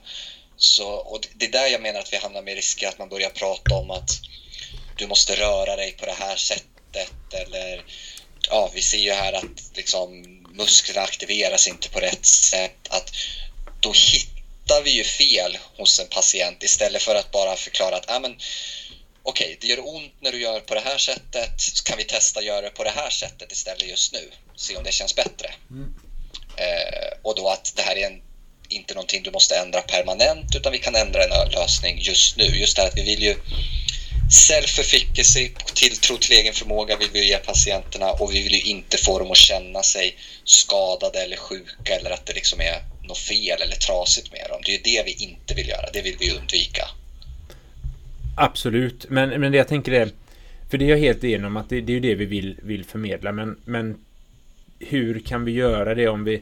Så, 0.57 0.87
och 0.89 1.21
det- 1.33 1.45
är 1.45 1.49
där 1.49 1.67
jag 1.67 1.81
menar 1.81 1.99
att 1.99 2.13
vi 2.13 2.17
hamnar 2.17 2.41
med 2.41 2.55
risker 2.55 2.87
att 2.87 2.97
man 2.97 3.09
börjar 3.09 3.29
prata 3.29 3.75
om 3.75 3.91
att 3.91 4.19
du 4.97 5.07
måste 5.07 5.35
röra 5.35 5.75
dig 5.75 5.91
på 5.91 6.05
det 6.05 6.13
här 6.13 6.35
sättet 6.35 7.33
eller 7.33 7.83
ja, 8.49 8.69
vi 8.73 8.81
ser 8.81 8.97
ju 8.97 9.11
här 9.11 9.33
att 9.33 9.71
liksom 9.75 10.23
musklerna 10.53 11.01
aktiveras 11.01 11.67
inte 11.67 11.89
på 11.89 11.99
rätt 11.99 12.25
sätt. 12.25 12.87
Att 12.89 13.11
då 13.81 13.93
hittar 13.93 14.34
vi 14.83 14.91
ju 14.91 15.03
fel 15.03 15.57
hos 15.77 15.99
en 15.99 16.07
patient 16.07 16.63
istället 16.63 17.01
för 17.01 17.15
att 17.15 17.31
bara 17.31 17.55
förklara 17.55 17.95
att 17.95 18.09
ah, 18.09 18.19
men, 18.19 18.37
okej, 19.23 19.57
det 19.61 19.67
gör 19.67 19.87
ont 19.87 20.13
när 20.19 20.31
du 20.31 20.41
gör 20.41 20.59
på 20.59 20.73
det 20.73 20.79
här 20.79 20.97
sättet. 20.97 21.61
Så 21.61 21.83
kan 21.83 21.97
vi 21.97 22.03
testa 22.03 22.39
att 22.39 22.45
göra 22.45 22.61
det 22.61 22.69
på 22.69 22.83
det 22.83 22.89
här 22.89 23.09
sättet 23.09 23.51
istället 23.51 23.87
just 23.87 24.13
nu. 24.13 24.31
Se 24.55 24.77
om 24.77 24.83
det 24.83 24.91
känns 24.91 25.15
bättre. 25.15 25.53
Eh, 26.57 27.17
och 27.21 27.35
då 27.35 27.49
att 27.49 27.73
det 27.75 27.81
här 27.81 27.95
är 27.95 28.07
en, 28.07 28.21
inte 28.69 28.93
någonting 28.93 29.23
du 29.23 29.31
måste 29.31 29.55
ändra 29.55 29.81
permanent 29.81 30.55
utan 30.55 30.71
vi 30.71 30.79
kan 30.79 30.95
ändra 30.95 31.23
en 31.23 31.51
lösning 31.51 31.99
just 32.01 32.37
nu. 32.37 32.43
Just 32.43 32.75
det 32.75 32.81
här 32.81 32.89
att 32.89 32.97
vi 32.97 33.03
vill 33.03 33.23
ju 33.23 33.35
self-efficacy, 34.29 35.51
tilltro 35.73 36.17
till 36.17 36.31
egen 36.31 36.53
förmåga 36.53 36.95
vill 36.95 37.09
vi 37.13 37.27
ge 37.27 37.37
patienterna 37.37 38.11
och 38.11 38.33
vi 38.33 38.43
vill 38.43 38.53
ju 38.53 38.61
inte 38.61 38.97
få 38.97 39.19
dem 39.19 39.31
att 39.31 39.37
känna 39.37 39.83
sig 39.83 40.17
skadade 40.43 41.21
eller 41.21 41.37
sjuka 41.37 41.95
eller 41.95 42.11
att 42.11 42.25
det 42.25 42.33
liksom 42.33 42.61
är 42.61 42.81
något 43.07 43.17
fel 43.17 43.61
eller 43.61 43.75
trasigt 43.75 44.31
med 44.31 44.45
dem. 44.49 44.61
Det 44.65 44.75
är 44.75 44.83
det 44.83 45.03
vi 45.05 45.25
inte 45.25 45.53
vill 45.53 45.69
göra, 45.69 45.89
det 45.93 46.01
vill 46.01 46.15
vi 46.19 46.31
undvika. 46.31 46.83
Absolut, 48.37 49.05
men, 49.09 49.41
men 49.41 49.51
det 49.51 49.57
jag 49.57 49.67
tänker 49.67 49.91
är 49.91 50.09
För 50.69 50.77
det 50.77 50.85
är 50.85 50.89
jag 50.89 50.97
helt 50.97 51.23
enig 51.23 51.45
om 51.47 51.57
att 51.57 51.69
det, 51.69 51.81
det 51.81 51.91
är 51.91 51.93
ju 51.93 51.99
det 51.99 52.15
vi 52.15 52.25
vill, 52.25 52.59
vill 52.63 52.85
förmedla 52.85 53.31
men, 53.31 53.59
men 53.65 53.97
Hur 54.79 55.19
kan 55.19 55.45
vi 55.45 55.51
göra 55.51 55.95
det 55.95 56.07
om 56.07 56.23
vi 56.23 56.41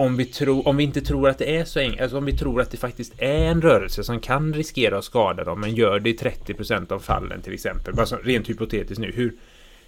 om 0.00 0.16
vi, 0.16 0.24
tror, 0.24 0.68
om 0.68 0.76
vi 0.76 0.84
inte 0.84 1.00
tror 1.00 1.28
att 1.28 1.38
det 1.38 1.56
är 1.56 1.64
så 1.64 1.80
enkelt, 1.80 2.00
alltså 2.00 2.18
om 2.18 2.24
vi 2.24 2.36
tror 2.36 2.60
att 2.60 2.70
det 2.70 2.76
faktiskt 2.76 3.12
är 3.18 3.44
en 3.44 3.62
rörelse 3.62 4.04
som 4.04 4.20
kan 4.20 4.54
riskera 4.54 4.98
att 4.98 5.04
skada 5.04 5.44
dem, 5.44 5.60
men 5.60 5.74
gör 5.74 6.00
det 6.00 6.10
i 6.10 6.16
30% 6.16 6.92
av 6.92 7.00
fallen 7.00 7.42
till 7.42 7.52
exempel. 7.52 7.94
Bara 7.94 8.06
så, 8.06 8.16
rent 8.16 8.48
hypotetiskt 8.48 9.00
nu. 9.00 9.12
Hur, 9.12 9.32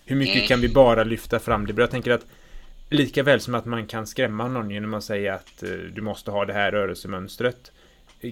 hur 0.05 0.17
mycket 0.17 0.37
Mm. 0.37 0.49
kan 0.49 0.61
vi 0.61 0.69
bara 0.69 1.05
lyfta 1.05 1.39
fram 1.39 1.67
det? 1.67 1.75
Jag 1.77 1.91
tänker 1.91 2.11
att 2.11 2.27
lika 2.93 3.23
väl 3.23 3.41
som 3.41 3.55
att 3.55 3.65
man 3.65 3.87
kan 3.87 4.07
skrämma 4.07 4.49
någon 4.49 4.71
genom 4.71 4.95
att 4.95 5.05
säga 5.05 5.35
att 5.35 5.63
eh, 5.63 5.69
du 5.69 6.01
måste 6.01 6.31
ha 6.31 6.45
det 6.45 6.53
här 6.53 6.73
rörelsemönstret. 6.73 7.73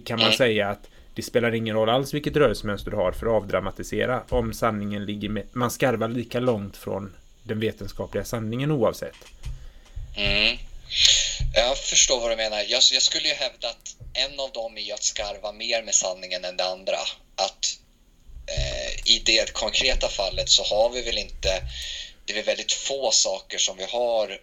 Kan 0.05 0.19
man 0.21 0.33
säga 0.33 0.69
att 0.69 0.89
det 1.15 1.23
spelar 1.23 1.55
ingen 1.55 1.77
roll 1.77 1.89
alls 1.89 2.15
vilket 2.15 2.37
rörelsemönster 2.37 2.91
du 2.91 2.97
har 2.97 3.13
för 3.13 3.27
att 3.27 3.43
avdramatisera 3.43 4.23
om 4.29 4.53
sanningen 4.53 5.05
ligger 5.05 5.29
med... 5.29 5.47
Man 5.53 5.71
skarvar 5.71 6.09
lika 6.09 6.41
långt 6.41 6.77
från 6.77 7.17
den 7.43 7.61
vetenskapliga 7.61 8.25
sanningen 8.25 8.71
oavsett. 8.71 9.17
Mm. 10.17 10.59
Jag 11.55 11.79
förstår 11.79 12.21
vad 12.21 12.31
du 12.31 12.37
menar. 12.37 12.59
Jag, 12.59 12.83
jag 12.93 13.03
skulle 13.03 13.29
ju 13.29 13.35
hävda 13.35 13.69
att 13.69 13.97
en 14.15 14.41
av 14.41 14.53
dem 14.53 14.79
är 14.79 14.95
att 14.95 15.03
skarva 15.03 15.53
mer 15.53 15.83
med 15.83 15.95
sanningen 15.95 16.45
än 16.45 16.57
det 16.57 16.65
andra. 16.65 16.97
Att 17.35 17.79
eh, 18.47 19.13
i 19.15 19.23
det 19.25 19.53
konkreta 19.53 20.09
fallet 20.09 20.49
så 20.49 20.63
har 20.63 20.91
vi 20.91 21.03
väl 21.03 21.19
inte, 21.19 21.63
det 22.25 22.39
är 22.39 22.43
väldigt 22.43 22.73
få 22.73 23.11
saker 23.11 23.59
som 23.59 23.77
vi 23.77 23.85
har 23.85 24.41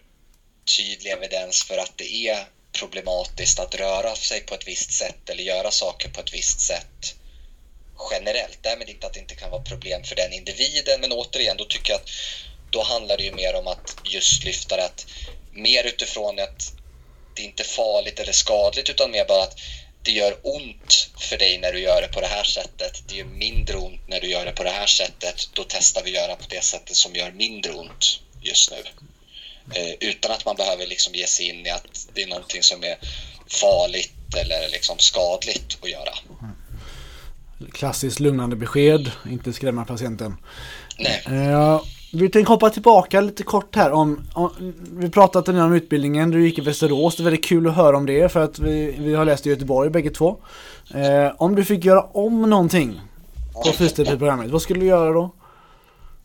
tydlig 0.76 1.10
evidens 1.10 1.62
för 1.62 1.78
att 1.78 1.92
det 1.96 2.28
är 2.28 2.46
problematiskt 2.72 3.58
att 3.58 3.74
röra 3.74 4.16
sig 4.16 4.40
på 4.40 4.54
ett 4.54 4.66
visst 4.68 4.92
sätt 4.92 5.30
eller 5.30 5.42
göra 5.42 5.70
saker 5.70 6.08
på 6.08 6.20
ett 6.20 6.34
visst 6.34 6.60
sätt 6.60 7.14
generellt. 8.10 8.58
Därmed 8.62 8.88
inte 8.88 9.06
att 9.06 9.12
det 9.12 9.20
inte 9.20 9.34
kan 9.34 9.50
vara 9.50 9.62
problem 9.62 10.02
för 10.02 10.14
den 10.14 10.32
individen, 10.32 11.00
men 11.00 11.12
återigen, 11.12 11.56
då 11.56 11.64
tycker 11.64 11.92
jag 11.92 12.00
att 12.00 12.10
då 12.70 12.82
handlar 12.82 13.16
det 13.16 13.22
ju 13.22 13.32
mer 13.32 13.54
om 13.54 13.66
att 13.66 13.96
just 14.02 14.44
lyfta 14.44 14.76
det 14.76 14.84
att 14.84 15.06
mer 15.52 15.84
utifrån 15.84 16.38
att 16.38 16.72
det 17.34 17.42
inte 17.42 17.62
är 17.62 17.64
farligt 17.64 18.20
eller 18.20 18.32
skadligt 18.32 18.90
utan 18.90 19.10
mer 19.10 19.24
bara 19.24 19.42
att 19.42 19.60
det 20.02 20.12
gör 20.12 20.36
ont 20.42 21.08
för 21.18 21.36
dig 21.36 21.58
när 21.58 21.72
du 21.72 21.80
gör 21.80 22.02
det 22.02 22.08
på 22.08 22.20
det 22.20 22.26
här 22.26 22.44
sättet. 22.44 23.02
Det 23.06 23.14
gör 23.14 23.24
mindre 23.24 23.76
ont 23.76 24.00
när 24.06 24.20
du 24.20 24.26
gör 24.28 24.44
det 24.44 24.52
på 24.52 24.62
det 24.62 24.70
här 24.70 24.86
sättet. 24.86 25.48
Då 25.52 25.64
testar 25.68 26.02
vi 26.02 26.10
att 26.10 26.22
göra 26.22 26.36
på 26.36 26.44
det 26.48 26.64
sättet 26.64 26.96
som 26.96 27.14
gör 27.14 27.30
mindre 27.30 27.72
ont 27.72 28.20
just 28.42 28.70
nu. 28.70 28.82
Eh, 29.74 30.08
utan 30.08 30.32
att 30.32 30.44
man 30.44 30.56
behöver 30.56 30.86
liksom 30.86 31.14
ge 31.14 31.26
sig 31.26 31.48
in 31.48 31.66
i 31.66 31.70
att 31.70 32.08
det 32.14 32.22
är 32.22 32.26
någonting 32.26 32.62
som 32.62 32.84
är 32.84 32.96
farligt 33.46 34.34
eller 34.36 34.70
liksom 34.72 34.98
skadligt 34.98 35.78
att 35.82 35.90
göra. 35.90 36.12
Klassiskt 37.72 38.20
lugnande 38.20 38.56
besked, 38.56 39.10
inte 39.30 39.52
skrämma 39.52 39.84
patienten. 39.84 40.36
Nej. 40.98 41.22
Eh, 41.26 41.82
vi 42.12 42.28
tänkte 42.28 42.52
hoppa 42.52 42.70
tillbaka 42.70 43.20
lite 43.20 43.42
kort 43.42 43.76
här 43.76 43.92
om, 43.92 44.28
om 44.34 44.74
vi 44.90 45.10
pratat 45.10 45.46
del 45.46 45.58
om 45.58 45.74
utbildningen, 45.74 46.30
du 46.30 46.48
gick 46.48 46.58
i 46.58 46.60
Västerås, 46.60 47.16
det 47.16 47.22
är 47.22 47.24
väldigt 47.24 47.44
kul 47.44 47.66
att 47.68 47.76
höra 47.76 47.96
om 47.96 48.06
det 48.06 48.32
för 48.32 48.40
att 48.40 48.58
vi, 48.58 48.96
vi 48.98 49.14
har 49.14 49.24
läst 49.24 49.46
i 49.46 49.50
Göteborg 49.50 49.90
bägge 49.90 50.10
två. 50.10 50.36
Eh, 50.94 51.32
om 51.38 51.54
du 51.54 51.64
fick 51.64 51.84
göra 51.84 52.02
om 52.02 52.50
någonting 52.50 53.00
på 53.52 53.72
fysioterapiprogrammet, 53.72 54.50
vad 54.50 54.62
skulle 54.62 54.80
du 54.80 54.86
göra 54.86 55.12
då? 55.12 55.34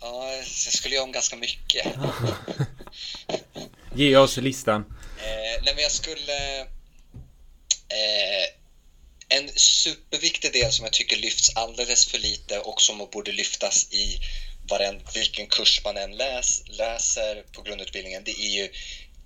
Ja, 0.01 0.29
jag 0.65 0.73
skulle 0.73 0.95
göra 0.95 1.05
om 1.05 1.11
ganska 1.11 1.35
mycket. 1.35 1.87
Ge 3.95 4.17
oss 4.17 4.37
listan. 4.37 4.81
Eh, 5.17 5.63
nej, 5.63 5.73
men 5.73 5.83
jag 5.83 5.91
skulle... 5.91 6.59
Eh, 7.89 8.47
en 9.29 9.49
superviktig 9.55 10.53
del 10.53 10.71
som 10.71 10.85
jag 10.85 10.93
tycker 10.93 11.17
lyfts 11.17 11.55
alldeles 11.55 12.05
för 12.05 12.17
lite 12.17 12.59
och 12.59 12.81
som 12.81 13.07
borde 13.11 13.31
lyftas 13.31 13.93
i 13.93 14.19
varen, 14.69 15.01
vilken 15.13 15.47
kurs 15.47 15.81
man 15.83 15.97
än 15.97 16.11
läs, 16.11 16.63
läser 16.67 17.43
på 17.51 17.61
grundutbildningen, 17.61 18.23
det 18.23 18.31
är 18.31 18.49
ju 18.49 18.69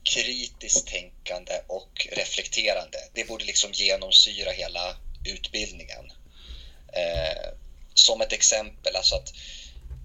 kritiskt 0.03 0.88
tänkande 0.88 1.53
och 1.68 2.07
reflekterande. 2.11 2.97
Det 3.13 3.28
borde 3.28 3.45
liksom 3.45 3.72
genomsyra 3.74 4.51
hela 4.51 4.95
utbildningen. 5.26 6.11
Eh, 6.93 7.53
som 7.93 8.22
ett 8.22 8.34
exempel, 8.34 8.95
alltså 8.95 9.15
att 9.15 9.34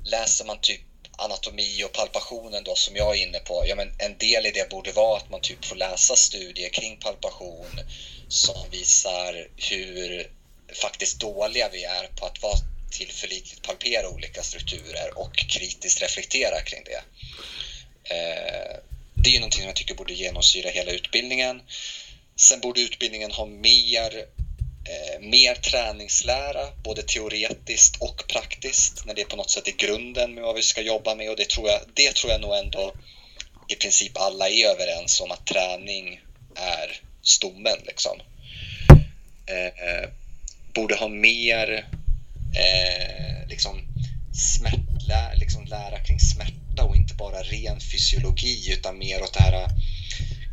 läser 0.04 0.44
man 0.44 0.60
typ 0.60 0.80
anatomi 1.24 1.84
och 1.84 1.92
palpationen 1.92 2.64
då 2.64 2.74
som 2.74 2.96
jag 2.96 3.16
är 3.16 3.22
inne 3.22 3.38
på, 3.38 3.64
ja 3.66 3.74
men 3.74 3.92
en 3.98 4.16
del 4.18 4.46
i 4.46 4.50
det 4.50 4.68
borde 4.68 4.92
vara 4.92 5.16
att 5.16 5.30
man 5.30 5.40
typ 5.40 5.64
får 5.64 5.76
läsa 5.76 6.16
studier 6.16 6.68
kring 6.68 6.96
palpation 6.96 7.80
som 8.28 8.70
visar 8.70 9.46
hur 9.56 10.30
faktiskt 10.74 11.20
dåliga 11.20 11.68
vi 11.68 11.84
är 11.84 12.06
på 12.06 12.26
att 12.26 12.42
vara 12.42 12.56
tillförlitligt 12.90 13.62
palpera 13.62 14.08
olika 14.08 14.42
strukturer 14.42 15.18
och 15.18 15.36
kritiskt 15.36 16.02
reflektera 16.02 16.60
kring 16.60 16.84
det. 16.84 17.02
Eh, 18.14 18.76
det 19.14 19.28
är 19.30 19.32
ju 19.32 19.38
någonting 19.38 19.60
som 19.60 19.66
jag 19.66 19.76
tycker 19.76 19.94
borde 19.94 20.12
genomsyra 20.14 20.70
hela 20.70 20.90
utbildningen. 20.90 21.62
Sen 22.36 22.60
borde 22.60 22.80
utbildningen 22.80 23.30
ha 23.30 23.44
mer 23.44 24.24
Eh, 24.84 25.20
mer 25.20 25.54
träningslära, 25.54 26.68
både 26.84 27.02
teoretiskt 27.02 27.96
och 27.96 28.24
praktiskt, 28.28 29.06
när 29.06 29.14
det 29.14 29.24
på 29.24 29.36
något 29.36 29.50
sätt 29.50 29.68
är 29.68 29.72
grunden 29.86 30.34
med 30.34 30.44
vad 30.44 30.54
vi 30.54 30.62
ska 30.62 30.80
jobba 30.80 31.14
med 31.14 31.30
och 31.30 31.36
det 31.36 31.48
tror 31.48 31.68
jag, 31.68 31.80
det 31.94 32.14
tror 32.14 32.32
jag 32.32 32.40
nog 32.40 32.54
ändå 32.54 32.92
i 33.68 33.74
princip 33.74 34.12
alla 34.14 34.48
är 34.48 34.66
överens 34.66 35.20
om 35.20 35.30
att 35.30 35.46
träning 35.46 36.20
är 36.54 37.00
stommen 37.22 37.78
liksom. 37.86 38.20
Eh, 39.46 39.66
eh 39.66 40.08
borde 40.74 40.94
ha 40.94 41.08
mer 41.08 41.88
eh, 42.56 43.48
liksom 43.48 43.80
smärtlä, 44.34 45.34
liksom 45.34 45.64
lära 45.64 45.98
kring 45.98 46.20
smärta 46.20 46.84
och 46.84 46.96
inte 46.96 47.14
bara 47.14 47.42
ren 47.42 47.80
fysiologi 47.80 48.72
utan 48.72 48.98
mer 48.98 49.22
åt 49.22 49.34
det 49.34 49.42
här 49.42 49.62
eh, 49.62 49.68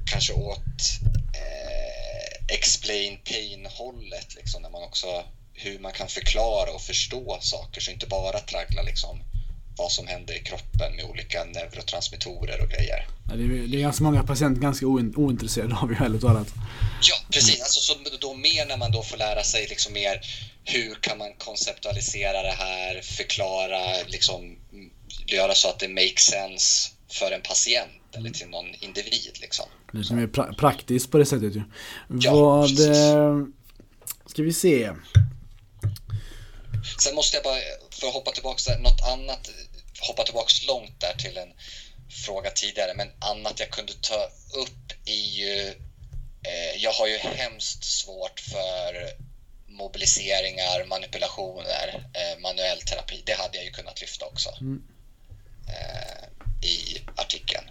kanske 0.06 0.34
åt 0.34 1.00
explain 2.52 3.18
pain-hållet 3.24 4.36
liksom, 4.36 4.62
när 4.62 4.70
man 4.70 4.84
också 4.84 5.24
hur 5.54 5.80
man 5.80 5.92
kan 5.92 6.08
förklara 6.08 6.72
och 6.72 6.82
förstå 6.82 7.38
saker 7.42 7.82
så 7.82 7.92
inte 7.92 8.08
bara 8.08 8.40
traggla 8.40 8.82
liksom 8.82 9.20
vad 9.78 9.92
som 9.92 10.08
händer 10.08 10.34
i 10.36 10.40
kroppen 10.40 10.96
med 10.96 11.06
olika 11.06 11.44
neurotransmittorer 11.44 12.62
och 12.64 12.70
grejer. 12.70 13.08
Ja, 13.30 13.36
det, 13.36 13.44
är, 13.44 13.68
det 13.68 13.78
är 13.78 13.82
ganska 13.82 14.04
många 14.04 14.24
patienter 14.24 14.62
ganska 14.62 14.86
ointresserade 14.86 15.76
av 15.76 15.92
ju 15.92 16.06
ärligt 16.06 16.22
talat. 16.22 16.48
Ja, 17.02 17.16
precis. 17.32 17.62
Alltså, 17.62 17.80
så 17.80 17.96
då 18.22 18.34
mer 18.34 18.66
när 18.66 18.78
man 18.78 18.92
då 18.92 19.04
får 19.04 19.18
lära 19.18 19.44
sig 19.44 19.68
liksom 19.70 19.94
mer 19.94 20.22
hur 20.64 20.96
kan 21.02 21.18
man 21.18 21.34
konceptualisera 21.34 22.44
det 22.44 22.56
här, 22.58 23.02
förklara, 23.02 24.04
liksom 24.08 24.58
göra 25.28 25.56
så 25.56 25.70
att 25.70 25.80
det 25.80 25.88
makes 25.88 26.24
sense 26.24 26.92
för 27.10 27.32
en 27.32 27.42
patient 27.42 27.99
eller 28.16 28.30
till 28.30 28.48
någon 28.48 28.66
individ 28.80 29.38
liksom. 29.42 29.66
Lite 29.94 30.14
mer 30.14 30.28
pra 30.28 30.54
praktiskt 30.54 31.12
på 31.12 31.18
det 31.18 31.26
sättet 31.26 31.56
ju. 31.56 31.64
Ja, 32.22 32.34
Vad... 32.34 32.68
Precis. 32.68 32.90
Eh, 32.90 33.38
ska 34.26 34.44
vi 34.44 34.54
se. 34.54 34.92
Sen 37.00 37.16
måste 37.16 37.38
jag 37.38 37.44
bara, 37.44 37.60
för 37.92 38.08
att 38.08 38.14
hoppa 38.14 38.32
tillbaka 38.32 38.78
något 38.80 39.02
annat, 39.14 39.50
hoppa 40.08 40.24
tillbaka 40.24 40.52
långt 40.68 41.00
där 41.00 41.16
till 41.18 41.38
en 41.38 41.54
fråga 42.26 42.50
tidigare, 42.50 42.94
men 42.96 43.08
annat 43.20 43.60
jag 43.60 43.70
kunde 43.70 43.94
ta 43.94 44.24
upp 44.62 44.94
är 45.06 45.40
ju, 45.40 45.68
eh, 46.44 46.76
jag 46.78 46.92
har 46.92 47.08
ju 47.08 47.18
hemskt 47.18 47.84
svårt 47.84 48.40
för 48.40 49.10
mobiliseringar, 49.68 50.86
manipulationer, 50.86 52.10
eh, 52.14 52.42
manuell 52.42 52.82
terapi. 52.82 53.24
Det 53.26 53.34
hade 53.34 53.58
jag 53.58 53.66
ju 53.66 53.72
kunnat 53.72 54.02
lyfta 54.02 54.26
också 54.26 54.50
mm. 54.62 54.84
eh, 55.68 56.24
i 56.70 57.02
artikeln. 57.16 57.69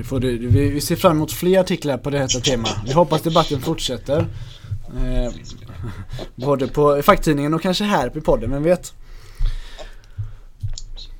Det 0.00 0.04
får 0.04 0.20
du, 0.20 0.48
vi 0.48 0.80
ser 0.80 0.96
fram 0.96 1.16
emot 1.16 1.32
fler 1.32 1.60
artiklar 1.60 1.98
på 1.98 2.10
detta 2.10 2.40
tema. 2.40 2.68
Vi 2.86 2.92
hoppas 2.92 3.22
debatten 3.22 3.60
fortsätter. 3.60 4.26
Eh, 4.96 5.32
både 6.34 6.68
på 6.68 7.02
facktidningen 7.02 7.54
och 7.54 7.62
kanske 7.62 7.84
här 7.84 8.10
på 8.10 8.20
podden, 8.20 8.50
vem 8.50 8.62
vet? 8.62 8.94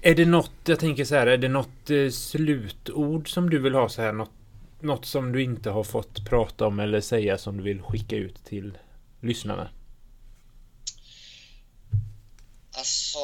Är 0.01 0.14
det 0.14 0.24
något, 0.24 0.51
jag 0.64 0.78
tänker 0.78 1.05
så 1.05 1.14
här, 1.14 1.26
är 1.26 1.39
det 1.39 1.49
något 1.49 1.91
eh, 1.91 2.11
slutord 2.11 3.33
som 3.33 3.51
du 3.51 3.59
vill 3.59 3.74
ha 3.74 3.89
så 3.89 4.03
här? 4.03 4.12
Något, 4.12 4.33
något 4.81 5.07
som 5.07 5.33
du 5.33 5.43
inte 5.43 5.70
har 5.70 5.85
fått 5.85 6.24
prata 6.24 6.66
om 6.66 6.81
eller 6.81 7.01
säga 7.01 7.39
som 7.39 7.57
du 7.57 7.62
vill 7.62 7.83
skicka 7.83 8.16
ut 8.16 8.45
till 8.45 8.78
lyssnarna? 9.20 9.70
Alltså, 12.72 13.18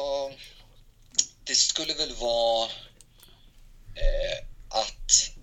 det 1.43 1.55
skulle 1.55 1.93
väl 1.93 2.13
vara 2.21 2.69
eh, 3.95 4.47
att 4.69 5.37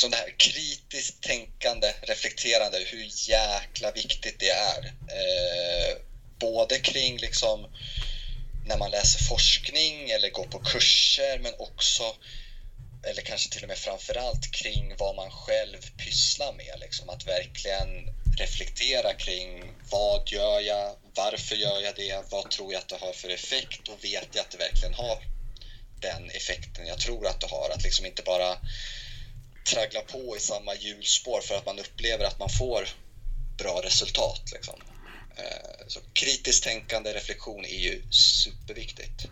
liksom 0.00 0.10
det 0.10 0.16
här 0.16 0.38
kritiskt 0.38 1.22
tänkande, 1.22 1.92
reflekterande, 2.02 2.78
hur 2.86 3.08
jäkla 3.28 3.90
viktigt 3.90 4.38
det 4.38 4.48
är. 4.50 4.84
Eh, 4.86 5.96
både 6.38 6.78
kring 6.78 7.18
liksom 7.18 7.66
när 8.66 8.76
man 8.76 8.90
läser 8.90 9.24
forskning 9.24 10.10
eller 10.10 10.30
går 10.30 10.44
på 10.44 10.58
kurser 10.58 11.38
men 11.38 11.54
också 11.58 12.14
eller 13.06 13.22
kanske 13.22 13.50
till 13.50 13.62
och 13.62 13.68
med 13.68 13.78
framförallt 13.78 14.52
kring 14.52 14.94
vad 14.98 15.14
man 15.14 15.30
själv 15.30 15.78
pysslar 15.96 16.52
med. 16.52 16.74
Liksom. 16.80 17.08
Att 17.08 17.26
verkligen 17.26 17.88
reflektera 18.38 19.14
kring 19.14 19.72
vad 19.90 20.28
gör 20.28 20.60
jag, 20.60 20.96
varför 21.14 21.56
gör 21.56 21.80
jag 21.80 21.94
det, 21.96 22.24
vad 22.30 22.50
tror 22.50 22.72
jag 22.72 22.80
att 22.80 22.88
det 22.88 22.96
har 22.96 23.12
för 23.12 23.28
effekt 23.28 23.88
och 23.88 24.04
vet 24.04 24.28
jag 24.32 24.40
att 24.40 24.50
det 24.50 24.58
verkligen 24.58 24.94
har 24.94 25.18
den 26.00 26.30
effekten 26.30 26.86
jag 26.86 26.98
tror 26.98 27.26
att 27.26 27.40
det 27.40 27.46
har. 27.46 27.70
Att 27.70 27.82
liksom 27.82 28.06
inte 28.06 28.22
bara 28.22 28.58
traggla 29.64 30.00
på 30.00 30.36
i 30.36 30.40
samma 30.40 30.74
hjulspår 30.74 31.40
för 31.40 31.54
att 31.54 31.66
man 31.66 31.78
upplever 31.78 32.24
att 32.24 32.38
man 32.38 32.48
får 32.48 32.82
bra 33.58 33.80
resultat. 33.84 34.42
Liksom. 34.52 34.74
Eh, 35.36 35.86
så 35.86 36.00
kritiskt 36.12 36.64
tänkande, 36.64 37.10
reflektion 37.10 37.64
är 37.64 37.78
ju 37.78 38.02
superviktigt. 38.10 39.28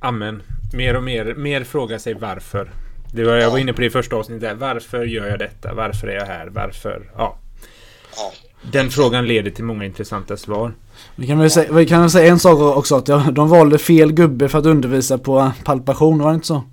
Amen. 0.00 0.42
Mer 0.72 0.96
och 0.96 1.02
mer, 1.02 1.34
mer 1.34 1.64
fråga 1.64 1.98
sig 1.98 2.14
varför. 2.14 2.72
Det 3.12 3.24
var, 3.24 3.34
jag 3.34 3.50
var 3.50 3.58
inne 3.58 3.72
på 3.72 3.80
det 3.80 3.86
i 3.86 3.90
första 3.90 4.16
avsnittet. 4.16 4.56
Varför 4.56 5.04
gör 5.04 5.26
jag 5.26 5.38
detta? 5.38 5.74
Varför 5.74 6.06
är 6.06 6.14
jag 6.14 6.26
här? 6.26 6.46
Varför? 6.46 7.10
Ja. 7.16 7.38
ja. 8.16 8.32
Den 8.72 8.90
frågan 8.90 9.26
leder 9.26 9.50
till 9.50 9.64
många 9.64 9.84
intressanta 9.84 10.36
svar. 10.36 10.74
Vi 11.16 11.26
kan 11.26 11.38
väl 11.38 11.50
säga, 11.50 11.72
vi 11.72 11.86
kan 11.86 12.00
väl 12.00 12.10
säga 12.10 12.32
en 12.32 12.38
sak 12.38 12.76
också. 12.76 12.96
Att 12.96 13.34
de 13.34 13.48
valde 13.48 13.78
fel 13.78 14.12
gubbe 14.12 14.48
för 14.48 14.58
att 14.58 14.66
undervisa 14.66 15.18
på 15.18 15.52
palpation. 15.64 16.18
Var 16.18 16.30
det 16.30 16.34
inte 16.34 16.46
så? 16.46 16.64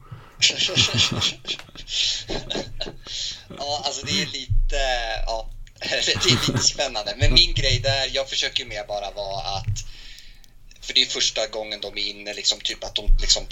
Ja, 3.57 3.81
alltså 3.86 4.05
det 4.05 4.21
är 4.21 4.25
lite... 4.25 4.79
Ja, 5.25 5.49
det 5.79 6.15
är 6.15 6.47
lite 6.47 6.63
spännande. 6.63 7.15
Men 7.17 7.33
min 7.33 7.53
grej 7.53 7.79
där, 7.79 8.09
jag 8.13 8.29
försöker 8.29 8.65
mer 8.65 8.86
bara 8.88 9.11
vara 9.11 9.41
att... 9.41 9.86
För 10.81 10.93
det 10.93 11.01
är 11.01 11.05
första 11.05 11.47
gången 11.47 11.81
de 11.81 11.97
är 11.97 12.09
inne, 12.09 12.33
liksom, 12.33 12.59
typ 12.59 12.83
att 12.83 12.95
de 12.95 13.17
liksom 13.21 13.47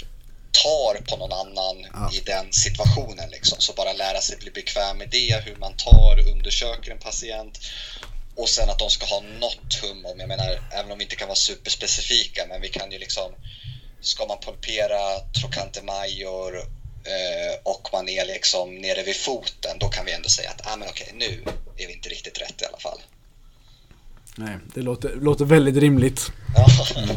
tar 0.62 0.94
på 0.94 1.16
någon 1.16 1.32
annan 1.32 1.86
ja. 1.92 2.10
i 2.12 2.20
den 2.20 2.52
situationen. 2.52 3.30
Liksom. 3.30 3.60
Så 3.60 3.72
bara 3.72 3.92
lära 3.92 4.20
sig 4.20 4.36
bli 4.36 4.50
bekväm 4.50 4.98
med 4.98 5.08
det, 5.10 5.42
hur 5.44 5.56
man 5.56 5.76
tar 5.76 6.28
undersöker 6.28 6.90
en 6.90 6.98
patient. 6.98 7.58
Och 8.36 8.48
sen 8.48 8.70
att 8.70 8.78
de 8.78 8.90
ska 8.90 9.06
ha 9.06 9.20
något 9.20 9.74
hum 9.82 10.06
om, 10.06 10.20
jag 10.20 10.28
menar, 10.28 10.58
även 10.72 10.92
om 10.92 10.98
vi 10.98 11.04
inte 11.04 11.16
kan 11.16 11.28
vara 11.28 11.36
superspecifika, 11.36 12.46
men 12.48 12.60
vi 12.60 12.68
kan 12.68 12.92
ju 12.92 12.98
liksom, 12.98 13.32
ska 14.04 14.26
man 14.26 14.38
pulpera 14.38 15.20
trochanter 15.40 15.82
major 15.82 16.56
eh, 17.04 17.54
och 17.62 17.88
man 17.92 18.08
är 18.08 18.26
liksom 18.26 18.74
nere 18.74 19.02
vid 19.02 19.16
foten, 19.16 19.78
då 19.78 19.88
kan 19.88 20.04
vi 20.04 20.12
ändå 20.12 20.28
säga 20.28 20.50
att, 20.50 20.66
ah, 20.66 20.76
men 20.76 20.88
okej, 20.88 21.10
nu 21.14 21.44
är 21.76 21.86
vi 21.86 21.92
inte 21.92 22.08
riktigt 22.08 22.40
rätt 22.40 22.62
i 22.62 22.64
alla 22.64 22.78
fall. 22.78 23.00
Nej, 24.36 24.56
det 24.74 24.80
låter, 24.80 25.14
låter 25.14 25.44
väldigt 25.44 25.76
rimligt. 25.76 26.20
Ja. 26.56 26.66
Mm. 26.96 27.16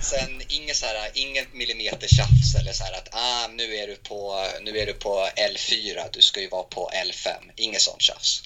Sen 0.00 0.42
inget 0.48 0.76
så 0.76 0.86
här, 0.86 1.10
inget 1.14 1.54
millimeter 1.54 2.08
tjafs 2.08 2.54
eller 2.60 2.72
så 2.72 2.84
här 2.84 2.92
att 2.92 3.08
ah, 3.12 3.48
nu, 3.56 3.74
är 3.74 3.86
du 3.86 3.96
på, 3.96 4.44
nu 4.62 4.78
är 4.78 4.86
du 4.86 4.92
på 4.92 5.28
L4, 5.54 6.00
du 6.12 6.20
ska 6.20 6.40
ju 6.40 6.48
vara 6.48 6.62
på 6.62 6.90
L5. 7.06 7.28
Inget 7.56 7.80
sånt 7.80 8.02
tjafs. 8.02 8.42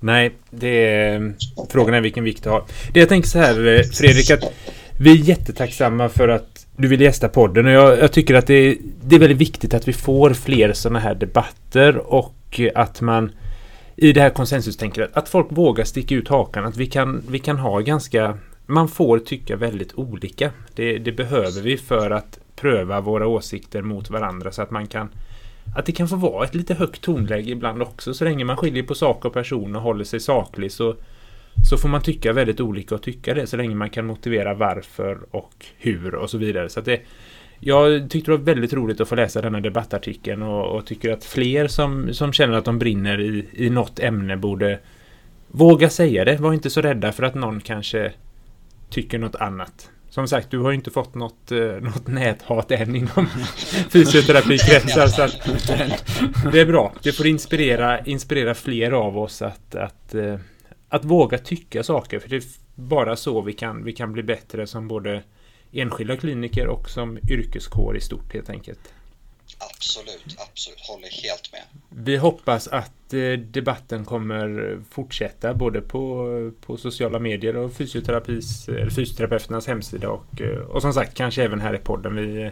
Nej, 0.00 0.32
det 0.50 0.86
är 0.86 1.34
frågan 1.70 1.94
är 1.94 2.00
vilken 2.00 2.24
vikt 2.24 2.42
du 2.42 2.50
har. 2.50 2.64
Det 2.94 3.00
jag 3.00 3.08
tänker 3.08 3.28
så 3.28 3.38
här 3.38 3.66
eh, 3.66 3.82
Fredrik, 3.82 4.30
att 4.30 4.52
vi 5.02 5.10
är 5.10 5.16
jättetacksamma 5.16 6.08
för 6.08 6.28
att 6.28 6.66
du 6.76 6.88
vill 6.88 7.00
gästa 7.00 7.28
podden 7.28 7.66
och 7.66 7.72
jag, 7.72 7.98
jag 7.98 8.12
tycker 8.12 8.34
att 8.34 8.46
det 8.46 8.54
är, 8.54 8.76
det 9.04 9.16
är 9.16 9.20
väldigt 9.20 9.38
viktigt 9.38 9.74
att 9.74 9.88
vi 9.88 9.92
får 9.92 10.30
fler 10.30 10.72
sådana 10.72 10.98
här 10.98 11.14
debatter 11.14 11.96
och 11.96 12.60
att 12.74 13.00
man 13.00 13.32
i 13.96 14.12
det 14.12 14.20
här 14.20 14.30
konsensustänket, 14.30 15.10
att 15.12 15.28
folk 15.28 15.46
vågar 15.50 15.84
sticka 15.84 16.14
ut 16.14 16.28
hakan, 16.28 16.64
att 16.64 16.76
vi 16.76 16.86
kan, 16.86 17.22
vi 17.28 17.38
kan 17.38 17.58
ha 17.58 17.80
ganska 17.80 18.38
man 18.66 18.88
får 18.88 19.18
tycka 19.18 19.56
väldigt 19.56 19.94
olika. 19.94 20.50
Det, 20.74 20.98
det, 20.98 21.12
behöver 21.12 21.62
vi 21.62 21.76
för 21.76 22.10
att 22.10 22.38
pröva 22.56 23.00
våra 23.00 23.26
åsikter 23.26 23.82
mot 23.82 24.10
varandra 24.10 24.52
så 24.52 24.62
att 24.62 24.70
man 24.70 24.86
kan 24.86 25.08
att 25.76 25.86
det 25.86 25.92
kan 25.92 26.08
få 26.08 26.16
vara 26.16 26.44
ett 26.44 26.54
lite 26.54 26.74
högt 26.74 27.00
tonläge 27.00 27.50
ibland 27.50 27.82
också. 27.82 28.14
Så 28.14 28.24
länge 28.24 28.44
man 28.44 28.56
skiljer 28.56 28.82
på 28.82 28.94
sak 28.94 29.24
och 29.24 29.32
person 29.32 29.76
och 29.76 29.82
håller 29.82 30.04
sig 30.04 30.20
saklig 30.20 30.72
så, 30.72 30.94
så 31.70 31.76
får 31.76 31.88
man 31.88 32.02
tycka 32.02 32.32
väldigt 32.32 32.60
olika 32.60 32.94
och 32.94 33.02
tycka 33.02 33.34
det 33.34 33.46
så 33.46 33.56
länge 33.56 33.74
man 33.74 33.90
kan 33.90 34.06
motivera 34.06 34.54
varför 34.54 35.18
och 35.30 35.66
hur 35.78 36.14
och 36.14 36.30
så 36.30 36.38
vidare. 36.38 36.68
Så 36.68 36.80
det, 36.80 37.00
jag 37.60 38.10
tyckte 38.10 38.30
det 38.30 38.36
var 38.36 38.44
väldigt 38.44 38.72
roligt 38.72 39.00
att 39.00 39.08
få 39.08 39.14
läsa 39.14 39.40
denna 39.40 39.60
debattartikeln 39.60 40.42
och, 40.42 40.76
och 40.76 40.86
tycker 40.86 41.12
att 41.12 41.24
fler 41.24 41.68
som, 41.68 42.14
som 42.14 42.32
känner 42.32 42.58
att 42.58 42.64
de 42.64 42.78
brinner 42.78 43.20
i, 43.20 43.48
i 43.52 43.70
något 43.70 43.98
ämne 43.98 44.36
borde 44.36 44.78
våga 45.48 45.90
säga 45.90 46.24
det. 46.24 46.36
Var 46.36 46.52
inte 46.52 46.70
så 46.70 46.80
rädda 46.80 47.12
för 47.12 47.22
att 47.22 47.34
någon 47.34 47.60
kanske 47.60 48.12
tycker 48.90 49.18
något 49.18 49.34
annat. 49.34 49.90
Som 50.08 50.28
sagt, 50.28 50.50
du 50.50 50.58
har 50.58 50.70
ju 50.70 50.74
inte 50.76 50.90
fått 50.90 51.14
något, 51.14 51.52
eh, 51.52 51.58
något 51.58 52.06
näthat 52.06 52.70
än 52.70 52.96
inom 52.96 53.26
fysioterapikretsar. 53.88 55.06
så 55.06 55.22
att, 55.22 55.32
det 56.52 56.60
är 56.60 56.66
bra. 56.66 56.92
Det 57.02 57.12
får 57.12 57.26
inspirera, 57.26 58.00
inspirera 58.00 58.54
fler 58.54 58.92
av 58.92 59.18
oss 59.18 59.42
att, 59.42 59.74
att, 59.74 60.14
eh, 60.14 60.34
att 60.92 61.04
våga 61.04 61.38
tycka 61.38 61.82
saker. 61.82 62.18
För 62.18 62.28
det 62.28 62.36
är 62.36 62.42
bara 62.74 63.16
så 63.16 63.40
vi 63.40 63.52
kan, 63.52 63.84
vi 63.84 63.92
kan 63.92 64.12
bli 64.12 64.22
bättre 64.22 64.66
som 64.66 64.88
både 64.88 65.22
enskilda 65.72 66.16
kliniker 66.16 66.66
och 66.66 66.90
som 66.90 67.18
yrkeskår 67.30 67.96
i 67.96 68.00
stort 68.00 68.34
helt 68.34 68.50
enkelt. 68.50 68.80
Absolut, 69.58 70.36
absolut. 70.38 70.80
Håller 70.80 71.08
helt 71.08 71.52
med. 71.52 71.62
Vi 71.88 72.16
hoppas 72.16 72.68
att 72.68 73.14
eh, 73.14 73.32
debatten 73.32 74.04
kommer 74.04 74.78
fortsätta 74.90 75.54
både 75.54 75.80
på, 75.80 76.26
på 76.66 76.76
sociala 76.76 77.18
medier 77.18 77.56
och 77.56 77.72
fysioterapis, 77.72 78.68
eller 78.68 78.90
fysioterapeuternas 78.90 79.66
hemsida 79.66 80.08
och, 80.08 80.40
eh, 80.40 80.58
och 80.58 80.82
som 80.82 80.92
sagt 80.92 81.14
kanske 81.14 81.42
även 81.42 81.60
här 81.60 81.74
i 81.74 81.78
podden. 81.78 82.16
Vi, 82.16 82.50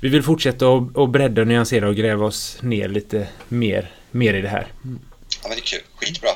vi 0.00 0.08
vill 0.08 0.22
fortsätta 0.22 0.68
och, 0.68 0.96
och 0.96 1.08
bredda, 1.08 1.44
nyansera 1.44 1.88
och 1.88 1.96
gräva 1.96 2.26
oss 2.26 2.58
ner 2.62 2.88
lite 2.88 3.28
mer, 3.48 3.92
mer 4.10 4.34
i 4.34 4.40
det 4.42 4.48
här. 4.48 4.66
Ja 4.82 5.48
men 5.48 5.50
det 5.50 5.56
är 5.56 5.60
kul, 5.60 5.82
skitbra. 5.94 6.30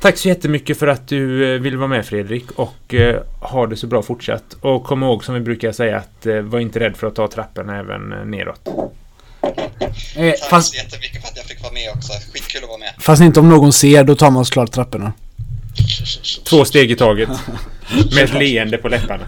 Tack 0.00 0.18
så 0.18 0.28
jättemycket 0.28 0.78
för 0.78 0.86
att 0.86 1.08
du 1.08 1.54
eh, 1.54 1.60
vill 1.60 1.76
vara 1.76 1.88
med 1.88 2.06
Fredrik 2.06 2.50
och 2.50 2.94
eh, 2.94 3.22
ha 3.40 3.66
det 3.66 3.76
så 3.76 3.86
bra 3.86 4.02
fortsatt. 4.02 4.56
Och 4.60 4.84
kom 4.84 5.02
ihåg 5.02 5.24
som 5.24 5.34
vi 5.34 5.40
brukar 5.40 5.72
säga 5.72 5.96
att 5.96 6.26
eh, 6.26 6.40
var 6.40 6.60
inte 6.60 6.80
rädd 6.80 6.96
för 6.96 7.06
att 7.06 7.14
ta 7.14 7.28
trapporna 7.28 7.78
även 7.78 8.12
eh, 8.12 8.24
neråt. 8.24 8.68
Eh, 8.68 10.30
Tack 10.30 10.50
fast, 10.50 10.70
så 10.70 10.76
jättemycket 10.76 11.22
för 11.22 11.28
att 11.28 11.36
jag 11.36 11.44
fick 11.46 11.62
vara 11.62 11.72
med 11.72 11.90
också. 11.94 12.12
Skitkul 12.32 12.62
att 12.62 12.68
vara 12.68 12.78
med. 12.78 12.94
Fast 12.98 13.22
inte 13.22 13.40
om 13.40 13.48
någon 13.48 13.72
ser, 13.72 14.04
då 14.04 14.14
tar 14.14 14.30
man 14.30 14.44
såklart 14.44 14.72
trapporna. 14.72 15.12
Två 16.48 16.64
steg 16.64 16.90
i 16.90 16.96
taget. 16.96 17.28
Med 18.14 18.24
ett 18.24 18.34
leende 18.34 18.78
på 18.78 18.88
läpparna. 18.88 19.24